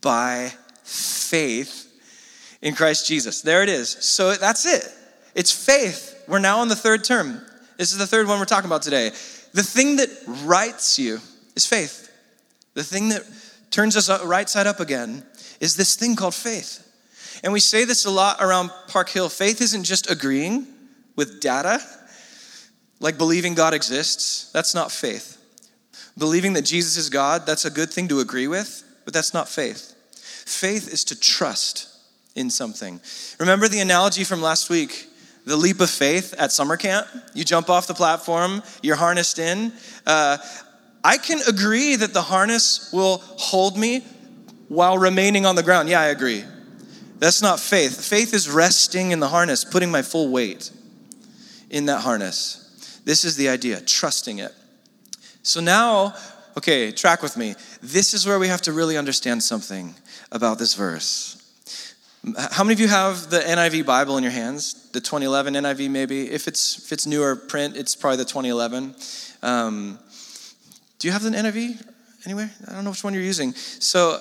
By 0.00 0.52
faith 0.84 1.92
in 2.62 2.76
Christ 2.76 3.08
Jesus. 3.08 3.42
There 3.42 3.64
it 3.64 3.68
is. 3.68 3.88
So 3.90 4.32
that's 4.36 4.64
it. 4.64 4.84
It's 5.34 5.50
faith. 5.50 6.22
We're 6.28 6.38
now 6.38 6.60
on 6.60 6.68
the 6.68 6.76
third 6.76 7.02
term. 7.02 7.44
This 7.78 7.90
is 7.90 7.98
the 7.98 8.06
third 8.06 8.28
one 8.28 8.38
we're 8.38 8.44
talking 8.44 8.68
about 8.68 8.82
today. 8.82 9.08
The 9.54 9.64
thing 9.64 9.96
that 9.96 10.10
rights 10.44 11.00
you 11.00 11.18
is 11.56 11.66
faith. 11.66 12.08
The 12.74 12.84
thing 12.84 13.08
that 13.08 13.22
turns 13.72 13.96
us 13.96 14.08
right 14.22 14.48
side 14.48 14.68
up 14.68 14.78
again 14.78 15.24
is 15.58 15.74
this 15.74 15.96
thing 15.96 16.14
called 16.14 16.36
faith. 16.36 16.88
And 17.42 17.52
we 17.52 17.58
say 17.58 17.82
this 17.82 18.04
a 18.04 18.10
lot 18.10 18.36
around 18.40 18.70
Park 18.86 19.08
Hill. 19.08 19.30
Faith 19.30 19.60
isn't 19.62 19.82
just 19.82 20.08
agreeing 20.08 20.68
with 21.16 21.40
data, 21.40 21.80
like 23.00 23.18
believing 23.18 23.54
God 23.54 23.74
exists. 23.74 24.50
That's 24.52 24.74
not 24.74 24.90
faith. 24.90 25.36
Believing 26.16 26.54
that 26.54 26.62
Jesus 26.62 26.96
is 26.96 27.10
God, 27.10 27.46
that's 27.46 27.64
a 27.64 27.70
good 27.70 27.90
thing 27.90 28.08
to 28.08 28.20
agree 28.20 28.48
with, 28.48 28.82
but 29.04 29.14
that's 29.14 29.32
not 29.32 29.48
faith. 29.48 29.94
Faith 30.46 30.92
is 30.92 31.04
to 31.04 31.18
trust 31.18 31.88
in 32.34 32.50
something. 32.50 33.00
Remember 33.38 33.68
the 33.68 33.80
analogy 33.80 34.24
from 34.24 34.42
last 34.42 34.70
week? 34.70 35.06
The 35.44 35.56
leap 35.56 35.80
of 35.80 35.88
faith 35.88 36.34
at 36.36 36.52
summer 36.52 36.76
camp? 36.76 37.06
You 37.34 37.44
jump 37.44 37.70
off 37.70 37.86
the 37.86 37.94
platform, 37.94 38.62
you're 38.82 38.96
harnessed 38.96 39.38
in. 39.38 39.72
Uh, 40.06 40.38
I 41.04 41.16
can 41.18 41.38
agree 41.48 41.96
that 41.96 42.12
the 42.12 42.22
harness 42.22 42.90
will 42.92 43.18
hold 43.18 43.78
me 43.78 44.04
while 44.68 44.98
remaining 44.98 45.46
on 45.46 45.54
the 45.56 45.62
ground. 45.62 45.88
Yeah, 45.88 46.00
I 46.00 46.06
agree. 46.06 46.44
That's 47.18 47.42
not 47.42 47.60
faith. 47.60 48.04
Faith 48.04 48.34
is 48.34 48.48
resting 48.50 49.12
in 49.12 49.20
the 49.20 49.28
harness, 49.28 49.64
putting 49.64 49.90
my 49.90 50.02
full 50.02 50.30
weight 50.30 50.70
in 51.70 51.86
that 51.86 52.00
harness. 52.00 52.67
This 53.08 53.24
is 53.24 53.36
the 53.36 53.48
idea, 53.48 53.80
trusting 53.80 54.38
it. 54.38 54.52
So 55.42 55.62
now, 55.62 56.14
okay, 56.58 56.92
track 56.92 57.22
with 57.22 57.38
me. 57.38 57.54
This 57.80 58.12
is 58.12 58.26
where 58.26 58.38
we 58.38 58.48
have 58.48 58.60
to 58.62 58.72
really 58.74 58.98
understand 58.98 59.42
something 59.42 59.94
about 60.30 60.58
this 60.58 60.74
verse. 60.74 61.36
How 62.50 62.64
many 62.64 62.74
of 62.74 62.80
you 62.80 62.88
have 62.88 63.30
the 63.30 63.38
NIV 63.40 63.86
Bible 63.86 64.18
in 64.18 64.22
your 64.22 64.32
hands? 64.32 64.90
The 64.90 65.00
2011 65.00 65.54
NIV, 65.54 65.88
maybe. 65.88 66.30
If 66.30 66.46
it's 66.48 66.84
if 66.84 66.92
it's 66.92 67.06
newer 67.06 67.34
print, 67.34 67.78
it's 67.78 67.96
probably 67.96 68.18
the 68.18 68.26
2011. 68.26 68.94
Um, 69.42 69.98
do 70.98 71.08
you 71.08 71.12
have 71.12 71.22
the 71.22 71.30
NIV 71.30 71.82
anywhere? 72.26 72.50
I 72.68 72.72
don't 72.74 72.84
know 72.84 72.90
which 72.90 73.04
one 73.04 73.14
you're 73.14 73.22
using. 73.22 73.54
So 73.54 74.20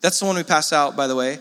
that's 0.00 0.18
the 0.18 0.24
one 0.24 0.36
we 0.36 0.44
pass 0.44 0.72
out, 0.72 0.96
by 0.96 1.06
the 1.06 1.14
way. 1.14 1.40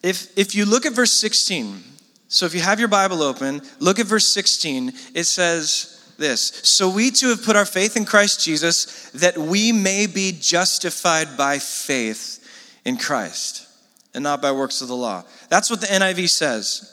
If 0.00 0.38
if 0.38 0.54
you 0.54 0.64
look 0.64 0.86
at 0.86 0.92
verse 0.92 1.10
16, 1.10 1.93
so 2.28 2.46
if 2.46 2.54
you 2.54 2.60
have 2.60 2.78
your 2.78 2.88
Bible 2.88 3.22
open, 3.22 3.62
look 3.78 3.98
at 3.98 4.06
verse 4.06 4.26
16. 4.28 4.92
It 5.14 5.24
says 5.24 6.14
this 6.18 6.40
So 6.64 6.90
we 6.90 7.10
too 7.10 7.28
have 7.28 7.44
put 7.44 7.56
our 7.56 7.66
faith 7.66 7.96
in 7.96 8.04
Christ 8.04 8.44
Jesus 8.44 9.10
that 9.10 9.36
we 9.36 9.72
may 9.72 10.06
be 10.06 10.32
justified 10.32 11.36
by 11.36 11.58
faith 11.58 12.40
in 12.84 12.96
Christ 12.96 13.66
and 14.14 14.22
not 14.22 14.40
by 14.40 14.52
works 14.52 14.80
of 14.80 14.88
the 14.88 14.96
law. 14.96 15.24
That's 15.48 15.70
what 15.70 15.80
the 15.80 15.86
NIV 15.86 16.28
says. 16.28 16.90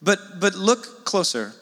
But, 0.00 0.40
but 0.40 0.54
look 0.54 1.04
closer. 1.04 1.52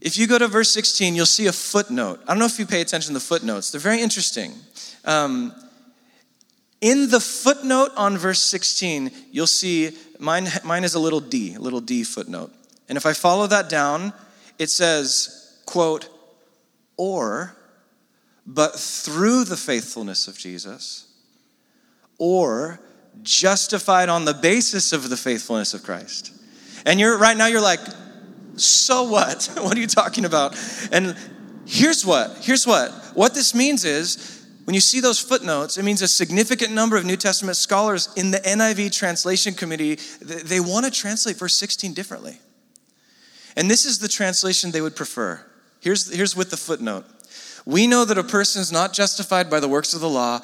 If 0.00 0.18
you 0.18 0.26
go 0.26 0.38
to 0.38 0.48
verse 0.48 0.72
16, 0.72 1.14
you'll 1.14 1.26
see 1.26 1.46
a 1.46 1.52
footnote. 1.52 2.20
I 2.24 2.32
don't 2.32 2.40
know 2.40 2.46
if 2.46 2.58
you 2.58 2.66
pay 2.66 2.80
attention 2.80 3.10
to 3.10 3.14
the 3.14 3.24
footnotes, 3.24 3.70
they're 3.70 3.80
very 3.80 4.00
interesting. 4.00 4.52
Um, 5.04 5.54
in 6.80 7.08
the 7.10 7.20
footnote 7.20 7.90
on 7.96 8.18
verse 8.18 8.42
16, 8.42 9.12
you'll 9.30 9.46
see 9.46 9.96
mine, 10.22 10.48
mine 10.64 10.84
is 10.84 10.94
a 10.94 10.98
little 10.98 11.20
d, 11.20 11.54
a 11.54 11.60
little 11.60 11.80
d 11.80 12.04
footnote. 12.04 12.52
And 12.88 12.96
if 12.96 13.04
I 13.06 13.12
follow 13.12 13.46
that 13.48 13.68
down, 13.68 14.12
it 14.58 14.70
says, 14.70 15.60
quote, 15.66 16.08
or, 16.96 17.56
but 18.46 18.78
through 18.78 19.44
the 19.44 19.56
faithfulness 19.56 20.28
of 20.28 20.38
Jesus, 20.38 21.08
or 22.18 22.80
justified 23.22 24.08
on 24.08 24.24
the 24.24 24.34
basis 24.34 24.92
of 24.92 25.10
the 25.10 25.16
faithfulness 25.16 25.74
of 25.74 25.82
Christ. 25.82 26.32
And 26.86 26.98
you're 26.98 27.18
right 27.18 27.36
now 27.36 27.46
you're 27.46 27.60
like, 27.60 27.80
So 28.56 29.04
what? 29.04 29.50
What 29.60 29.76
are 29.76 29.80
you 29.80 29.86
talking 29.86 30.24
about? 30.24 30.56
And 30.90 31.16
here's 31.66 32.04
what 32.04 32.38
here's 32.40 32.66
what. 32.66 32.90
What 33.14 33.34
this 33.34 33.54
means 33.54 33.84
is 33.84 34.41
when 34.64 34.74
you 34.74 34.80
see 34.80 35.00
those 35.00 35.18
footnotes, 35.18 35.76
it 35.76 35.84
means 35.84 36.02
a 36.02 36.08
significant 36.08 36.72
number 36.72 36.96
of 36.96 37.04
New 37.04 37.16
Testament 37.16 37.56
scholars 37.56 38.08
in 38.16 38.30
the 38.30 38.38
NIV 38.38 38.92
translation 38.92 39.54
committee, 39.54 39.96
they 40.20 40.60
want 40.60 40.84
to 40.84 40.90
translate 40.90 41.36
verse 41.36 41.56
16 41.56 41.94
differently. 41.94 42.38
And 43.56 43.70
this 43.70 43.84
is 43.84 43.98
the 43.98 44.08
translation 44.08 44.70
they 44.70 44.80
would 44.80 44.96
prefer. 44.96 45.44
Here's, 45.80 46.12
here's 46.14 46.36
with 46.36 46.50
the 46.50 46.56
footnote 46.56 47.04
We 47.66 47.86
know 47.86 48.04
that 48.04 48.18
a 48.18 48.24
person 48.24 48.62
is 48.62 48.70
not 48.70 48.92
justified 48.92 49.50
by 49.50 49.60
the 49.60 49.68
works 49.68 49.94
of 49.94 50.00
the 50.00 50.08
law, 50.08 50.40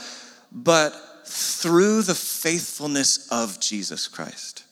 but 0.51 0.95
through 1.25 2.03
the 2.03 2.15
faithfulness 2.15 3.29
of 3.31 3.61
Jesus 3.61 4.09
Christ. 4.09 4.65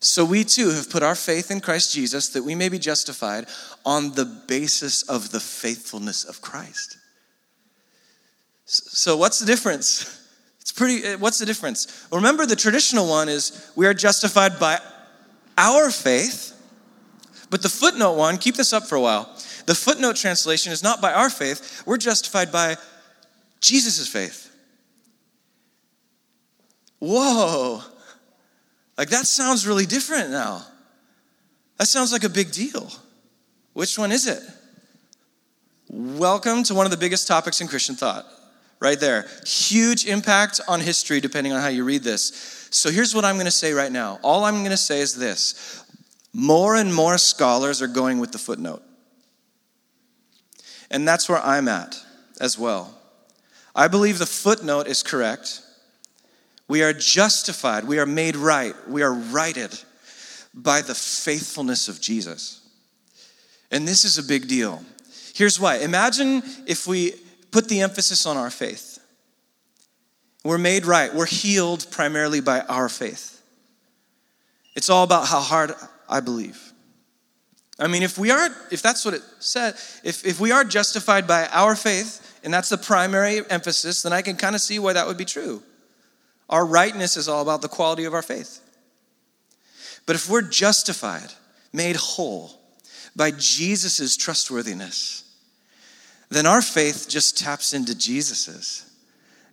So 0.00 0.24
we 0.24 0.44
too 0.44 0.70
have 0.70 0.90
put 0.90 1.02
our 1.02 1.14
faith 1.14 1.50
in 1.50 1.60
Christ 1.60 1.92
Jesus 1.92 2.28
that 2.30 2.44
we 2.44 2.54
may 2.54 2.68
be 2.68 2.78
justified 2.78 3.46
on 3.84 4.12
the 4.12 4.24
basis 4.24 5.02
of 5.02 5.30
the 5.30 5.40
faithfulness 5.40 6.24
of 6.24 6.40
Christ. 6.40 6.98
So, 8.70 9.16
what's 9.16 9.38
the 9.38 9.46
difference? 9.46 10.14
It's 10.60 10.78
pretty, 10.78 11.02
eh, 11.02 11.14
what's 11.14 11.38
the 11.38 11.46
difference? 11.46 12.06
remember, 12.12 12.44
the 12.44 12.54
traditional 12.54 13.08
one 13.08 13.30
is 13.30 13.72
we 13.74 13.86
are 13.86 13.94
justified 13.94 14.60
by 14.60 14.78
our 15.56 15.90
faith, 15.90 16.52
but 17.48 17.62
the 17.62 17.70
footnote 17.70 18.18
one, 18.18 18.36
keep 18.36 18.54
this 18.54 18.74
up 18.74 18.82
for 18.84 18.96
a 18.96 19.00
while. 19.00 19.34
The 19.64 19.74
footnote 19.74 20.16
translation 20.16 20.70
is 20.70 20.82
not 20.82 21.00
by 21.00 21.14
our 21.14 21.30
faith, 21.30 21.82
we're 21.86 21.96
justified 21.96 22.52
by 22.52 22.76
Jesus' 23.62 24.06
faith. 24.06 24.54
Whoa, 26.98 27.80
like 28.98 29.08
that 29.08 29.26
sounds 29.26 29.66
really 29.66 29.86
different 29.86 30.28
now. 30.28 30.66
That 31.78 31.86
sounds 31.88 32.12
like 32.12 32.24
a 32.24 32.28
big 32.28 32.52
deal. 32.52 32.92
Which 33.72 33.98
one 33.98 34.12
is 34.12 34.26
it? 34.26 34.42
Welcome 35.88 36.62
to 36.64 36.74
one 36.74 36.84
of 36.84 36.90
the 36.90 36.98
biggest 36.98 37.26
topics 37.26 37.62
in 37.62 37.68
Christian 37.68 37.94
thought 37.94 38.26
right 38.80 38.98
there. 38.98 39.26
Huge 39.46 40.06
impact 40.06 40.60
on 40.68 40.80
history, 40.80 41.20
depending 41.20 41.52
on 41.52 41.60
how 41.60 41.68
you 41.68 41.84
read 41.84 42.02
this. 42.02 42.68
So 42.70 42.90
here's 42.90 43.14
what 43.14 43.24
I'm 43.24 43.36
going 43.36 43.46
to 43.46 43.50
say 43.50 43.72
right 43.72 43.90
now. 43.90 44.18
All 44.22 44.44
I'm 44.44 44.58
going 44.58 44.70
to 44.70 44.76
say 44.76 45.00
is 45.00 45.14
this 45.14 45.84
more 46.32 46.76
and 46.76 46.94
more 46.94 47.18
scholars 47.18 47.82
are 47.82 47.88
going 47.88 48.18
with 48.18 48.32
the 48.32 48.38
footnote. 48.38 48.82
And 50.90 51.06
that's 51.06 51.28
where 51.28 51.40
I'm 51.40 51.68
at 51.68 51.96
as 52.40 52.58
well. 52.58 52.94
I 53.74 53.88
believe 53.88 54.18
the 54.18 54.26
footnote 54.26 54.86
is 54.86 55.02
correct. 55.02 55.62
We 56.66 56.82
are 56.82 56.92
justified, 56.92 57.84
we 57.84 57.98
are 57.98 58.06
made 58.06 58.36
right, 58.36 58.74
we 58.88 59.02
are 59.02 59.12
righted 59.12 59.78
by 60.54 60.82
the 60.82 60.94
faithfulness 60.94 61.88
of 61.88 62.00
Jesus. 62.00 62.60
And 63.70 63.86
this 63.86 64.04
is 64.04 64.18
a 64.18 64.22
big 64.22 64.48
deal. 64.48 64.82
Here's 65.34 65.58
why. 65.58 65.76
Imagine 65.76 66.42
if 66.66 66.86
we 66.86 67.14
put 67.50 67.68
the 67.68 67.80
emphasis 67.80 68.26
on 68.26 68.36
our 68.36 68.50
faith. 68.50 68.98
We're 70.44 70.58
made 70.58 70.86
right. 70.86 71.14
We're 71.14 71.26
healed 71.26 71.86
primarily 71.90 72.40
by 72.40 72.60
our 72.60 72.88
faith. 72.88 73.42
It's 74.74 74.88
all 74.88 75.04
about 75.04 75.26
how 75.26 75.40
hard 75.40 75.74
I 76.08 76.20
believe. 76.20 76.72
I 77.78 77.86
mean, 77.86 78.02
if 78.02 78.18
we 78.18 78.30
are, 78.30 78.48
if 78.70 78.82
that's 78.82 79.04
what 79.04 79.14
it 79.14 79.22
said, 79.38 79.74
if, 80.04 80.26
if 80.26 80.40
we 80.40 80.50
are 80.52 80.64
justified 80.64 81.26
by 81.26 81.46
our 81.48 81.76
faith, 81.76 82.40
and 82.42 82.52
that's 82.52 82.68
the 82.68 82.78
primary 82.78 83.42
emphasis, 83.50 84.02
then 84.02 84.12
I 84.12 84.22
can 84.22 84.36
kind 84.36 84.54
of 84.54 84.60
see 84.60 84.78
why 84.78 84.92
that 84.92 85.06
would 85.06 85.16
be 85.16 85.24
true. 85.24 85.62
Our 86.48 86.64
rightness 86.64 87.16
is 87.16 87.28
all 87.28 87.42
about 87.42 87.62
the 87.62 87.68
quality 87.68 88.04
of 88.04 88.14
our 88.14 88.22
faith. 88.22 88.60
But 90.06 90.16
if 90.16 90.30
we're 90.30 90.42
justified, 90.42 91.32
made 91.72 91.96
whole 91.96 92.52
by 93.14 93.32
Jesus' 93.32 94.16
trustworthiness, 94.16 95.24
then 96.30 96.46
our 96.46 96.62
faith 96.62 97.06
just 97.08 97.38
taps 97.38 97.72
into 97.72 97.96
Jesus's 97.96 98.84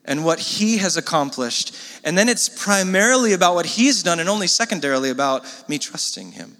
and 0.03 0.23
what 0.23 0.39
he 0.39 0.77
has 0.77 0.97
accomplished. 0.97 1.75
And 2.03 2.17
then 2.17 2.29
it's 2.29 2.47
primarily 2.49 3.33
about 3.33 3.55
what 3.55 3.65
he's 3.65 4.03
done 4.03 4.19
and 4.19 4.29
only 4.29 4.47
secondarily 4.47 5.09
about 5.09 5.45
me 5.67 5.79
trusting 5.79 6.33
him. 6.33 6.57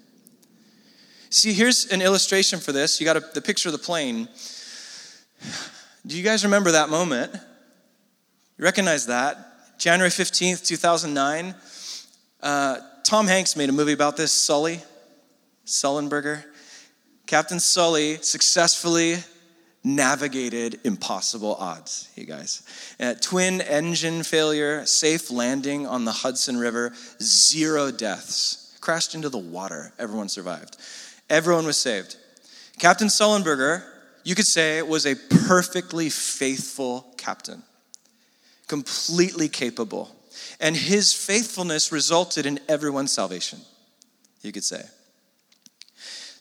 See, 1.30 1.52
here's 1.52 1.86
an 1.86 2.02
illustration 2.02 2.60
for 2.60 2.72
this. 2.72 3.00
You 3.00 3.04
got 3.04 3.16
a, 3.16 3.20
the 3.34 3.42
picture 3.42 3.68
of 3.68 3.72
the 3.72 3.78
plane. 3.78 4.28
Do 6.06 6.16
you 6.16 6.22
guys 6.22 6.44
remember 6.44 6.72
that 6.72 6.88
moment? 6.88 7.32
You 7.34 8.64
recognize 8.64 9.06
that? 9.06 9.78
January 9.78 10.10
15th, 10.10 10.66
2009. 10.66 11.54
Uh, 12.42 12.78
Tom 13.02 13.26
Hanks 13.26 13.56
made 13.56 13.68
a 13.68 13.72
movie 13.72 13.92
about 13.92 14.16
this, 14.16 14.32
Sully, 14.32 14.80
Sullenberger. 15.66 16.44
Captain 17.26 17.60
Sully 17.60 18.16
successfully 18.22 19.16
navigated 19.86 20.80
impossible 20.82 21.54
odds, 21.54 22.08
you 22.16 22.24
guys. 22.24 22.62
Uh, 22.98 23.14
twin 23.20 23.60
engine 23.60 24.24
failure, 24.24 24.84
safe 24.84 25.30
landing 25.30 25.86
on 25.86 26.04
the 26.04 26.10
Hudson 26.10 26.56
River, 26.56 26.92
zero 27.22 27.92
deaths. 27.92 28.76
Crashed 28.80 29.14
into 29.14 29.28
the 29.28 29.38
water, 29.38 29.92
everyone 29.96 30.28
survived. 30.28 30.76
Everyone 31.30 31.64
was 31.64 31.76
saved. 31.78 32.16
Captain 32.80 33.06
Sullenberger, 33.06 33.84
you 34.24 34.34
could 34.34 34.46
say, 34.46 34.82
was 34.82 35.06
a 35.06 35.14
perfectly 35.14 36.10
faithful 36.10 37.14
captain, 37.16 37.62
completely 38.66 39.48
capable. 39.48 40.10
And 40.58 40.76
his 40.76 41.12
faithfulness 41.12 41.92
resulted 41.92 42.44
in 42.44 42.58
everyone's 42.68 43.12
salvation, 43.12 43.60
you 44.42 44.50
could 44.50 44.64
say. 44.64 44.82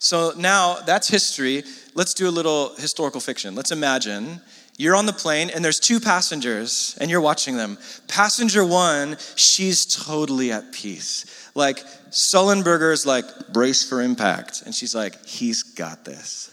So 0.06 0.34
now 0.38 0.76
that's 0.86 1.08
history. 1.08 1.64
Let's 1.96 2.14
do 2.14 2.30
a 2.30 2.30
little 2.30 2.76
historical 2.76 3.20
fiction. 3.20 3.56
Let's 3.56 3.72
imagine 3.72 4.40
you're 4.78 4.96
on 4.96 5.08
the 5.08 5.14
plane 5.14 5.50
and 5.50 5.66
there's 5.66 5.80
two 5.80 6.00
passengers 6.00 6.96
and 7.02 7.10
you're 7.10 7.22
watching 7.22 7.58
them. 7.58 7.80
Passenger 8.08 8.64
one, 8.64 9.18
she's 9.36 9.84
totally 9.84 10.52
at 10.52 10.72
peace. 10.72 11.50
Like 11.56 11.80
Sullenberger's 12.12 13.08
like, 13.08 13.26
brace 13.52 13.82
for 13.82 14.00
impact. 14.00 14.62
And 14.64 14.76
she's 14.76 14.94
like, 14.94 15.26
he's 15.26 15.64
got 15.64 16.06
this. 16.06 16.52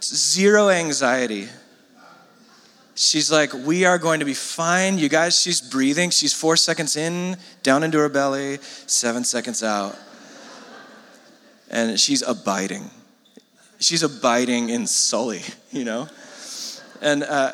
Zero 0.00 0.70
anxiety. 0.70 1.46
She's 2.94 3.32
like, 3.32 3.52
We 3.54 3.84
are 3.84 3.98
going 3.98 4.20
to 4.20 4.26
be 4.26 4.34
fine. 4.34 4.98
You 4.98 5.08
guys, 5.08 5.40
she's 5.40 5.60
breathing. 5.60 6.10
She's 6.10 6.34
four 6.34 6.56
seconds 6.56 6.96
in, 6.96 7.36
down 7.62 7.82
into 7.82 7.98
her 7.98 8.08
belly, 8.08 8.58
seven 8.86 9.24
seconds 9.24 9.62
out. 9.62 9.96
And 11.70 11.98
she's 11.98 12.22
abiding. 12.22 12.90
She's 13.78 14.02
abiding 14.02 14.68
in 14.68 14.86
Sully, 14.86 15.42
you 15.72 15.84
know? 15.84 16.08
And 17.00 17.24
uh, 17.24 17.52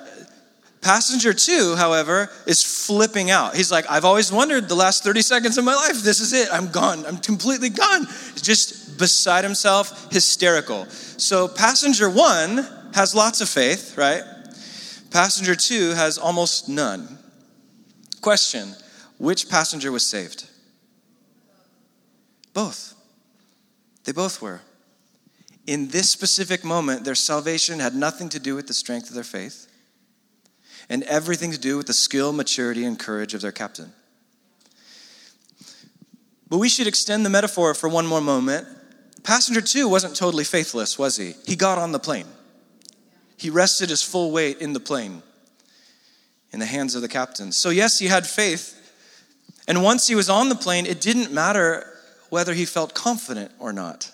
passenger 0.82 1.32
two, 1.32 1.74
however, 1.76 2.28
is 2.46 2.62
flipping 2.62 3.30
out. 3.30 3.54
He's 3.54 3.70
like, 3.70 3.88
I've 3.90 4.04
always 4.04 4.32
wondered 4.32 4.68
the 4.68 4.74
last 4.74 5.04
30 5.04 5.22
seconds 5.22 5.56
of 5.56 5.64
my 5.64 5.74
life, 5.74 6.02
this 6.02 6.20
is 6.20 6.32
it. 6.32 6.48
I'm 6.52 6.70
gone. 6.70 7.06
I'm 7.06 7.16
completely 7.16 7.70
gone. 7.70 8.06
Just 8.36 8.98
beside 8.98 9.44
himself, 9.44 10.12
hysterical. 10.12 10.86
So 10.86 11.48
passenger 11.48 12.10
one 12.10 12.66
has 12.92 13.14
lots 13.14 13.40
of 13.40 13.48
faith, 13.48 13.96
right? 13.96 14.22
Passenger 15.10 15.54
two 15.54 15.90
has 15.90 16.18
almost 16.18 16.68
none. 16.68 17.18
Question 18.20 18.74
Which 19.18 19.48
passenger 19.48 19.90
was 19.90 20.04
saved? 20.04 20.48
Both. 22.52 22.94
They 24.04 24.12
both 24.12 24.42
were. 24.42 24.60
In 25.66 25.88
this 25.88 26.08
specific 26.08 26.64
moment, 26.64 27.04
their 27.04 27.14
salvation 27.14 27.78
had 27.78 27.94
nothing 27.94 28.28
to 28.30 28.40
do 28.40 28.54
with 28.54 28.66
the 28.66 28.74
strength 28.74 29.08
of 29.08 29.14
their 29.14 29.24
faith 29.24 29.66
and 30.88 31.02
everything 31.04 31.52
to 31.52 31.58
do 31.58 31.76
with 31.76 31.86
the 31.86 31.92
skill, 31.92 32.32
maturity, 32.32 32.84
and 32.84 32.98
courage 32.98 33.34
of 33.34 33.40
their 33.40 33.52
captain. 33.52 33.92
But 36.48 36.58
we 36.58 36.68
should 36.70 36.86
extend 36.86 37.26
the 37.26 37.30
metaphor 37.30 37.74
for 37.74 37.88
one 37.88 38.06
more 38.06 38.22
moment. 38.22 38.66
Passenger 39.22 39.60
two 39.60 39.88
wasn't 39.88 40.16
totally 40.16 40.44
faithless, 40.44 40.98
was 40.98 41.16
he? 41.16 41.34
He 41.44 41.56
got 41.56 41.76
on 41.76 41.92
the 41.92 41.98
plane. 41.98 42.26
He 43.38 43.48
rested 43.50 43.88
his 43.88 44.02
full 44.02 44.32
weight 44.32 44.58
in 44.60 44.74
the 44.74 44.80
plane, 44.80 45.22
in 46.52 46.58
the 46.60 46.66
hands 46.66 46.94
of 46.94 47.02
the 47.02 47.08
captain. 47.08 47.52
So, 47.52 47.70
yes, 47.70 47.98
he 47.98 48.08
had 48.08 48.26
faith. 48.26 48.74
And 49.66 49.82
once 49.82 50.08
he 50.08 50.14
was 50.14 50.28
on 50.28 50.48
the 50.48 50.54
plane, 50.54 50.84
it 50.84 51.00
didn't 51.00 51.32
matter 51.32 51.86
whether 52.30 52.52
he 52.52 52.64
felt 52.64 52.94
confident 52.94 53.52
or 53.58 53.72
not. 53.72 54.10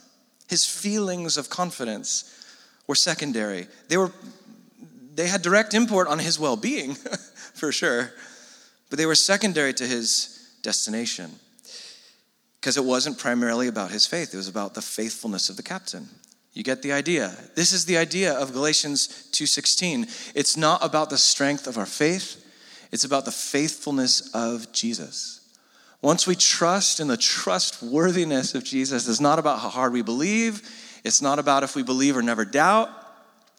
His 0.49 0.67
feelings 0.67 1.37
of 1.39 1.49
confidence 1.49 2.47
were 2.87 2.95
secondary. 2.95 3.67
They 3.89 3.97
were 3.97 4.13
they 5.15 5.29
had 5.29 5.43
direct 5.43 5.75
import 5.75 6.09
on 6.09 6.19
his 6.19 6.39
well-being, 6.39 6.95
for 7.55 7.73
sure, 7.73 8.13
but 8.91 8.99
they 8.99 9.07
were 9.07 9.15
secondary 9.15 9.73
to 9.75 9.87
his 9.87 10.57
destination. 10.63 11.31
Because 12.61 12.77
it 12.77 12.85
wasn't 12.85 13.19
primarily 13.19 13.69
about 13.69 13.91
his 13.91 14.07
faith, 14.07 14.35
it 14.35 14.37
was 14.37 14.49
about 14.49 14.75
the 14.75 14.83
faithfulness 14.83 15.49
of 15.49 15.57
the 15.57 15.63
captain. 15.63 16.09
You 16.55 16.63
get 16.63 16.83
the 16.83 16.93
idea. 16.93 17.37
This 17.57 17.73
is 17.73 17.85
the 17.85 17.99
idea 17.99 18.33
of 18.33 18.53
Galatians 18.53 19.09
2:16. 19.33 20.07
It's 20.35 20.57
not 20.57 20.83
about 20.85 21.11
the 21.11 21.19
strength 21.19 21.67
of 21.67 21.77
our 21.77 21.87
faith, 21.87 22.37
it's 22.93 23.05
about 23.05 23.25
the 23.25 23.33
faithfulness 23.33 24.31
of 24.33 24.73
Jesus. 24.73 25.41
Once 26.01 26.27
we 26.27 26.37
trust 26.37 27.01
in 27.01 27.09
the 27.09 27.17
trustworthiness 27.17 28.55
of 28.55 28.63
Jesus, 28.63 29.09
it's 29.09 29.21
not 29.21 29.39
about 29.39 29.61
how 29.61 29.69
hard 29.69 29.93
we 29.93 30.03
believe, 30.03 30.63
it's 31.03 31.21
not 31.21 31.39
about 31.39 31.65
if 31.65 31.75
we 31.75 31.83
believe 31.83 32.17
or 32.17 32.23
never 32.23 32.45
doubt. 32.45 32.89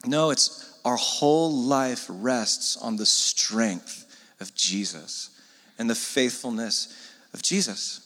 No, 0.06 0.30
it's 0.30 0.64
our 0.86 0.96
whole 0.96 1.52
life 1.52 2.06
rests 2.08 2.78
on 2.78 2.96
the 2.96 3.06
strength 3.06 4.06
of 4.40 4.54
Jesus 4.56 5.32
and 5.78 5.90
the 5.90 5.96
faithfulness 5.96 6.88
of 7.34 7.42
Jesus. 7.42 8.02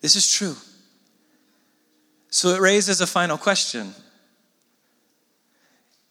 This 0.00 0.14
is 0.14 0.30
true. 0.30 0.56
So 2.30 2.48
it 2.50 2.60
raises 2.60 3.00
a 3.00 3.06
final 3.06 3.38
question. 3.38 3.94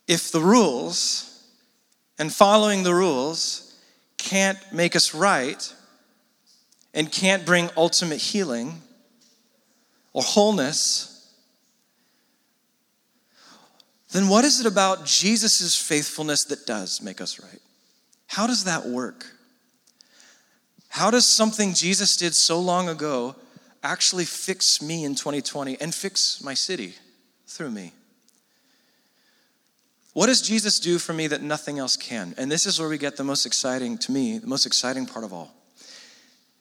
If 0.07 0.31
the 0.31 0.39
rules 0.39 1.47
and 2.17 2.33
following 2.33 2.83
the 2.83 2.93
rules 2.93 3.75
can't 4.17 4.57
make 4.71 4.95
us 4.95 5.13
right 5.13 5.73
and 6.93 7.11
can't 7.11 7.45
bring 7.45 7.69
ultimate 7.75 8.19
healing 8.19 8.81
or 10.13 10.23
wholeness, 10.23 11.11
then 14.11 14.29
what 14.29 14.45
is 14.45 14.59
it 14.61 14.65
about 14.65 15.05
Jesus' 15.05 15.75
faithfulness 15.75 16.45
that 16.45 16.65
does 16.65 17.01
make 17.01 17.19
us 17.19 17.39
right? 17.39 17.61
How 18.27 18.47
does 18.47 18.63
that 18.63 18.85
work? 18.85 19.25
How 20.87 21.11
does 21.11 21.25
something 21.25 21.73
Jesus 21.73 22.15
did 22.15 22.33
so 22.33 22.59
long 22.59 22.87
ago 22.87 23.35
actually 23.85 24.25
fix 24.25 24.81
me 24.81 25.03
in 25.03 25.15
2020 25.15 25.79
and 25.79 25.93
fix 25.93 26.43
my 26.43 26.53
city 26.53 26.95
through 27.47 27.71
me? 27.71 27.93
What 30.13 30.27
does 30.27 30.41
Jesus 30.41 30.79
do 30.79 30.97
for 30.97 31.11
me 31.11 31.27
that 31.27 31.41
nothing 31.41 31.77
else 31.77 31.97
can? 31.97 32.33
And 32.37 32.49
this 32.49 32.65
is 32.65 32.79
where 32.79 32.87
we 32.87 32.97
get 32.97 33.17
the 33.17 33.23
most 33.23 33.45
exciting, 33.45 33.97
to 33.99 34.11
me, 34.11 34.37
the 34.37 34.47
most 34.47 34.65
exciting 34.65 35.05
part 35.05 35.25
of 35.25 35.33
all. 35.33 35.53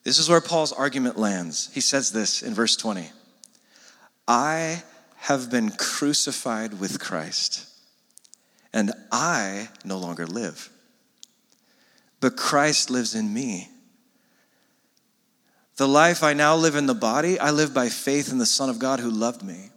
This 0.02 0.18
is 0.18 0.28
where 0.28 0.40
Paul's 0.40 0.72
argument 0.72 1.18
lands. 1.18 1.70
He 1.72 1.80
says 1.80 2.12
this 2.12 2.42
in 2.42 2.52
verse 2.52 2.76
20 2.76 3.10
I 4.26 4.82
have 5.16 5.50
been 5.50 5.70
crucified 5.70 6.80
with 6.80 6.98
Christ, 6.98 7.66
and 8.72 8.92
I 9.12 9.68
no 9.84 9.98
longer 9.98 10.26
live, 10.26 10.68
but 12.20 12.36
Christ 12.36 12.90
lives 12.90 13.14
in 13.14 13.32
me. 13.32 13.68
The 15.76 15.88
life 15.88 16.22
I 16.22 16.32
now 16.34 16.54
live 16.54 16.76
in 16.76 16.86
the 16.86 16.94
body, 16.94 17.38
I 17.38 17.50
live 17.50 17.74
by 17.74 17.88
faith 17.88 18.30
in 18.30 18.38
the 18.38 18.46
Son 18.46 18.70
of 18.70 18.78
God 18.78 19.00
who 19.00 19.10
loved 19.10 19.42
me 19.42 19.70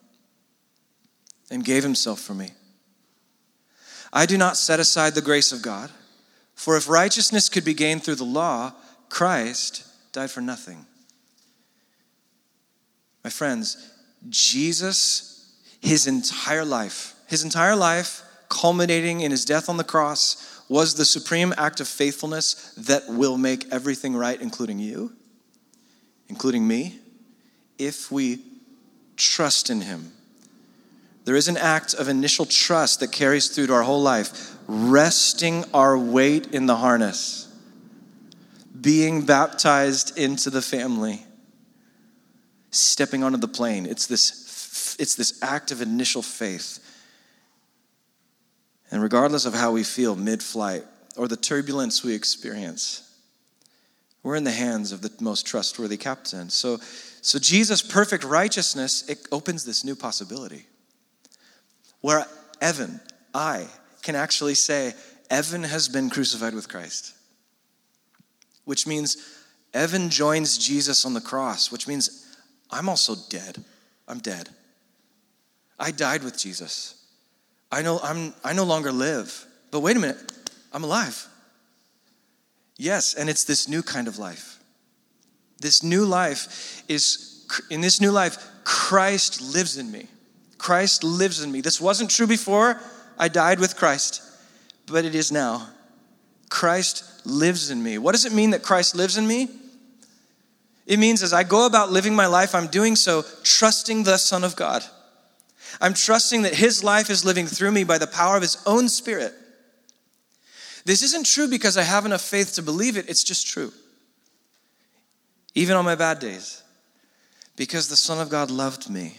and 1.50 1.64
gave 1.64 1.84
himself 1.84 2.20
for 2.20 2.34
me. 2.34 2.52
I 4.14 4.26
do 4.26 4.38
not 4.38 4.58
set 4.58 4.80
aside 4.80 5.16
the 5.16 5.22
grace 5.22 5.52
of 5.52 5.62
God, 5.62 5.90
for 6.56 6.78
if 6.78 6.90
righteousness 6.90 7.50
could 7.50 7.66
be 7.66 7.74
gained 7.74 8.04
through 8.04 8.16
the 8.16 8.24
law, 8.24 8.74
Christ 9.10 9.86
died 10.12 10.32
for 10.32 10.42
nothing. 10.42 10.86
My 13.24 13.30
friends, 13.30 13.92
Jesus 14.30 15.38
his 15.82 16.08
entire 16.08 16.66
life, 16.66 17.16
his 17.28 17.44
entire 17.44 17.76
life, 17.76 18.24
culminating 18.50 19.22
in 19.22 19.32
his 19.32 19.46
death 19.46 19.70
on 19.70 19.78
the 19.78 19.84
cross, 19.84 20.64
was 20.70 20.96
the 20.96 21.06
supreme 21.06 21.54
act 21.58 21.80
of 21.80 21.88
faithfulness 21.88 22.74
that 22.78 23.04
will 23.08 23.38
make 23.38 23.72
everything 23.72 24.16
right, 24.16 24.42
including 24.42 24.80
you, 24.80 25.14
including 26.30 26.68
me, 26.68 27.00
if 27.78 28.12
we 28.12 28.40
trust 29.16 29.70
in 29.70 29.82
him. 29.82 30.12
There 31.26 31.36
is 31.36 31.48
an 31.48 31.58
act 31.58 31.94
of 31.94 32.08
initial 32.08 32.46
trust 32.46 33.02
that 33.02 33.12
carries 33.12 33.50
through 33.50 33.68
to 33.68 33.74
our 33.74 33.84
whole 33.84 34.02
life, 34.02 34.56
resting 34.68 35.66
our 35.74 35.98
weight 35.98 36.54
in 36.54 36.68
the 36.68 36.78
harness, 36.78 37.54
being 38.80 39.26
baptized 39.26 40.18
into 40.18 40.50
the 40.50 40.62
family, 40.62 41.26
stepping 42.72 43.24
onto 43.24 43.38
the 43.38 43.48
plane. 43.48 43.86
It's 43.86 44.08
this 44.08 44.96
it's 45.00 45.16
this 45.16 45.42
act 45.44 45.72
of 45.72 45.82
initial 45.82 46.22
faith. 46.22 46.80
And 48.90 49.02
regardless 49.02 49.46
of 49.46 49.54
how 49.54 49.72
we 49.72 49.84
feel 49.84 50.16
mid 50.16 50.42
flight 50.42 50.84
or 51.18 51.28
the 51.28 51.38
turbulence 51.38 52.04
we 52.04 52.14
experience, 52.14 53.07
we're 54.24 54.36
in 54.36 54.44
the 54.44 54.52
hands 54.52 54.92
of 54.92 55.02
the 55.02 55.12
most 55.22 55.46
trustworthy 55.46 55.98
captain. 55.98 56.50
So, 56.50 56.78
so 57.22 57.40
Jesus' 57.40 57.82
perfect 57.82 58.24
righteousness, 58.24 59.08
it 59.08 59.28
opens 59.32 59.64
this 59.64 59.84
new 59.84 59.96
possibility 59.96 60.66
where 62.02 62.26
Evan, 62.62 63.00
I, 63.34 63.68
can 64.02 64.16
actually 64.16 64.56
say, 64.56 64.94
Evan 65.30 65.64
has 65.64 65.90
been 65.90 66.10
crucified 66.10 66.54
with 66.54 66.70
Christ. 66.70 67.14
Which 68.66 68.88
means 68.88 69.18
Evan 69.74 70.10
joins 70.10 70.58
Jesus 70.58 71.06
on 71.06 71.14
the 71.14 71.22
cross, 71.22 71.72
which 71.72 71.88
means 71.88 72.36
I'm 72.72 72.90
also 72.90 73.16
dead. 73.30 73.64
I'm 74.08 74.20
dead. 74.20 74.50
I 75.80 75.92
died 75.92 76.24
with 76.24 76.38
Jesus. 76.38 77.06
I 77.72 77.82
know 77.82 78.00
I'm 78.02 78.34
I 78.44 78.54
no 78.54 78.64
longer 78.64 78.92
live. 78.92 79.46
But 79.72 79.82
wait 79.82 79.98
a 79.98 80.00
minute, 80.00 80.32
I'm 80.74 80.84
alive. 80.84 81.28
Yes, 82.78 83.14
and 83.14 83.30
it's 83.30 83.44
this 83.44 83.68
new 83.68 83.82
kind 83.82 84.08
of 84.08 84.20
life. 84.20 84.60
This 85.60 85.82
new 85.82 86.06
life 86.06 86.84
is 86.88 87.46
in 87.70 87.82
this 87.82 88.00
new 88.00 88.12
life 88.12 88.38
Christ 88.64 89.42
lives 89.42 89.78
in 89.78 89.92
me. 89.92 90.08
Christ 90.58 91.04
lives 91.04 91.42
in 91.42 91.52
me. 91.52 91.62
This 91.62 91.82
wasn't 91.82 92.12
true 92.12 92.28
before 92.28 92.82
I 93.18 93.28
died 93.28 93.60
with 93.60 93.76
Christ, 93.76 94.22
but 94.86 95.06
it 95.06 95.16
is 95.16 95.32
now. 95.32 95.70
Christ 96.50 97.26
lives 97.26 97.72
in 97.72 97.82
me. 97.82 97.98
What 97.98 98.12
does 98.12 98.26
it 98.26 98.34
mean 98.34 98.52
that 98.52 98.64
Christ 98.64 98.96
lives 98.96 99.18
in 99.18 99.28
me? 99.28 99.50
It 100.86 101.00
means 101.00 101.22
as 101.22 101.34
I 101.34 101.44
go 101.44 101.66
about 101.66 101.92
living 101.92 102.16
my 102.16 102.28
life, 102.28 102.56
I'm 102.56 102.68
doing 102.68 102.96
so 102.96 103.24
trusting 103.44 104.04
the 104.04 104.18
Son 104.18 104.44
of 104.44 104.56
God. 104.56 104.84
I'm 105.82 105.94
trusting 105.94 106.44
that 106.44 106.56
His 106.56 106.84
life 106.84 107.10
is 107.10 107.26
living 107.26 107.46
through 107.46 107.72
me 107.72 107.84
by 107.84 107.98
the 107.98 108.08
power 108.08 108.36
of 108.36 108.42
His 108.42 108.58
own 108.66 108.88
Spirit. 108.88 109.34
This 110.88 111.04
isn't 111.04 111.26
true 111.26 111.50
because 111.50 111.76
I 111.76 111.82
have 111.82 112.06
enough 112.06 112.22
faith 112.22 112.54
to 112.54 112.62
believe 112.62 112.96
it, 112.96 113.10
it's 113.10 113.26
just 113.26 113.46
true. 113.46 113.74
Even 115.54 115.76
on 115.76 115.84
my 115.84 115.96
bad 115.96 116.20
days. 116.20 116.64
Because 117.58 117.90
the 117.90 117.98
Son 117.98 118.22
of 118.22 118.30
God 118.30 118.50
loved 118.50 118.90
me, 118.90 119.18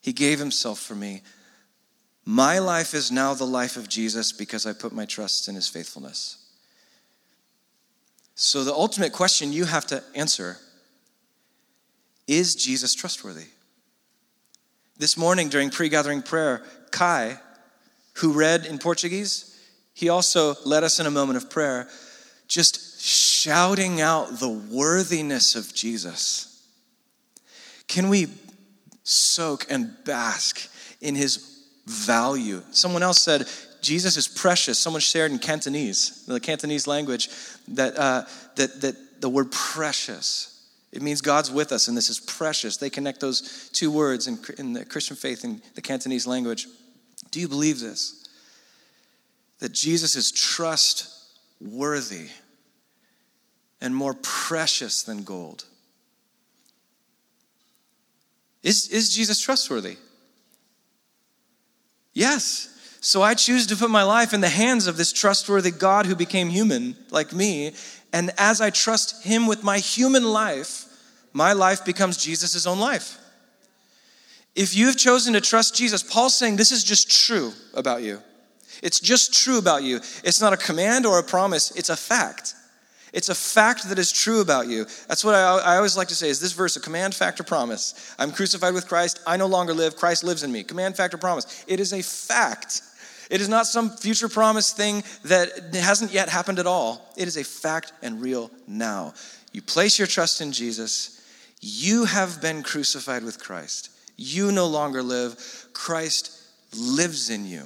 He 0.00 0.14
gave 0.14 0.38
Himself 0.38 0.78
for 0.78 0.94
me. 0.94 1.20
My 2.24 2.60
life 2.60 2.94
is 2.94 3.12
now 3.12 3.34
the 3.34 3.44
life 3.44 3.76
of 3.76 3.90
Jesus 3.90 4.32
because 4.32 4.64
I 4.64 4.72
put 4.72 4.94
my 4.94 5.04
trust 5.04 5.48
in 5.48 5.54
His 5.54 5.68
faithfulness. 5.68 6.38
So, 8.34 8.64
the 8.64 8.72
ultimate 8.72 9.12
question 9.12 9.52
you 9.52 9.66
have 9.66 9.86
to 9.88 10.02
answer 10.14 10.56
is 12.26 12.54
Jesus 12.54 12.94
trustworthy? 12.94 13.48
This 14.96 15.18
morning 15.18 15.50
during 15.50 15.68
pre 15.68 15.90
gathering 15.90 16.22
prayer, 16.22 16.64
Kai, 16.90 17.38
who 18.14 18.32
read 18.32 18.64
in 18.64 18.78
Portuguese, 18.78 19.53
he 19.94 20.08
also 20.08 20.54
led 20.64 20.84
us 20.84 21.00
in 21.00 21.06
a 21.06 21.10
moment 21.10 21.36
of 21.36 21.48
prayer, 21.48 21.88
just 22.48 23.00
shouting 23.00 24.00
out 24.00 24.38
the 24.40 24.48
worthiness 24.48 25.54
of 25.54 25.72
Jesus. 25.74 26.50
Can 27.88 28.08
we 28.08 28.26
soak 29.02 29.66
and 29.70 29.94
bask 30.04 30.68
in 31.00 31.14
his 31.14 31.62
value? 31.86 32.62
Someone 32.70 33.02
else 33.02 33.22
said, 33.22 33.46
Jesus 33.80 34.16
is 34.16 34.26
precious. 34.26 34.78
Someone 34.78 35.00
shared 35.00 35.30
in 35.30 35.38
Cantonese, 35.38 36.24
the 36.26 36.40
Cantonese 36.40 36.86
language, 36.86 37.28
that, 37.68 37.96
uh, 37.96 38.24
that, 38.56 38.80
that 38.80 39.20
the 39.20 39.28
word 39.28 39.52
precious 39.52 40.54
it 40.94 41.02
means 41.02 41.20
God's 41.20 41.50
with 41.50 41.72
us, 41.72 41.88
and 41.88 41.96
this 41.96 42.08
is 42.08 42.20
precious. 42.20 42.76
They 42.76 42.88
connect 42.88 43.18
those 43.18 43.68
two 43.72 43.90
words 43.90 44.28
in, 44.28 44.38
in 44.58 44.74
the 44.74 44.84
Christian 44.84 45.16
faith 45.16 45.44
in 45.44 45.60
the 45.74 45.82
Cantonese 45.82 46.24
language. 46.24 46.68
Do 47.32 47.40
you 47.40 47.48
believe 47.48 47.80
this? 47.80 48.23
That 49.64 49.72
Jesus 49.72 50.14
is 50.14 50.30
trustworthy 50.30 52.28
and 53.80 53.96
more 53.96 54.12
precious 54.12 55.02
than 55.04 55.22
gold. 55.22 55.64
Is, 58.62 58.88
is 58.88 59.14
Jesus 59.14 59.40
trustworthy? 59.40 59.96
Yes. 62.12 62.98
So 63.00 63.22
I 63.22 63.32
choose 63.32 63.66
to 63.68 63.76
put 63.76 63.88
my 63.88 64.02
life 64.02 64.34
in 64.34 64.42
the 64.42 64.50
hands 64.50 64.86
of 64.86 64.98
this 64.98 65.14
trustworthy 65.14 65.70
God 65.70 66.04
who 66.04 66.14
became 66.14 66.50
human 66.50 66.94
like 67.10 67.32
me. 67.32 67.72
And 68.12 68.32
as 68.36 68.60
I 68.60 68.68
trust 68.68 69.24
him 69.24 69.46
with 69.46 69.64
my 69.64 69.78
human 69.78 70.24
life, 70.24 70.84
my 71.32 71.54
life 71.54 71.86
becomes 71.86 72.18
Jesus' 72.18 72.66
own 72.66 72.80
life. 72.80 73.16
If 74.54 74.76
you've 74.76 74.98
chosen 74.98 75.32
to 75.32 75.40
trust 75.40 75.74
Jesus, 75.74 76.02
Paul's 76.02 76.36
saying 76.36 76.56
this 76.56 76.70
is 76.70 76.84
just 76.84 77.10
true 77.10 77.54
about 77.72 78.02
you. 78.02 78.20
It's 78.82 79.00
just 79.00 79.32
true 79.32 79.58
about 79.58 79.82
you. 79.82 79.96
It's 80.22 80.40
not 80.40 80.52
a 80.52 80.56
command 80.56 81.06
or 81.06 81.18
a 81.18 81.22
promise, 81.22 81.70
it's 81.72 81.90
a 81.90 81.96
fact. 81.96 82.54
It's 83.14 83.28
a 83.28 83.34
fact 83.34 83.88
that 83.88 83.98
is 83.98 84.10
true 84.10 84.40
about 84.40 84.66
you. 84.66 84.86
That's 85.06 85.24
what 85.24 85.36
I, 85.36 85.58
I, 85.58 85.76
always 85.76 85.96
like 85.96 86.08
to 86.08 86.16
say 86.16 86.28
is 86.28 86.40
this 86.40 86.52
verse 86.52 86.74
a 86.74 86.80
command, 86.80 87.14
fact, 87.14 87.38
or 87.38 87.44
promise? 87.44 88.12
I'm 88.18 88.32
crucified 88.32 88.74
with 88.74 88.88
Christ. 88.88 89.20
I 89.24 89.36
no 89.36 89.46
longer 89.46 89.72
live. 89.72 89.94
Christ 89.94 90.24
lives 90.24 90.42
in 90.42 90.50
me. 90.50 90.64
Command, 90.64 90.96
fact, 90.96 91.14
or 91.14 91.18
promise. 91.18 91.64
It 91.68 91.78
is 91.78 91.92
a 91.92 92.02
fact 92.02 92.82
It 93.30 93.40
is 93.40 93.48
not 93.48 93.66
some 93.66 93.90
future 93.90 94.28
promise 94.28 94.72
thing 94.72 95.02
that 95.24 95.74
hasn't 95.74 96.12
yet 96.12 96.28
happened 96.28 96.58
at 96.58 96.66
all. 96.66 97.12
It 97.16 97.28
is 97.28 97.36
a 97.36 97.44
fact 97.44 97.92
and 98.02 98.20
real 98.20 98.50
now. 98.66 99.14
You 99.52 99.62
place 99.62 99.98
your 99.98 100.08
trust 100.08 100.40
in 100.40 100.52
Jesus, 100.52 101.22
you 101.60 102.04
have 102.04 102.42
been 102.42 102.62
crucified 102.62 103.24
with 103.24 103.38
Christ. 103.38 103.90
You 104.16 104.52
no 104.52 104.66
longer 104.66 105.02
live, 105.02 105.36
Christ 105.72 106.38
lives 106.76 107.30
in 107.30 107.46
you. 107.46 107.62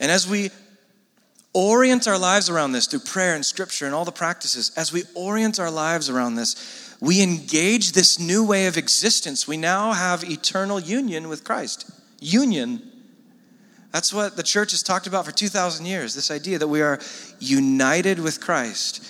And 0.00 0.10
as 0.10 0.26
we 0.26 0.50
orient 1.52 2.08
our 2.08 2.18
lives 2.18 2.48
around 2.48 2.72
this 2.72 2.86
through 2.86 3.00
prayer 3.00 3.34
and 3.34 3.44
scripture 3.44 3.86
and 3.86 3.94
all 3.94 4.04
the 4.04 4.12
practices, 4.12 4.72
as 4.76 4.92
we 4.92 5.04
orient 5.14 5.60
our 5.60 5.70
lives 5.70 6.08
around 6.08 6.34
this, 6.34 6.96
we 7.00 7.22
engage 7.22 7.92
this 7.92 8.18
new 8.18 8.44
way 8.44 8.66
of 8.66 8.76
existence. 8.76 9.46
We 9.46 9.56
now 9.56 9.92
have 9.92 10.24
eternal 10.24 10.80
union 10.80 11.28
with 11.28 11.44
Christ. 11.44 11.90
Union. 12.20 12.82
That's 13.92 14.12
what 14.12 14.36
the 14.36 14.42
church 14.42 14.70
has 14.70 14.82
talked 14.82 15.06
about 15.06 15.24
for 15.24 15.32
2,000 15.32 15.84
years 15.84 16.14
this 16.14 16.30
idea 16.30 16.58
that 16.58 16.68
we 16.68 16.82
are 16.82 17.00
united 17.38 18.20
with 18.20 18.40
Christ. 18.40 19.04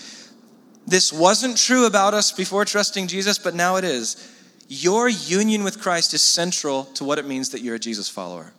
This 0.87 1.13
wasn't 1.13 1.57
true 1.57 1.87
about 1.87 2.15
us 2.15 2.33
before 2.33 2.65
trusting 2.65 3.09
Jesus, 3.09 3.39
but 3.39 3.55
now 3.55 3.77
it 3.77 3.85
is. 3.85 4.29
Your 4.69 5.09
union 5.09 5.63
with 5.65 5.81
Christ 5.81 6.15
is 6.15 6.23
central 6.23 6.85
to 6.95 7.05
what 7.05 7.19
it 7.19 7.27
means 7.27 7.51
that 7.51 7.61
you're 7.61 7.75
a 7.75 7.79
Jesus 7.79 8.09
follower. 8.09 8.53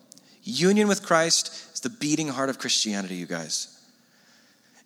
Union 0.43 0.87
with 0.87 1.03
Christ 1.03 1.70
is 1.81 1.91
the 1.91 1.97
beating 1.97 2.27
heart 2.27 2.49
of 2.49 2.59
Christianity, 2.59 3.15
you 3.15 3.25
guys. 3.25 3.77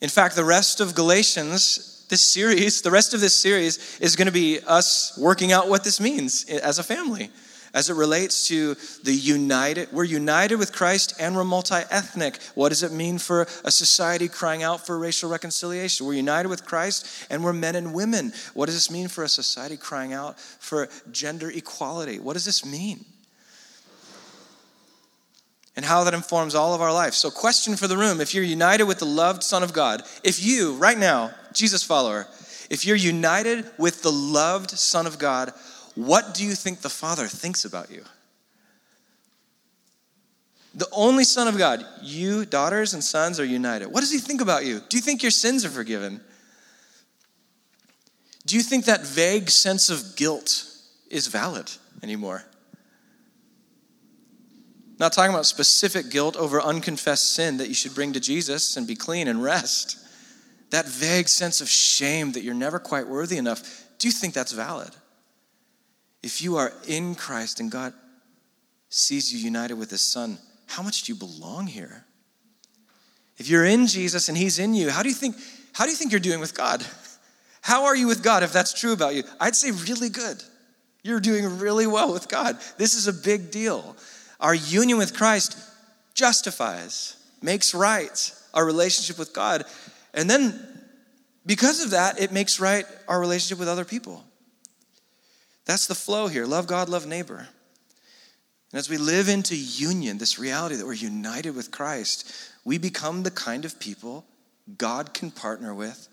In 0.01 0.09
fact, 0.09 0.35
the 0.35 0.43
rest 0.43 0.81
of 0.81 0.95
Galatians, 0.95 2.05
this 2.09 2.21
series, 2.21 2.81
the 2.81 2.91
rest 2.91 3.13
of 3.13 3.21
this 3.21 3.35
series 3.35 3.99
is 3.99 4.15
going 4.15 4.27
to 4.27 4.31
be 4.31 4.59
us 4.67 5.17
working 5.17 5.51
out 5.51 5.69
what 5.69 5.83
this 5.83 5.99
means 5.99 6.45
as 6.49 6.79
a 6.79 6.83
family 6.83 7.29
as 7.73 7.89
it 7.89 7.93
relates 7.95 8.47
to 8.47 8.75
the 9.03 9.13
united, 9.13 9.91
we're 9.91 10.05
united 10.05 10.55
with 10.55 10.71
Christ 10.71 11.13
and 11.19 11.35
we're 11.35 11.43
multi 11.43 11.75
ethnic. 11.91 12.41
What 12.55 12.69
does 12.69 12.83
it 12.83 12.93
mean 12.93 13.17
for 13.17 13.41
a 13.65 13.71
society 13.71 14.29
crying 14.29 14.63
out 14.63 14.85
for 14.85 14.97
racial 14.97 15.29
reconciliation? 15.29 16.07
We're 16.07 16.13
united 16.13 16.47
with 16.47 16.63
Christ 16.63 17.27
and 17.29 17.43
we're 17.43 17.51
men 17.51 17.75
and 17.75 17.93
women. 17.93 18.31
What 18.53 18.67
does 18.67 18.75
this 18.75 18.89
mean 18.89 19.09
for 19.09 19.25
a 19.25 19.27
society 19.27 19.75
crying 19.75 20.13
out 20.13 20.39
for 20.39 20.87
gender 21.11 21.51
equality? 21.51 22.17
What 22.17 22.33
does 22.33 22.45
this 22.45 22.65
mean? 22.65 23.03
And 25.75 25.85
how 25.85 26.03
that 26.03 26.13
informs 26.13 26.55
all 26.55 26.73
of 26.73 26.81
our 26.81 26.93
life. 26.93 27.13
So, 27.13 27.29
question 27.29 27.75
for 27.75 27.87
the 27.87 27.97
room 27.97 28.21
if 28.21 28.33
you're 28.33 28.43
united 28.43 28.83
with 28.83 28.99
the 28.99 29.05
loved 29.05 29.43
Son 29.43 29.63
of 29.63 29.73
God, 29.73 30.03
if 30.23 30.43
you, 30.43 30.75
right 30.75 30.97
now, 30.97 31.31
Jesus 31.53 31.83
follower, 31.83 32.27
if 32.69 32.85
you're 32.85 32.95
united 32.95 33.65
with 33.77 34.01
the 34.01 34.11
loved 34.11 34.71
Son 34.71 35.05
of 35.05 35.19
God, 35.19 35.53
what 35.95 36.33
do 36.33 36.45
you 36.45 36.53
think 36.53 36.79
the 36.81 36.89
Father 36.89 37.27
thinks 37.27 37.65
about 37.65 37.91
you? 37.91 38.03
The 40.73 40.87
only 40.91 41.23
Son 41.23 41.47
of 41.47 41.57
God, 41.57 41.85
you, 42.01 42.45
daughters 42.45 42.93
and 42.93 43.03
sons, 43.03 43.39
are 43.39 43.45
united. 43.45 43.87
What 43.87 44.01
does 44.01 44.11
He 44.11 44.17
think 44.17 44.41
about 44.41 44.65
you? 44.65 44.81
Do 44.89 44.97
you 44.97 45.01
think 45.01 45.23
your 45.23 45.31
sins 45.31 45.63
are 45.63 45.69
forgiven? 45.69 46.19
Do 48.45 48.55
you 48.55 48.61
think 48.61 48.85
that 48.85 49.05
vague 49.05 49.49
sense 49.49 49.89
of 49.89 50.15
guilt 50.15 50.65
is 51.09 51.27
valid 51.27 51.71
anymore? 52.03 52.43
Not 54.97 55.13
talking 55.13 55.33
about 55.33 55.45
specific 55.45 56.09
guilt 56.09 56.35
over 56.35 56.61
unconfessed 56.61 57.33
sin 57.33 57.57
that 57.57 57.67
you 57.67 57.73
should 57.73 57.93
bring 57.93 58.13
to 58.13 58.19
Jesus 58.19 58.77
and 58.77 58.87
be 58.87 58.95
clean 58.95 59.27
and 59.27 59.43
rest. 59.43 59.97
That 60.71 60.87
vague 60.87 61.27
sense 61.27 61.61
of 61.61 61.69
shame 61.69 62.31
that 62.31 62.43
you're 62.43 62.53
never 62.53 62.79
quite 62.79 63.07
worthy 63.07 63.37
enough. 63.37 63.85
Do 63.99 64.07
you 64.07 64.11
think 64.11 64.33
that's 64.33 64.51
valid? 64.51 64.89
If 66.23 66.41
you 66.41 66.57
are 66.57 66.73
in 66.87 67.15
Christ 67.15 67.59
and 67.59 67.69
God 67.69 67.93
sees 68.89 69.33
you 69.33 69.39
united 69.39 69.75
with 69.75 69.91
His 69.91 70.01
Son, 70.01 70.37
how 70.67 70.81
much 70.81 71.03
do 71.03 71.13
you 71.13 71.19
belong 71.19 71.67
here? 71.67 72.05
If 73.37 73.49
you're 73.49 73.65
in 73.65 73.87
Jesus 73.87 74.29
and 74.29 74.37
He's 74.37 74.59
in 74.59 74.73
you, 74.73 74.89
how 74.89 75.03
do 75.03 75.09
you 75.09 75.15
think, 75.15 75.35
how 75.73 75.83
do 75.83 75.91
you 75.91 75.97
think 75.97 76.11
you're 76.11 76.19
doing 76.21 76.39
with 76.39 76.55
God? 76.55 76.85
How 77.61 77.85
are 77.85 77.95
you 77.95 78.07
with 78.07 78.23
God 78.23 78.43
if 78.43 78.53
that's 78.53 78.73
true 78.73 78.93
about 78.93 79.15
you? 79.15 79.23
I'd 79.39 79.55
say 79.55 79.71
really 79.71 80.09
good. 80.09 80.41
You're 81.03 81.19
doing 81.19 81.59
really 81.59 81.85
well 81.85 82.13
with 82.13 82.29
God. 82.29 82.57
This 82.77 82.95
is 82.95 83.07
a 83.07 83.13
big 83.13 83.51
deal. 83.51 83.95
Our 84.45 84.53
union 84.53 84.99
with 84.99 85.17
Christ 85.17 85.57
justifies, 86.13 87.17
makes 87.41 87.73
right 87.73 88.31
our 88.53 88.63
relationship 88.63 89.17
with 89.17 89.33
God. 89.33 89.63
And 90.13 90.29
then, 90.29 90.59
because 91.47 91.83
of 91.83 91.89
that, 91.89 92.21
it 92.21 92.31
makes 92.31 92.59
right 92.59 92.85
our 93.07 93.19
relationship 93.19 93.57
with 93.57 93.67
other 93.67 93.85
people. 93.85 94.23
That's 95.65 95.87
the 95.87 95.95
flow 95.95 96.27
here 96.27 96.45
love 96.45 96.67
God, 96.67 96.89
love 96.89 97.07
neighbor. 97.07 97.47
And 98.71 98.77
as 98.77 98.87
we 98.87 98.97
live 98.97 99.29
into 99.29 99.55
union, 99.55 100.19
this 100.19 100.37
reality 100.37 100.75
that 100.75 100.85
we're 100.85 100.93
united 100.93 101.55
with 101.55 101.71
Christ, 101.71 102.31
we 102.63 102.77
become 102.77 103.23
the 103.23 103.31
kind 103.31 103.65
of 103.65 103.79
people 103.79 104.27
God 104.77 105.11
can 105.15 105.31
partner 105.31 105.73
with 105.73 106.07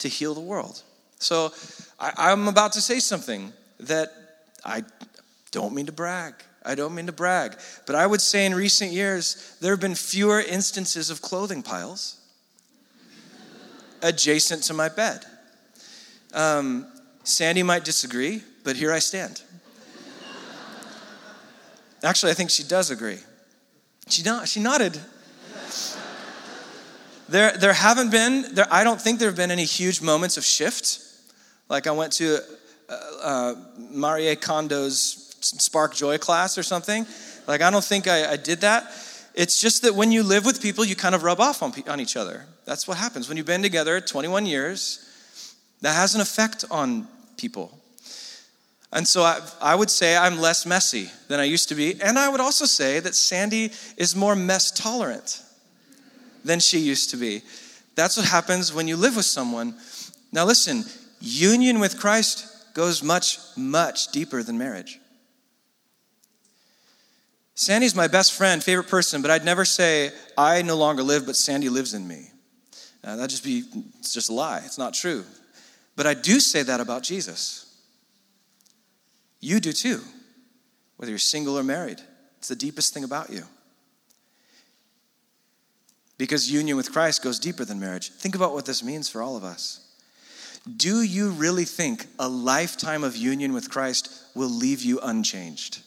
to 0.00 0.08
heal 0.08 0.34
the 0.34 0.40
world. 0.40 0.82
So 1.20 1.54
I, 1.98 2.32
am 2.32 2.48
about 2.48 2.74
to 2.74 2.82
say 2.82 3.00
something 3.00 3.50
that 3.80 4.12
I 4.62 4.84
don't 5.52 5.72
mean 5.72 5.86
to 5.86 5.92
brag. 5.92 6.34
I 6.68 6.74
don't 6.74 6.94
mean 6.94 7.06
to 7.06 7.12
brag. 7.12 7.56
But 7.86 7.96
I 7.96 8.06
would 8.06 8.20
say 8.20 8.44
in 8.44 8.54
recent 8.54 8.92
years, 8.92 9.56
there 9.60 9.72
have 9.72 9.80
been 9.80 9.94
fewer 9.94 10.40
instances 10.40 11.08
of 11.08 11.22
clothing 11.22 11.62
piles 11.62 12.20
adjacent 14.02 14.62
to 14.64 14.74
my 14.74 14.88
bed. 14.88 15.24
Um, 16.34 16.86
Sandy 17.24 17.62
might 17.62 17.84
disagree, 17.84 18.42
but 18.64 18.76
here 18.76 18.92
I 18.92 18.98
stand. 18.98 19.42
Actually, 22.04 22.32
I 22.32 22.34
think 22.34 22.50
she 22.50 22.62
does 22.62 22.90
agree. 22.90 23.18
She, 24.08 24.22
she 24.44 24.60
nodded. 24.60 25.00
There, 27.28 27.56
there 27.56 27.72
haven't 27.72 28.10
been, 28.10 28.54
there, 28.54 28.66
I 28.70 28.84
don't 28.84 29.00
think 29.00 29.18
there 29.18 29.28
have 29.28 29.36
been 29.36 29.50
any 29.50 29.64
huge 29.64 30.00
moments 30.00 30.36
of 30.36 30.44
shift. 30.44 31.00
Like 31.68 31.86
I 31.86 31.90
went 31.90 32.12
to 32.14 32.38
uh, 32.88 32.94
uh, 33.22 33.54
Marie 33.76 34.34
Kondo's 34.36 35.27
Spark 35.40 35.94
Joy 35.94 36.18
class 36.18 36.58
or 36.58 36.62
something. 36.62 37.06
Like 37.46 37.60
I 37.60 37.70
don't 37.70 37.84
think 37.84 38.08
I, 38.08 38.32
I 38.32 38.36
did 38.36 38.60
that. 38.60 38.84
It's 39.34 39.60
just 39.60 39.82
that 39.82 39.94
when 39.94 40.10
you 40.10 40.22
live 40.22 40.44
with 40.44 40.60
people, 40.60 40.84
you 40.84 40.96
kind 40.96 41.14
of 41.14 41.22
rub 41.22 41.40
off 41.40 41.62
on, 41.62 41.72
on 41.88 42.00
each 42.00 42.16
other. 42.16 42.46
That's 42.64 42.88
what 42.88 42.96
happens. 42.96 43.28
When 43.28 43.36
you've 43.36 43.46
been 43.46 43.62
together 43.62 44.00
21 44.00 44.46
years, 44.46 45.08
that 45.80 45.94
has 45.94 46.14
an 46.14 46.20
effect 46.20 46.64
on 46.70 47.06
people. 47.36 47.78
And 48.92 49.06
so 49.06 49.22
I, 49.22 49.40
I, 49.60 49.74
would 49.74 49.90
say 49.90 50.16
I'm 50.16 50.40
less 50.40 50.64
messy 50.64 51.10
than 51.28 51.40
I 51.40 51.44
used 51.44 51.68
to 51.68 51.74
be. 51.74 52.00
And 52.00 52.18
I 52.18 52.28
would 52.28 52.40
also 52.40 52.64
say 52.64 53.00
that 53.00 53.14
Sandy 53.14 53.70
is 53.96 54.16
more 54.16 54.34
mess 54.34 54.70
tolerant 54.70 55.42
than 56.44 56.58
she 56.58 56.78
used 56.78 57.10
to 57.10 57.16
be. 57.16 57.42
That's 57.94 58.16
what 58.16 58.26
happens 58.26 58.72
when 58.72 58.88
you 58.88 58.96
live 58.96 59.16
with 59.16 59.26
someone. 59.26 59.74
Now, 60.32 60.46
listen, 60.46 60.84
union 61.20 61.80
with 61.80 61.98
Christ 62.00 62.74
goes 62.74 63.02
much, 63.02 63.38
much 63.56 64.08
deeper 64.08 64.42
than 64.42 64.56
marriage. 64.56 64.98
Sandy's 67.58 67.96
my 67.96 68.06
best 68.06 68.34
friend, 68.34 68.62
favorite 68.62 68.86
person, 68.86 69.20
but 69.20 69.32
I'd 69.32 69.44
never 69.44 69.64
say, 69.64 70.12
I 70.36 70.62
no 70.62 70.76
longer 70.76 71.02
live, 71.02 71.26
but 71.26 71.34
Sandy 71.34 71.68
lives 71.68 71.92
in 71.92 72.06
me. 72.06 72.30
Uh, 73.02 73.16
that'd 73.16 73.30
just 73.30 73.42
be, 73.42 73.64
it's 73.98 74.14
just 74.14 74.30
a 74.30 74.32
lie. 74.32 74.62
It's 74.64 74.78
not 74.78 74.94
true. 74.94 75.24
But 75.96 76.06
I 76.06 76.14
do 76.14 76.38
say 76.38 76.62
that 76.62 76.78
about 76.78 77.02
Jesus. 77.02 77.76
You 79.40 79.58
do 79.58 79.72
too, 79.72 80.02
whether 80.98 81.10
you're 81.10 81.18
single 81.18 81.58
or 81.58 81.64
married. 81.64 82.00
It's 82.38 82.46
the 82.46 82.54
deepest 82.54 82.94
thing 82.94 83.02
about 83.02 83.28
you. 83.28 83.42
Because 86.16 86.48
union 86.48 86.76
with 86.76 86.92
Christ 86.92 87.24
goes 87.24 87.40
deeper 87.40 87.64
than 87.64 87.80
marriage. 87.80 88.12
Think 88.12 88.36
about 88.36 88.52
what 88.52 88.66
this 88.66 88.84
means 88.84 89.08
for 89.08 89.20
all 89.20 89.36
of 89.36 89.42
us. 89.42 89.80
Do 90.76 91.02
you 91.02 91.30
really 91.30 91.64
think 91.64 92.06
a 92.20 92.28
lifetime 92.28 93.02
of 93.02 93.16
union 93.16 93.52
with 93.52 93.68
Christ 93.68 94.12
will 94.36 94.48
leave 94.48 94.82
you 94.82 95.00
unchanged? 95.00 95.80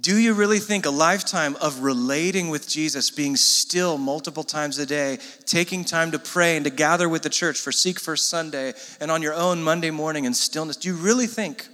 Do 0.00 0.16
you 0.16 0.32
really 0.32 0.60
think 0.60 0.86
a 0.86 0.90
lifetime 0.90 1.56
of 1.60 1.80
relating 1.80 2.48
with 2.48 2.68
Jesus, 2.68 3.10
being 3.10 3.36
still 3.36 3.98
multiple 3.98 4.44
times 4.44 4.78
a 4.78 4.86
day, 4.86 5.18
taking 5.44 5.84
time 5.84 6.12
to 6.12 6.18
pray 6.18 6.56
and 6.56 6.64
to 6.64 6.70
gather 6.70 7.08
with 7.08 7.22
the 7.22 7.28
church 7.28 7.58
for 7.58 7.72
Seek 7.72 8.00
First 8.00 8.30
Sunday 8.30 8.72
and 9.00 9.10
on 9.10 9.20
your 9.20 9.34
own 9.34 9.62
Monday 9.62 9.90
morning 9.90 10.24
in 10.24 10.32
stillness, 10.32 10.76
do 10.76 10.88
you 10.88 10.94
really 10.94 11.26
think 11.26 11.68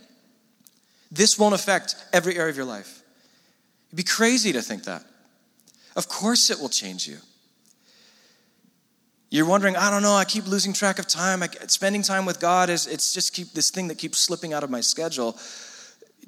this 1.12 1.38
won't 1.38 1.54
affect 1.54 1.94
every 2.12 2.36
area 2.36 2.50
of 2.50 2.56
your 2.56 2.64
life? 2.64 3.02
It'd 3.88 3.98
be 3.98 4.02
crazy 4.02 4.52
to 4.52 4.62
think 4.62 4.84
that. 4.84 5.04
Of 5.94 6.08
course, 6.08 6.50
it 6.50 6.58
will 6.58 6.68
change 6.68 7.06
you. 7.06 7.18
You're 9.30 9.46
wondering, 9.46 9.76
I 9.76 9.90
don't 9.90 10.02
know, 10.02 10.14
I 10.14 10.24
keep 10.24 10.46
losing 10.46 10.72
track 10.72 10.98
of 10.98 11.06
time. 11.06 11.42
I, 11.42 11.48
spending 11.66 12.02
time 12.02 12.26
with 12.26 12.40
God 12.40 12.70
is 12.70 12.86
it's 12.86 13.12
just 13.12 13.34
keep 13.34 13.52
this 13.52 13.70
thing 13.70 13.88
that 13.88 13.98
keeps 13.98 14.18
slipping 14.18 14.52
out 14.52 14.64
of 14.64 14.70
my 14.70 14.80
schedule. 14.80 15.38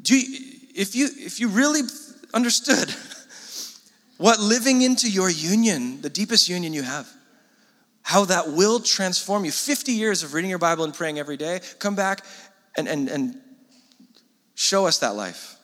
Do 0.02 0.16
you, 0.16 0.57
if 0.78 0.94
you 0.94 1.08
if 1.12 1.40
you 1.40 1.48
really 1.48 1.80
understood 2.32 2.94
what 4.16 4.38
living 4.38 4.82
into 4.82 5.10
your 5.10 5.28
union, 5.28 6.00
the 6.00 6.08
deepest 6.08 6.48
union 6.48 6.72
you 6.72 6.82
have, 6.82 7.08
how 8.02 8.24
that 8.26 8.52
will 8.52 8.80
transform 8.80 9.44
you. 9.44 9.50
50 9.50 9.92
years 9.92 10.22
of 10.22 10.34
reading 10.34 10.50
your 10.50 10.58
Bible 10.58 10.84
and 10.84 10.94
praying 10.94 11.18
every 11.18 11.36
day, 11.36 11.60
come 11.78 11.94
back 11.94 12.24
and, 12.76 12.88
and, 12.88 13.08
and 13.08 13.40
show 14.54 14.86
us 14.86 14.98
that 14.98 15.14
life. 15.14 15.56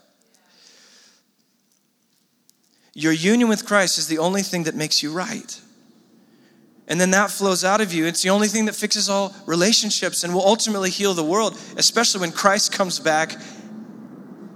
Your 2.92 3.12
union 3.12 3.48
with 3.48 3.66
Christ 3.66 3.98
is 3.98 4.06
the 4.06 4.18
only 4.18 4.42
thing 4.42 4.64
that 4.64 4.74
makes 4.74 5.02
you 5.02 5.12
right. 5.12 5.60
And 6.86 7.00
then 7.00 7.10
that 7.12 7.30
flows 7.30 7.64
out 7.64 7.80
of 7.80 7.92
you. 7.92 8.04
It's 8.04 8.22
the 8.22 8.30
only 8.30 8.46
thing 8.46 8.66
that 8.66 8.74
fixes 8.74 9.08
all 9.08 9.34
relationships 9.46 10.22
and 10.22 10.34
will 10.34 10.46
ultimately 10.46 10.90
heal 10.90 11.14
the 11.14 11.24
world, 11.24 11.58
especially 11.76 12.20
when 12.20 12.30
Christ 12.30 12.72
comes 12.72 13.00
back 13.00 13.36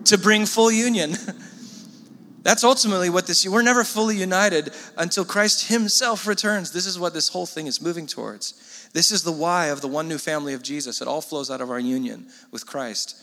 to 0.09 0.19
bring 0.19 0.47
full 0.47 0.71
union. 0.71 1.13
That's 2.43 2.65
ultimately 2.65 3.11
what 3.11 3.27
this, 3.27 3.47
we're 3.47 3.63
never 3.63 3.85
fully 3.85 4.17
united 4.17 4.71
until 4.97 5.25
Christ 5.25 5.69
Himself 5.69 6.27
returns. 6.27 6.73
This 6.73 6.87
is 6.87 6.99
what 6.99 7.13
this 7.13 7.29
whole 7.29 7.47
thing 7.47 7.67
is 7.67 7.83
moving 7.83 8.07
towards. 8.07 8.89
This 8.95 9.11
is 9.11 9.23
the 9.23 9.33
why 9.33 9.67
of 9.67 9.81
the 9.81 9.89
one 9.89 10.09
new 10.09 10.19
family 10.19 10.55
of 10.55 10.63
Jesus. 10.63 11.03
It 11.03 11.09
all 11.09 11.21
flows 11.21 11.51
out 11.51 11.61
of 11.61 11.71
our 11.71 11.81
union 11.81 12.29
with 12.51 12.67
Christ. 12.67 13.23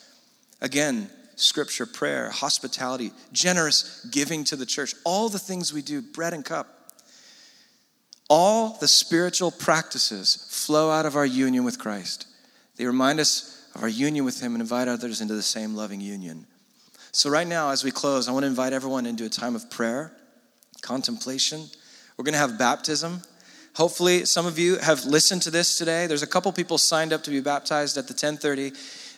Again, 0.61 1.09
scripture, 1.35 1.85
prayer, 1.85 2.29
hospitality, 2.29 3.11
generous 3.31 4.05
giving 4.11 4.43
to 4.45 4.55
the 4.55 4.65
church, 4.65 4.93
all 5.03 5.29
the 5.29 5.39
things 5.39 5.73
we 5.73 5.81
do, 5.81 6.01
bread 6.01 6.33
and 6.33 6.45
cup. 6.45 6.91
All 8.29 8.77
the 8.79 8.87
spiritual 8.87 9.51
practices 9.51 10.47
flow 10.49 10.89
out 10.89 11.05
of 11.05 11.15
our 11.15 11.25
union 11.25 11.63
with 11.63 11.79
Christ. 11.79 12.27
They 12.75 12.85
remind 12.85 13.19
us 13.19 13.67
of 13.75 13.83
our 13.83 13.89
union 13.89 14.25
with 14.25 14.41
Him 14.41 14.53
and 14.53 14.61
invite 14.61 14.87
others 14.87 15.21
into 15.21 15.35
the 15.35 15.41
same 15.41 15.75
loving 15.75 16.01
union. 16.01 16.47
So, 17.15 17.29
right 17.29 17.47
now, 17.47 17.69
as 17.69 17.81
we 17.81 17.91
close, 17.91 18.27
I 18.27 18.33
want 18.33 18.43
to 18.43 18.47
invite 18.47 18.73
everyone 18.73 19.05
into 19.05 19.23
a 19.23 19.29
time 19.29 19.55
of 19.55 19.69
prayer, 19.69 20.11
contemplation. 20.81 21.63
We're 22.17 22.25
going 22.25 22.33
to 22.33 22.39
have 22.39 22.59
baptism. 22.59 23.21
Hopefully, 23.73 24.25
some 24.25 24.45
of 24.45 24.59
you 24.59 24.75
have 24.79 25.05
listened 25.05 25.41
to 25.43 25.49
this 25.49 25.77
today. 25.77 26.07
There's 26.07 26.23
a 26.23 26.27
couple 26.27 26.51
people 26.51 26.77
signed 26.77 27.13
up 27.13 27.23
to 27.23 27.31
be 27.31 27.39
baptized 27.39 27.95
at 27.95 28.09
the 28.09 28.11
1030. 28.11 28.73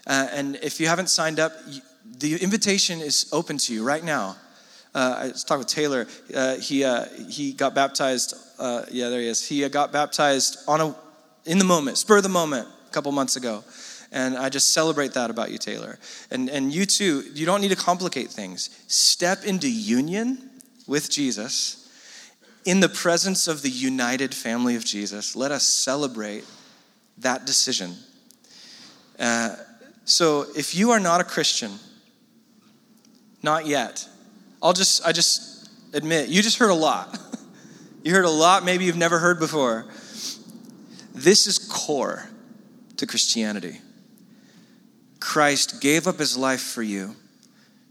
Uh, 0.05 0.27
and 0.31 0.57
if 0.57 0.79
you 0.79 0.85
haven't 0.85 1.09
signed 1.09 1.39
up, 1.39 1.53
the 2.19 2.35
invitation 2.35 3.01
is 3.01 3.27
open 3.31 3.57
to 3.57 3.73
you 3.73 3.83
right 3.83 4.03
now. 4.03 4.35
Uh, 4.93 5.15
I 5.17 5.27
was 5.29 5.43
talking 5.43 5.61
with 5.61 5.67
Taylor. 5.67 6.05
Uh, 6.35 6.57
he, 6.57 6.83
uh, 6.83 7.05
he 7.27 7.51
got 7.51 7.73
baptized. 7.73 8.35
Uh, 8.59 8.83
yeah, 8.91 9.09
there 9.09 9.21
he 9.21 9.27
is. 9.27 9.43
He 9.43 9.67
got 9.69 9.91
baptized 9.91 10.59
on 10.67 10.81
a, 10.81 10.95
in 11.45 11.57
the 11.57 11.65
moment, 11.65 11.97
spur 11.97 12.17
of 12.17 12.23
the 12.23 12.29
moment, 12.29 12.67
a 12.67 12.91
couple 12.91 13.11
months 13.11 13.37
ago. 13.37 13.63
And 14.11 14.37
I 14.37 14.49
just 14.49 14.71
celebrate 14.71 15.13
that 15.13 15.29
about 15.29 15.51
you, 15.51 15.57
Taylor. 15.57 15.99
And, 16.31 16.49
and 16.49 16.73
you 16.73 16.85
too, 16.85 17.23
you 17.33 17.45
don't 17.45 17.61
need 17.61 17.71
to 17.71 17.75
complicate 17.75 18.29
things. 18.29 18.69
Step 18.87 19.43
into 19.43 19.69
union 19.69 20.49
with 20.87 21.09
Jesus 21.09 21.89
in 22.65 22.79
the 22.79 22.89
presence 22.89 23.47
of 23.47 23.61
the 23.61 23.69
united 23.69 24.33
family 24.33 24.75
of 24.75 24.85
Jesus. 24.85 25.35
Let 25.35 25.51
us 25.51 25.65
celebrate 25.65 26.45
that 27.19 27.45
decision. 27.45 27.95
Uh, 29.19 29.55
so 30.05 30.45
if 30.55 30.75
you 30.75 30.91
are 30.91 30.99
not 30.99 31.21
a 31.21 31.23
Christian, 31.23 31.71
not 33.43 33.65
yet, 33.65 34.07
I'll 34.61 34.73
just, 34.73 35.05
I 35.05 35.11
just 35.11 35.69
admit, 35.93 36.29
you 36.29 36.41
just 36.41 36.57
heard 36.57 36.69
a 36.69 36.75
lot. 36.75 37.17
you 38.03 38.13
heard 38.13 38.25
a 38.25 38.29
lot 38.29 38.63
maybe 38.65 38.85
you've 38.85 38.97
never 38.97 39.19
heard 39.19 39.39
before. 39.39 39.85
This 41.13 41.47
is 41.47 41.57
core 41.57 42.27
to 42.97 43.07
Christianity. 43.07 43.79
Christ 45.19 45.81
gave 45.81 46.07
up 46.07 46.19
his 46.19 46.37
life 46.37 46.61
for 46.61 46.83
you 46.83 47.15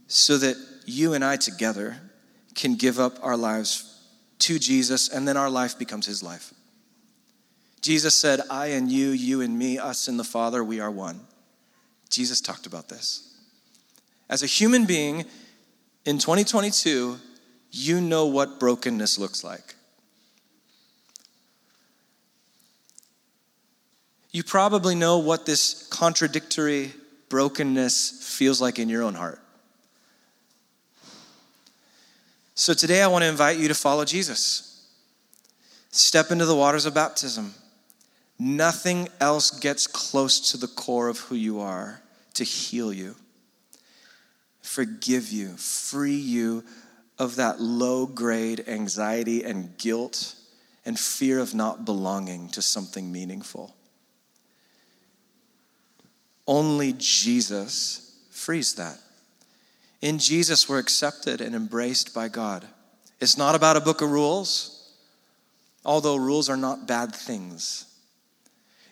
so 0.07 0.37
that 0.39 0.57
you 0.85 1.15
and 1.15 1.25
I 1.25 1.37
together 1.37 1.97
can 2.55 2.77
give 2.77 2.99
up 2.99 3.19
our 3.23 3.37
lives 3.37 3.93
to 4.39 4.59
Jesus, 4.59 5.09
and 5.09 5.27
then 5.27 5.37
our 5.37 5.51
life 5.51 5.79
becomes 5.79 6.07
his 6.07 6.23
life. 6.23 6.53
Jesus 7.81 8.15
said, 8.15 8.41
I 8.51 8.67
and 8.69 8.91
you, 8.91 9.11
you 9.11 9.41
and 9.41 9.59
me, 9.59 9.79
us 9.79 10.09
and 10.09 10.19
the 10.19 10.25
Father, 10.25 10.63
we 10.63 10.81
are 10.81 10.91
one. 10.91 11.21
Jesus 12.11 12.41
talked 12.41 12.67
about 12.67 12.89
this. 12.89 13.35
As 14.29 14.43
a 14.43 14.47
human 14.47 14.85
being 14.85 15.25
in 16.05 16.19
2022, 16.19 17.19
you 17.71 18.01
know 18.01 18.27
what 18.27 18.61
brokenness 18.61 19.19
looks 19.19 19.43
like. 19.45 19.75
You 24.31 24.43
probably 24.43 24.95
know 24.95 25.19
what 25.19 25.47
this 25.47 25.89
contradictory 25.89 26.93
brokenness 27.29 28.37
feels 28.37 28.61
like 28.61 28.79
in 28.79 28.89
your 28.89 29.03
own 29.03 29.15
heart. 29.15 29.41
So 32.55 32.73
today 32.73 33.03
I 33.03 33.07
want 33.09 33.23
to 33.23 33.29
invite 33.29 33.59
you 33.59 33.69
to 33.69 33.75
follow 33.75 34.05
Jesus. 34.05 34.89
Step 35.91 36.31
into 36.31 36.47
the 36.47 36.57
waters 36.57 36.87
of 36.87 36.95
baptism. 36.95 37.55
Nothing 38.39 39.09
else 39.21 39.51
gets 39.51 39.87
close 39.87 40.51
to 40.51 40.57
the 40.57 40.67
core 40.67 41.09
of 41.09 41.19
who 41.21 41.35
you 41.35 41.61
are 41.61 42.03
to 42.35 42.45
heal 42.45 42.93
you, 42.93 43.15
forgive 44.63 45.31
you, 45.31 45.57
free 45.57 46.17
you 46.17 46.65
of 47.19 47.37
that 47.37 47.61
low 47.61 48.07
grade 48.07 48.65
anxiety 48.67 49.43
and 49.45 49.77
guilt 49.79 50.35
and 50.85 50.99
fear 50.99 51.39
of 51.39 51.55
not 51.55 51.85
belonging 51.85 52.49
to 52.51 52.63
something 52.63 53.13
meaningful. 53.13 53.76
Only 56.47 56.95
Jesus 56.97 58.17
frees 58.31 58.75
that. 58.75 58.99
In 60.03 60.19
Jesus, 60.19 60.69
we're 60.69 60.79
accepted 60.79 61.41
and 61.41 61.55
embraced 61.55 62.15
by 62.15 62.29
God. 62.29 62.67
It's 63.21 63.39
not 63.39 63.55
about 63.55 63.77
a 63.77 63.81
book 63.81 64.03
of 64.03 64.11
rules, 64.11 64.93
although 65.85 66.17
rules 66.17 66.49
are 66.49 66.57
not 66.57 66.87
bad 66.87 67.15
things. 67.15 67.87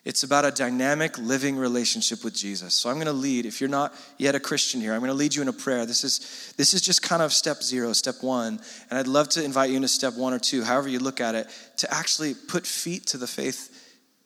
It's 0.04 0.22
about 0.22 0.44
a 0.44 0.50
dynamic 0.50 1.16
living 1.16 1.56
relationship 1.56 2.24
with 2.24 2.34
Jesus. 2.34 2.74
So 2.74 2.90
I'm 2.90 2.96
going 2.96 3.06
to 3.06 3.12
lead, 3.12 3.46
if 3.46 3.60
you're 3.60 3.70
not 3.70 3.94
yet 4.18 4.34
a 4.34 4.40
Christian 4.40 4.80
here, 4.80 4.92
I'm 4.92 5.00
going 5.00 5.08
to 5.08 5.14
lead 5.14 5.34
you 5.34 5.40
in 5.40 5.48
a 5.48 5.52
prayer. 5.52 5.86
This 5.86 6.04
is, 6.04 6.52
this 6.58 6.74
is 6.74 6.82
just 6.82 7.00
kind 7.00 7.22
of 7.22 7.32
step 7.32 7.62
zero, 7.62 7.92
step 7.94 8.16
one. 8.20 8.60
And 8.90 8.98
I'd 8.98 9.06
love 9.06 9.30
to 9.30 9.42
invite 9.42 9.70
you 9.70 9.76
into 9.76 9.88
step 9.88 10.14
one 10.14 10.34
or 10.34 10.38
two, 10.38 10.62
however 10.62 10.88
you 10.88 10.98
look 10.98 11.22
at 11.22 11.34
it, 11.34 11.46
to 11.78 11.94
actually 11.94 12.34
put 12.34 12.66
feet 12.66 13.06
to 13.08 13.18
the 13.18 13.26
faith 13.26 13.73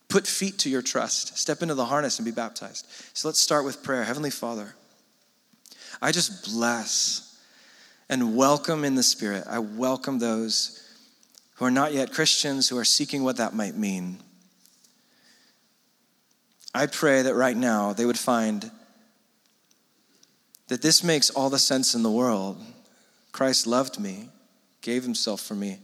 Put 0.09 0.27
feet 0.27 0.59
to 0.61 0.71
your 0.71 0.83
trust. 0.83 1.37
Step 1.37 1.63
into 1.63 1.75
the 1.75 1.85
harness 1.85 2.19
and 2.19 2.25
be 2.25 2.33
baptized. 2.33 2.87
So 3.13 3.29
let's 3.29 3.41
start 3.41 3.65
with 3.65 3.83
prayer. 3.83 4.05
Heavenly 4.05 4.31
Father, 4.31 4.75
I 6.01 6.13
just 6.13 6.51
bless 6.51 7.39
and 8.09 8.35
welcome 8.35 8.85
in 8.85 8.95
the 8.95 9.03
Spirit. 9.03 9.45
I 9.49 9.59
welcome 9.59 10.19
those 10.19 10.83
who 11.57 11.67
are 11.67 11.71
not 11.71 11.93
yet 11.93 12.13
Christians, 12.13 12.69
who 12.69 12.79
are 12.79 12.85
seeking 12.85 13.23
what 13.23 13.37
that 13.37 13.55
might 13.55 13.77
mean. 13.77 14.19
I 16.75 16.87
pray 16.87 17.23
that 17.23 17.35
right 17.35 17.57
now 17.57 17.93
they 17.93 18.07
would 18.07 18.19
find 18.19 18.71
that 20.69 20.83
this 20.83 21.03
makes 21.03 21.31
all 21.31 21.51
the 21.51 21.59
sense 21.59 21.95
in 21.95 22.03
the 22.03 22.11
world. 22.11 22.63
Christ 23.33 23.67
loved 23.67 23.99
me, 23.99 24.29
gave 24.81 25.03
himself 25.03 25.41
for 25.41 25.55
me. 25.55 25.81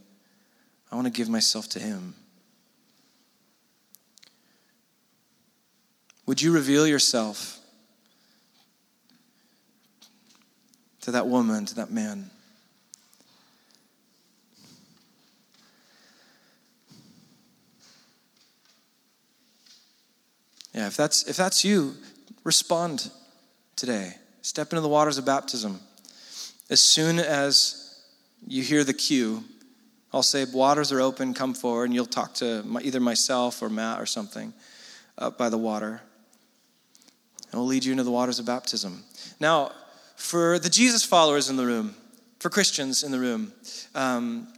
I 0.90 0.94
want 0.94 1.06
to 1.06 1.12
give 1.12 1.28
myself 1.28 1.68
to 1.70 1.80
him. 1.80 2.14
Would 6.26 6.40
you 6.40 6.52
reveal 6.52 6.86
yourself 6.86 7.60
to 11.02 11.10
that 11.10 11.26
woman, 11.26 11.66
to 11.66 11.74
that 11.74 11.90
man? 11.90 12.30
Yeah, 20.74 20.86
if 20.86 20.96
that's 20.96 21.28
if 21.28 21.36
that's 21.36 21.64
you, 21.64 21.94
respond 22.42 23.10
today. 23.76 24.14
Step 24.42 24.72
into 24.72 24.80
the 24.80 24.88
waters 24.88 25.18
of 25.18 25.24
baptism. 25.24 25.78
As 26.70 26.80
soon 26.80 27.18
as 27.18 28.02
you 28.46 28.62
hear 28.62 28.82
the 28.82 28.94
cue, 28.94 29.44
I'll 30.12 30.22
say, 30.22 30.46
Waters 30.46 30.90
are 30.90 31.00
open, 31.00 31.34
come 31.34 31.54
forward, 31.54 31.84
and 31.84 31.94
you'll 31.94 32.06
talk 32.06 32.34
to 32.34 32.62
my, 32.64 32.80
either 32.80 32.98
myself 32.98 33.62
or 33.62 33.68
Matt 33.68 34.00
or 34.00 34.06
something 34.06 34.54
up 35.18 35.38
by 35.38 35.48
the 35.48 35.58
water 35.58 36.00
and 37.55 37.61
will 37.61 37.68
lead 37.68 37.84
you 37.84 37.92
into 37.92 38.02
the 38.02 38.11
waters 38.11 38.40
of 38.40 38.46
baptism. 38.46 39.05
Now, 39.38 39.70
for 40.16 40.59
the 40.59 40.68
Jesus 40.68 41.05
followers 41.05 41.48
in 41.48 41.57
the 41.57 41.64
room, 41.64 41.94
for 42.40 42.50
Christians 42.50 43.05
in 43.05 43.12
the 43.12 43.18
room, 43.20 43.52
um, 43.94 44.48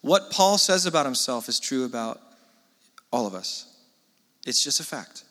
what 0.00 0.30
Paul 0.30 0.56
says 0.56 0.86
about 0.86 1.04
himself 1.04 1.48
is 1.48 1.58
true 1.58 1.84
about 1.84 2.20
all 3.10 3.26
of 3.26 3.34
us. 3.34 3.66
It's 4.46 4.62
just 4.62 4.78
a 4.78 4.84
fact. 4.84 5.24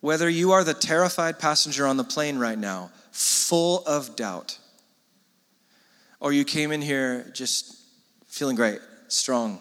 Whether 0.00 0.30
you 0.30 0.52
are 0.52 0.62
the 0.62 0.74
terrified 0.74 1.40
passenger 1.40 1.84
on 1.84 1.96
the 1.96 2.04
plane 2.04 2.38
right 2.38 2.56
now, 2.58 2.92
full 3.10 3.82
of 3.84 4.14
doubt, 4.14 4.60
or 6.20 6.32
you 6.32 6.44
came 6.44 6.70
in 6.70 6.82
here 6.82 7.28
just 7.34 7.80
feeling 8.28 8.54
great, 8.54 8.78
strong, 9.08 9.58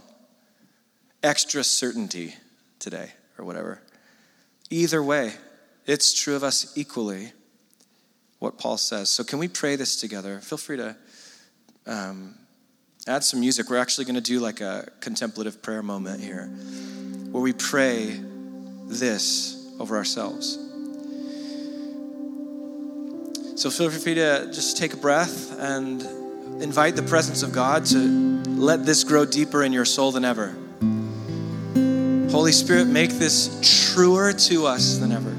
extra 1.23 1.63
certainty 1.63 2.35
today, 2.77 3.09
or 3.39 3.45
whatever. 3.45 3.81
Either 4.73 5.03
way, 5.03 5.33
it's 5.85 6.13
true 6.13 6.33
of 6.33 6.45
us 6.45 6.71
equally, 6.77 7.33
what 8.39 8.57
Paul 8.57 8.77
says. 8.77 9.09
So, 9.09 9.21
can 9.21 9.37
we 9.37 9.49
pray 9.49 9.75
this 9.75 9.99
together? 9.99 10.39
Feel 10.39 10.57
free 10.57 10.77
to 10.77 10.95
um, 11.85 12.35
add 13.05 13.25
some 13.25 13.41
music. 13.41 13.69
We're 13.69 13.77
actually 13.77 14.05
going 14.05 14.15
to 14.15 14.21
do 14.21 14.39
like 14.39 14.61
a 14.61 14.89
contemplative 15.01 15.61
prayer 15.61 15.83
moment 15.83 16.21
here 16.21 16.45
where 17.31 17.43
we 17.43 17.51
pray 17.51 18.21
this 18.87 19.75
over 19.77 19.97
ourselves. 19.97 20.57
So, 23.61 23.69
feel 23.69 23.89
free 23.89 24.15
to 24.15 24.49
just 24.53 24.77
take 24.77 24.93
a 24.93 24.97
breath 24.97 25.59
and 25.59 26.01
invite 26.63 26.95
the 26.95 27.03
presence 27.03 27.43
of 27.43 27.51
God 27.51 27.85
to 27.87 27.97
let 27.97 28.85
this 28.85 29.03
grow 29.03 29.25
deeper 29.25 29.63
in 29.63 29.73
your 29.73 29.85
soul 29.85 30.13
than 30.13 30.23
ever. 30.23 30.55
Holy 32.31 32.53
Spirit, 32.53 32.87
make 32.87 33.11
this 33.11 33.93
truer 33.93 34.31
to 34.31 34.65
us 34.65 34.97
than 34.99 35.11
ever. 35.11 35.35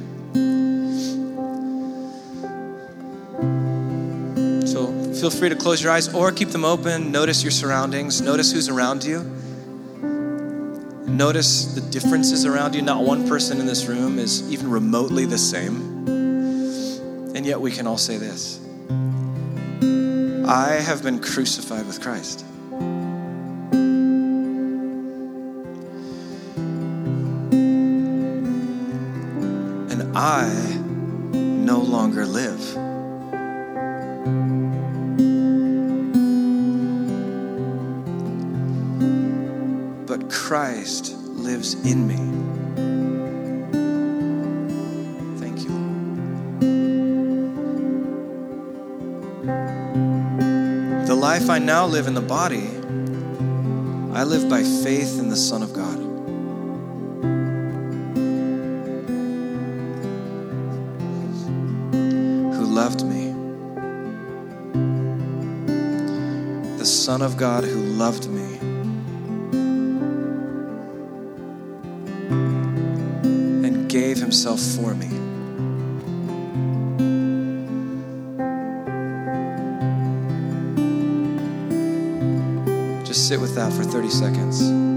So 4.67 4.93
feel 5.15 5.31
free 5.31 5.49
to 5.49 5.57
close 5.57 5.83
your 5.83 5.91
eyes 5.91 6.13
or 6.13 6.31
keep 6.33 6.51
them 6.51 6.67
open. 6.67 7.11
Notice 7.11 7.43
your 7.43 7.51
surroundings, 7.51 8.21
notice 8.21 8.53
who's 8.53 8.69
around 8.69 9.05
you. 9.05 9.23
Notice 11.07 11.75
the 11.75 11.81
differences 11.81 12.45
around 12.45 12.75
you. 12.75 12.83
Not 12.83 13.05
one 13.05 13.27
person 13.27 13.59
in 13.59 13.67
this 13.67 13.87
room 13.87 14.19
is 14.19 14.51
even 14.53 14.71
remotely 14.71 15.25
the 15.25 15.39
same. 15.39 16.07
And 17.35 17.47
yet 17.47 17.61
we 17.61 17.71
can 17.71 17.87
all 17.87 17.99
say 17.99 18.19
this 18.19 18.61
I 20.47 20.73
have 20.75 21.03
been 21.03 21.21
crucified 21.21 21.87
with 21.87 22.03
Christ. 22.03 22.45
I 30.25 30.47
no 31.33 31.81
longer 31.81 32.25
live. 32.25 32.61
But 40.07 40.31
Christ 40.31 41.13
lives 41.27 41.75
in 41.85 42.07
me. 42.07 42.19
Thank 45.41 45.65
you. 45.65 45.75
The 51.05 51.17
life 51.17 51.51
I 51.51 51.59
now 51.59 51.85
live 51.87 52.07
in 52.07 52.15
the 52.15 52.21
body, 52.21 52.69
I 54.17 54.23
live 54.23 54.49
by 54.49 54.63
faith 54.63 55.19
in 55.19 55.31
the 55.31 55.37
Son 55.37 55.65
of 55.65 55.72
God 67.43 67.65
who 67.65 67.75
loved 67.75 68.29
me. 68.29 68.57
And 73.67 73.91
gave 73.91 74.19
himself 74.19 74.61
for 74.61 74.95
me. 74.95 75.09
Just 83.05 83.27
sit 83.27 83.41
with 83.41 83.57
that 83.57 83.73
for 83.73 83.83
30 83.83 84.09
seconds. 84.09 84.92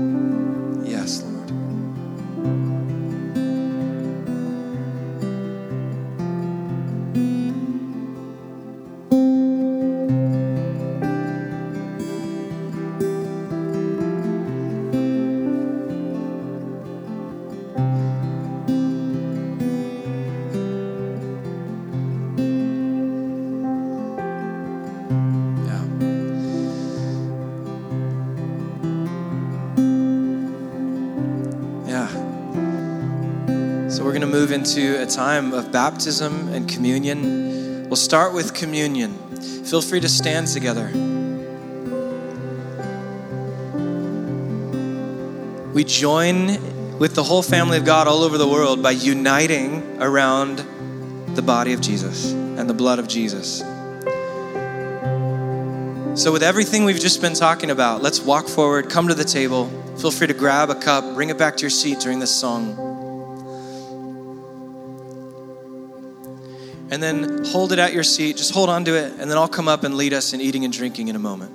Into 34.66 35.00
a 35.00 35.06
time 35.06 35.54
of 35.54 35.72
baptism 35.72 36.48
and 36.48 36.68
communion. 36.68 37.88
We'll 37.88 37.96
start 37.96 38.34
with 38.34 38.56
communion. 38.56 39.14
Feel 39.64 39.80
free 39.80 40.00
to 40.00 40.10
stand 40.10 40.48
together. 40.48 40.88
We 45.72 45.84
join 45.84 46.98
with 46.98 47.14
the 47.14 47.22
whole 47.22 47.44
family 47.44 47.78
of 47.78 47.86
God 47.86 48.08
all 48.08 48.24
over 48.24 48.40
the 48.40 48.48
world 48.48 48.82
by 48.82 48.90
uniting 48.90 50.02
around 50.02 50.66
the 51.36 51.44
body 51.44 51.74
of 51.74 51.82
Jesus 51.82 52.32
and 52.32 52.68
the 52.68 52.74
blood 52.74 52.98
of 52.98 53.08
Jesus. 53.08 53.60
So, 56.20 56.32
with 56.32 56.42
everything 56.42 56.86
we've 56.86 57.00
just 57.00 57.22
been 57.22 57.36
talking 57.36 57.70
about, 57.70 58.02
let's 58.02 58.20
walk 58.20 58.48
forward, 58.48 58.90
come 58.90 59.10
to 59.10 59.14
the 59.14 59.26
table. 59.26 59.68
Feel 60.00 60.10
free 60.10 60.26
to 60.26 60.34
grab 60.34 60.72
a 60.72 60.76
cup, 60.76 61.14
bring 61.14 61.30
it 61.30 61.38
back 61.38 61.56
to 61.58 61.62
your 61.62 61.70
seat 61.70 62.00
during 62.00 62.18
this 62.18 62.34
song. 62.34 62.85
And 66.96 67.04
then 67.04 67.44
hold 67.44 67.74
it 67.74 67.80
at 67.80 67.92
your 67.92 68.06
seat. 68.06 68.38
Just 68.38 68.54
hold 68.54 68.70
on 68.70 68.86
to 68.86 68.96
it, 68.96 69.12
and 69.20 69.30
then 69.30 69.38
I'll 69.38 69.50
come 69.50 69.68
up 69.68 69.84
and 69.84 69.98
lead 69.98 70.14
us 70.14 70.32
in 70.32 70.40
eating 70.40 70.64
and 70.64 70.72
drinking 70.72 71.10
in 71.10 71.18
a 71.18 71.20
moment. 71.20 71.52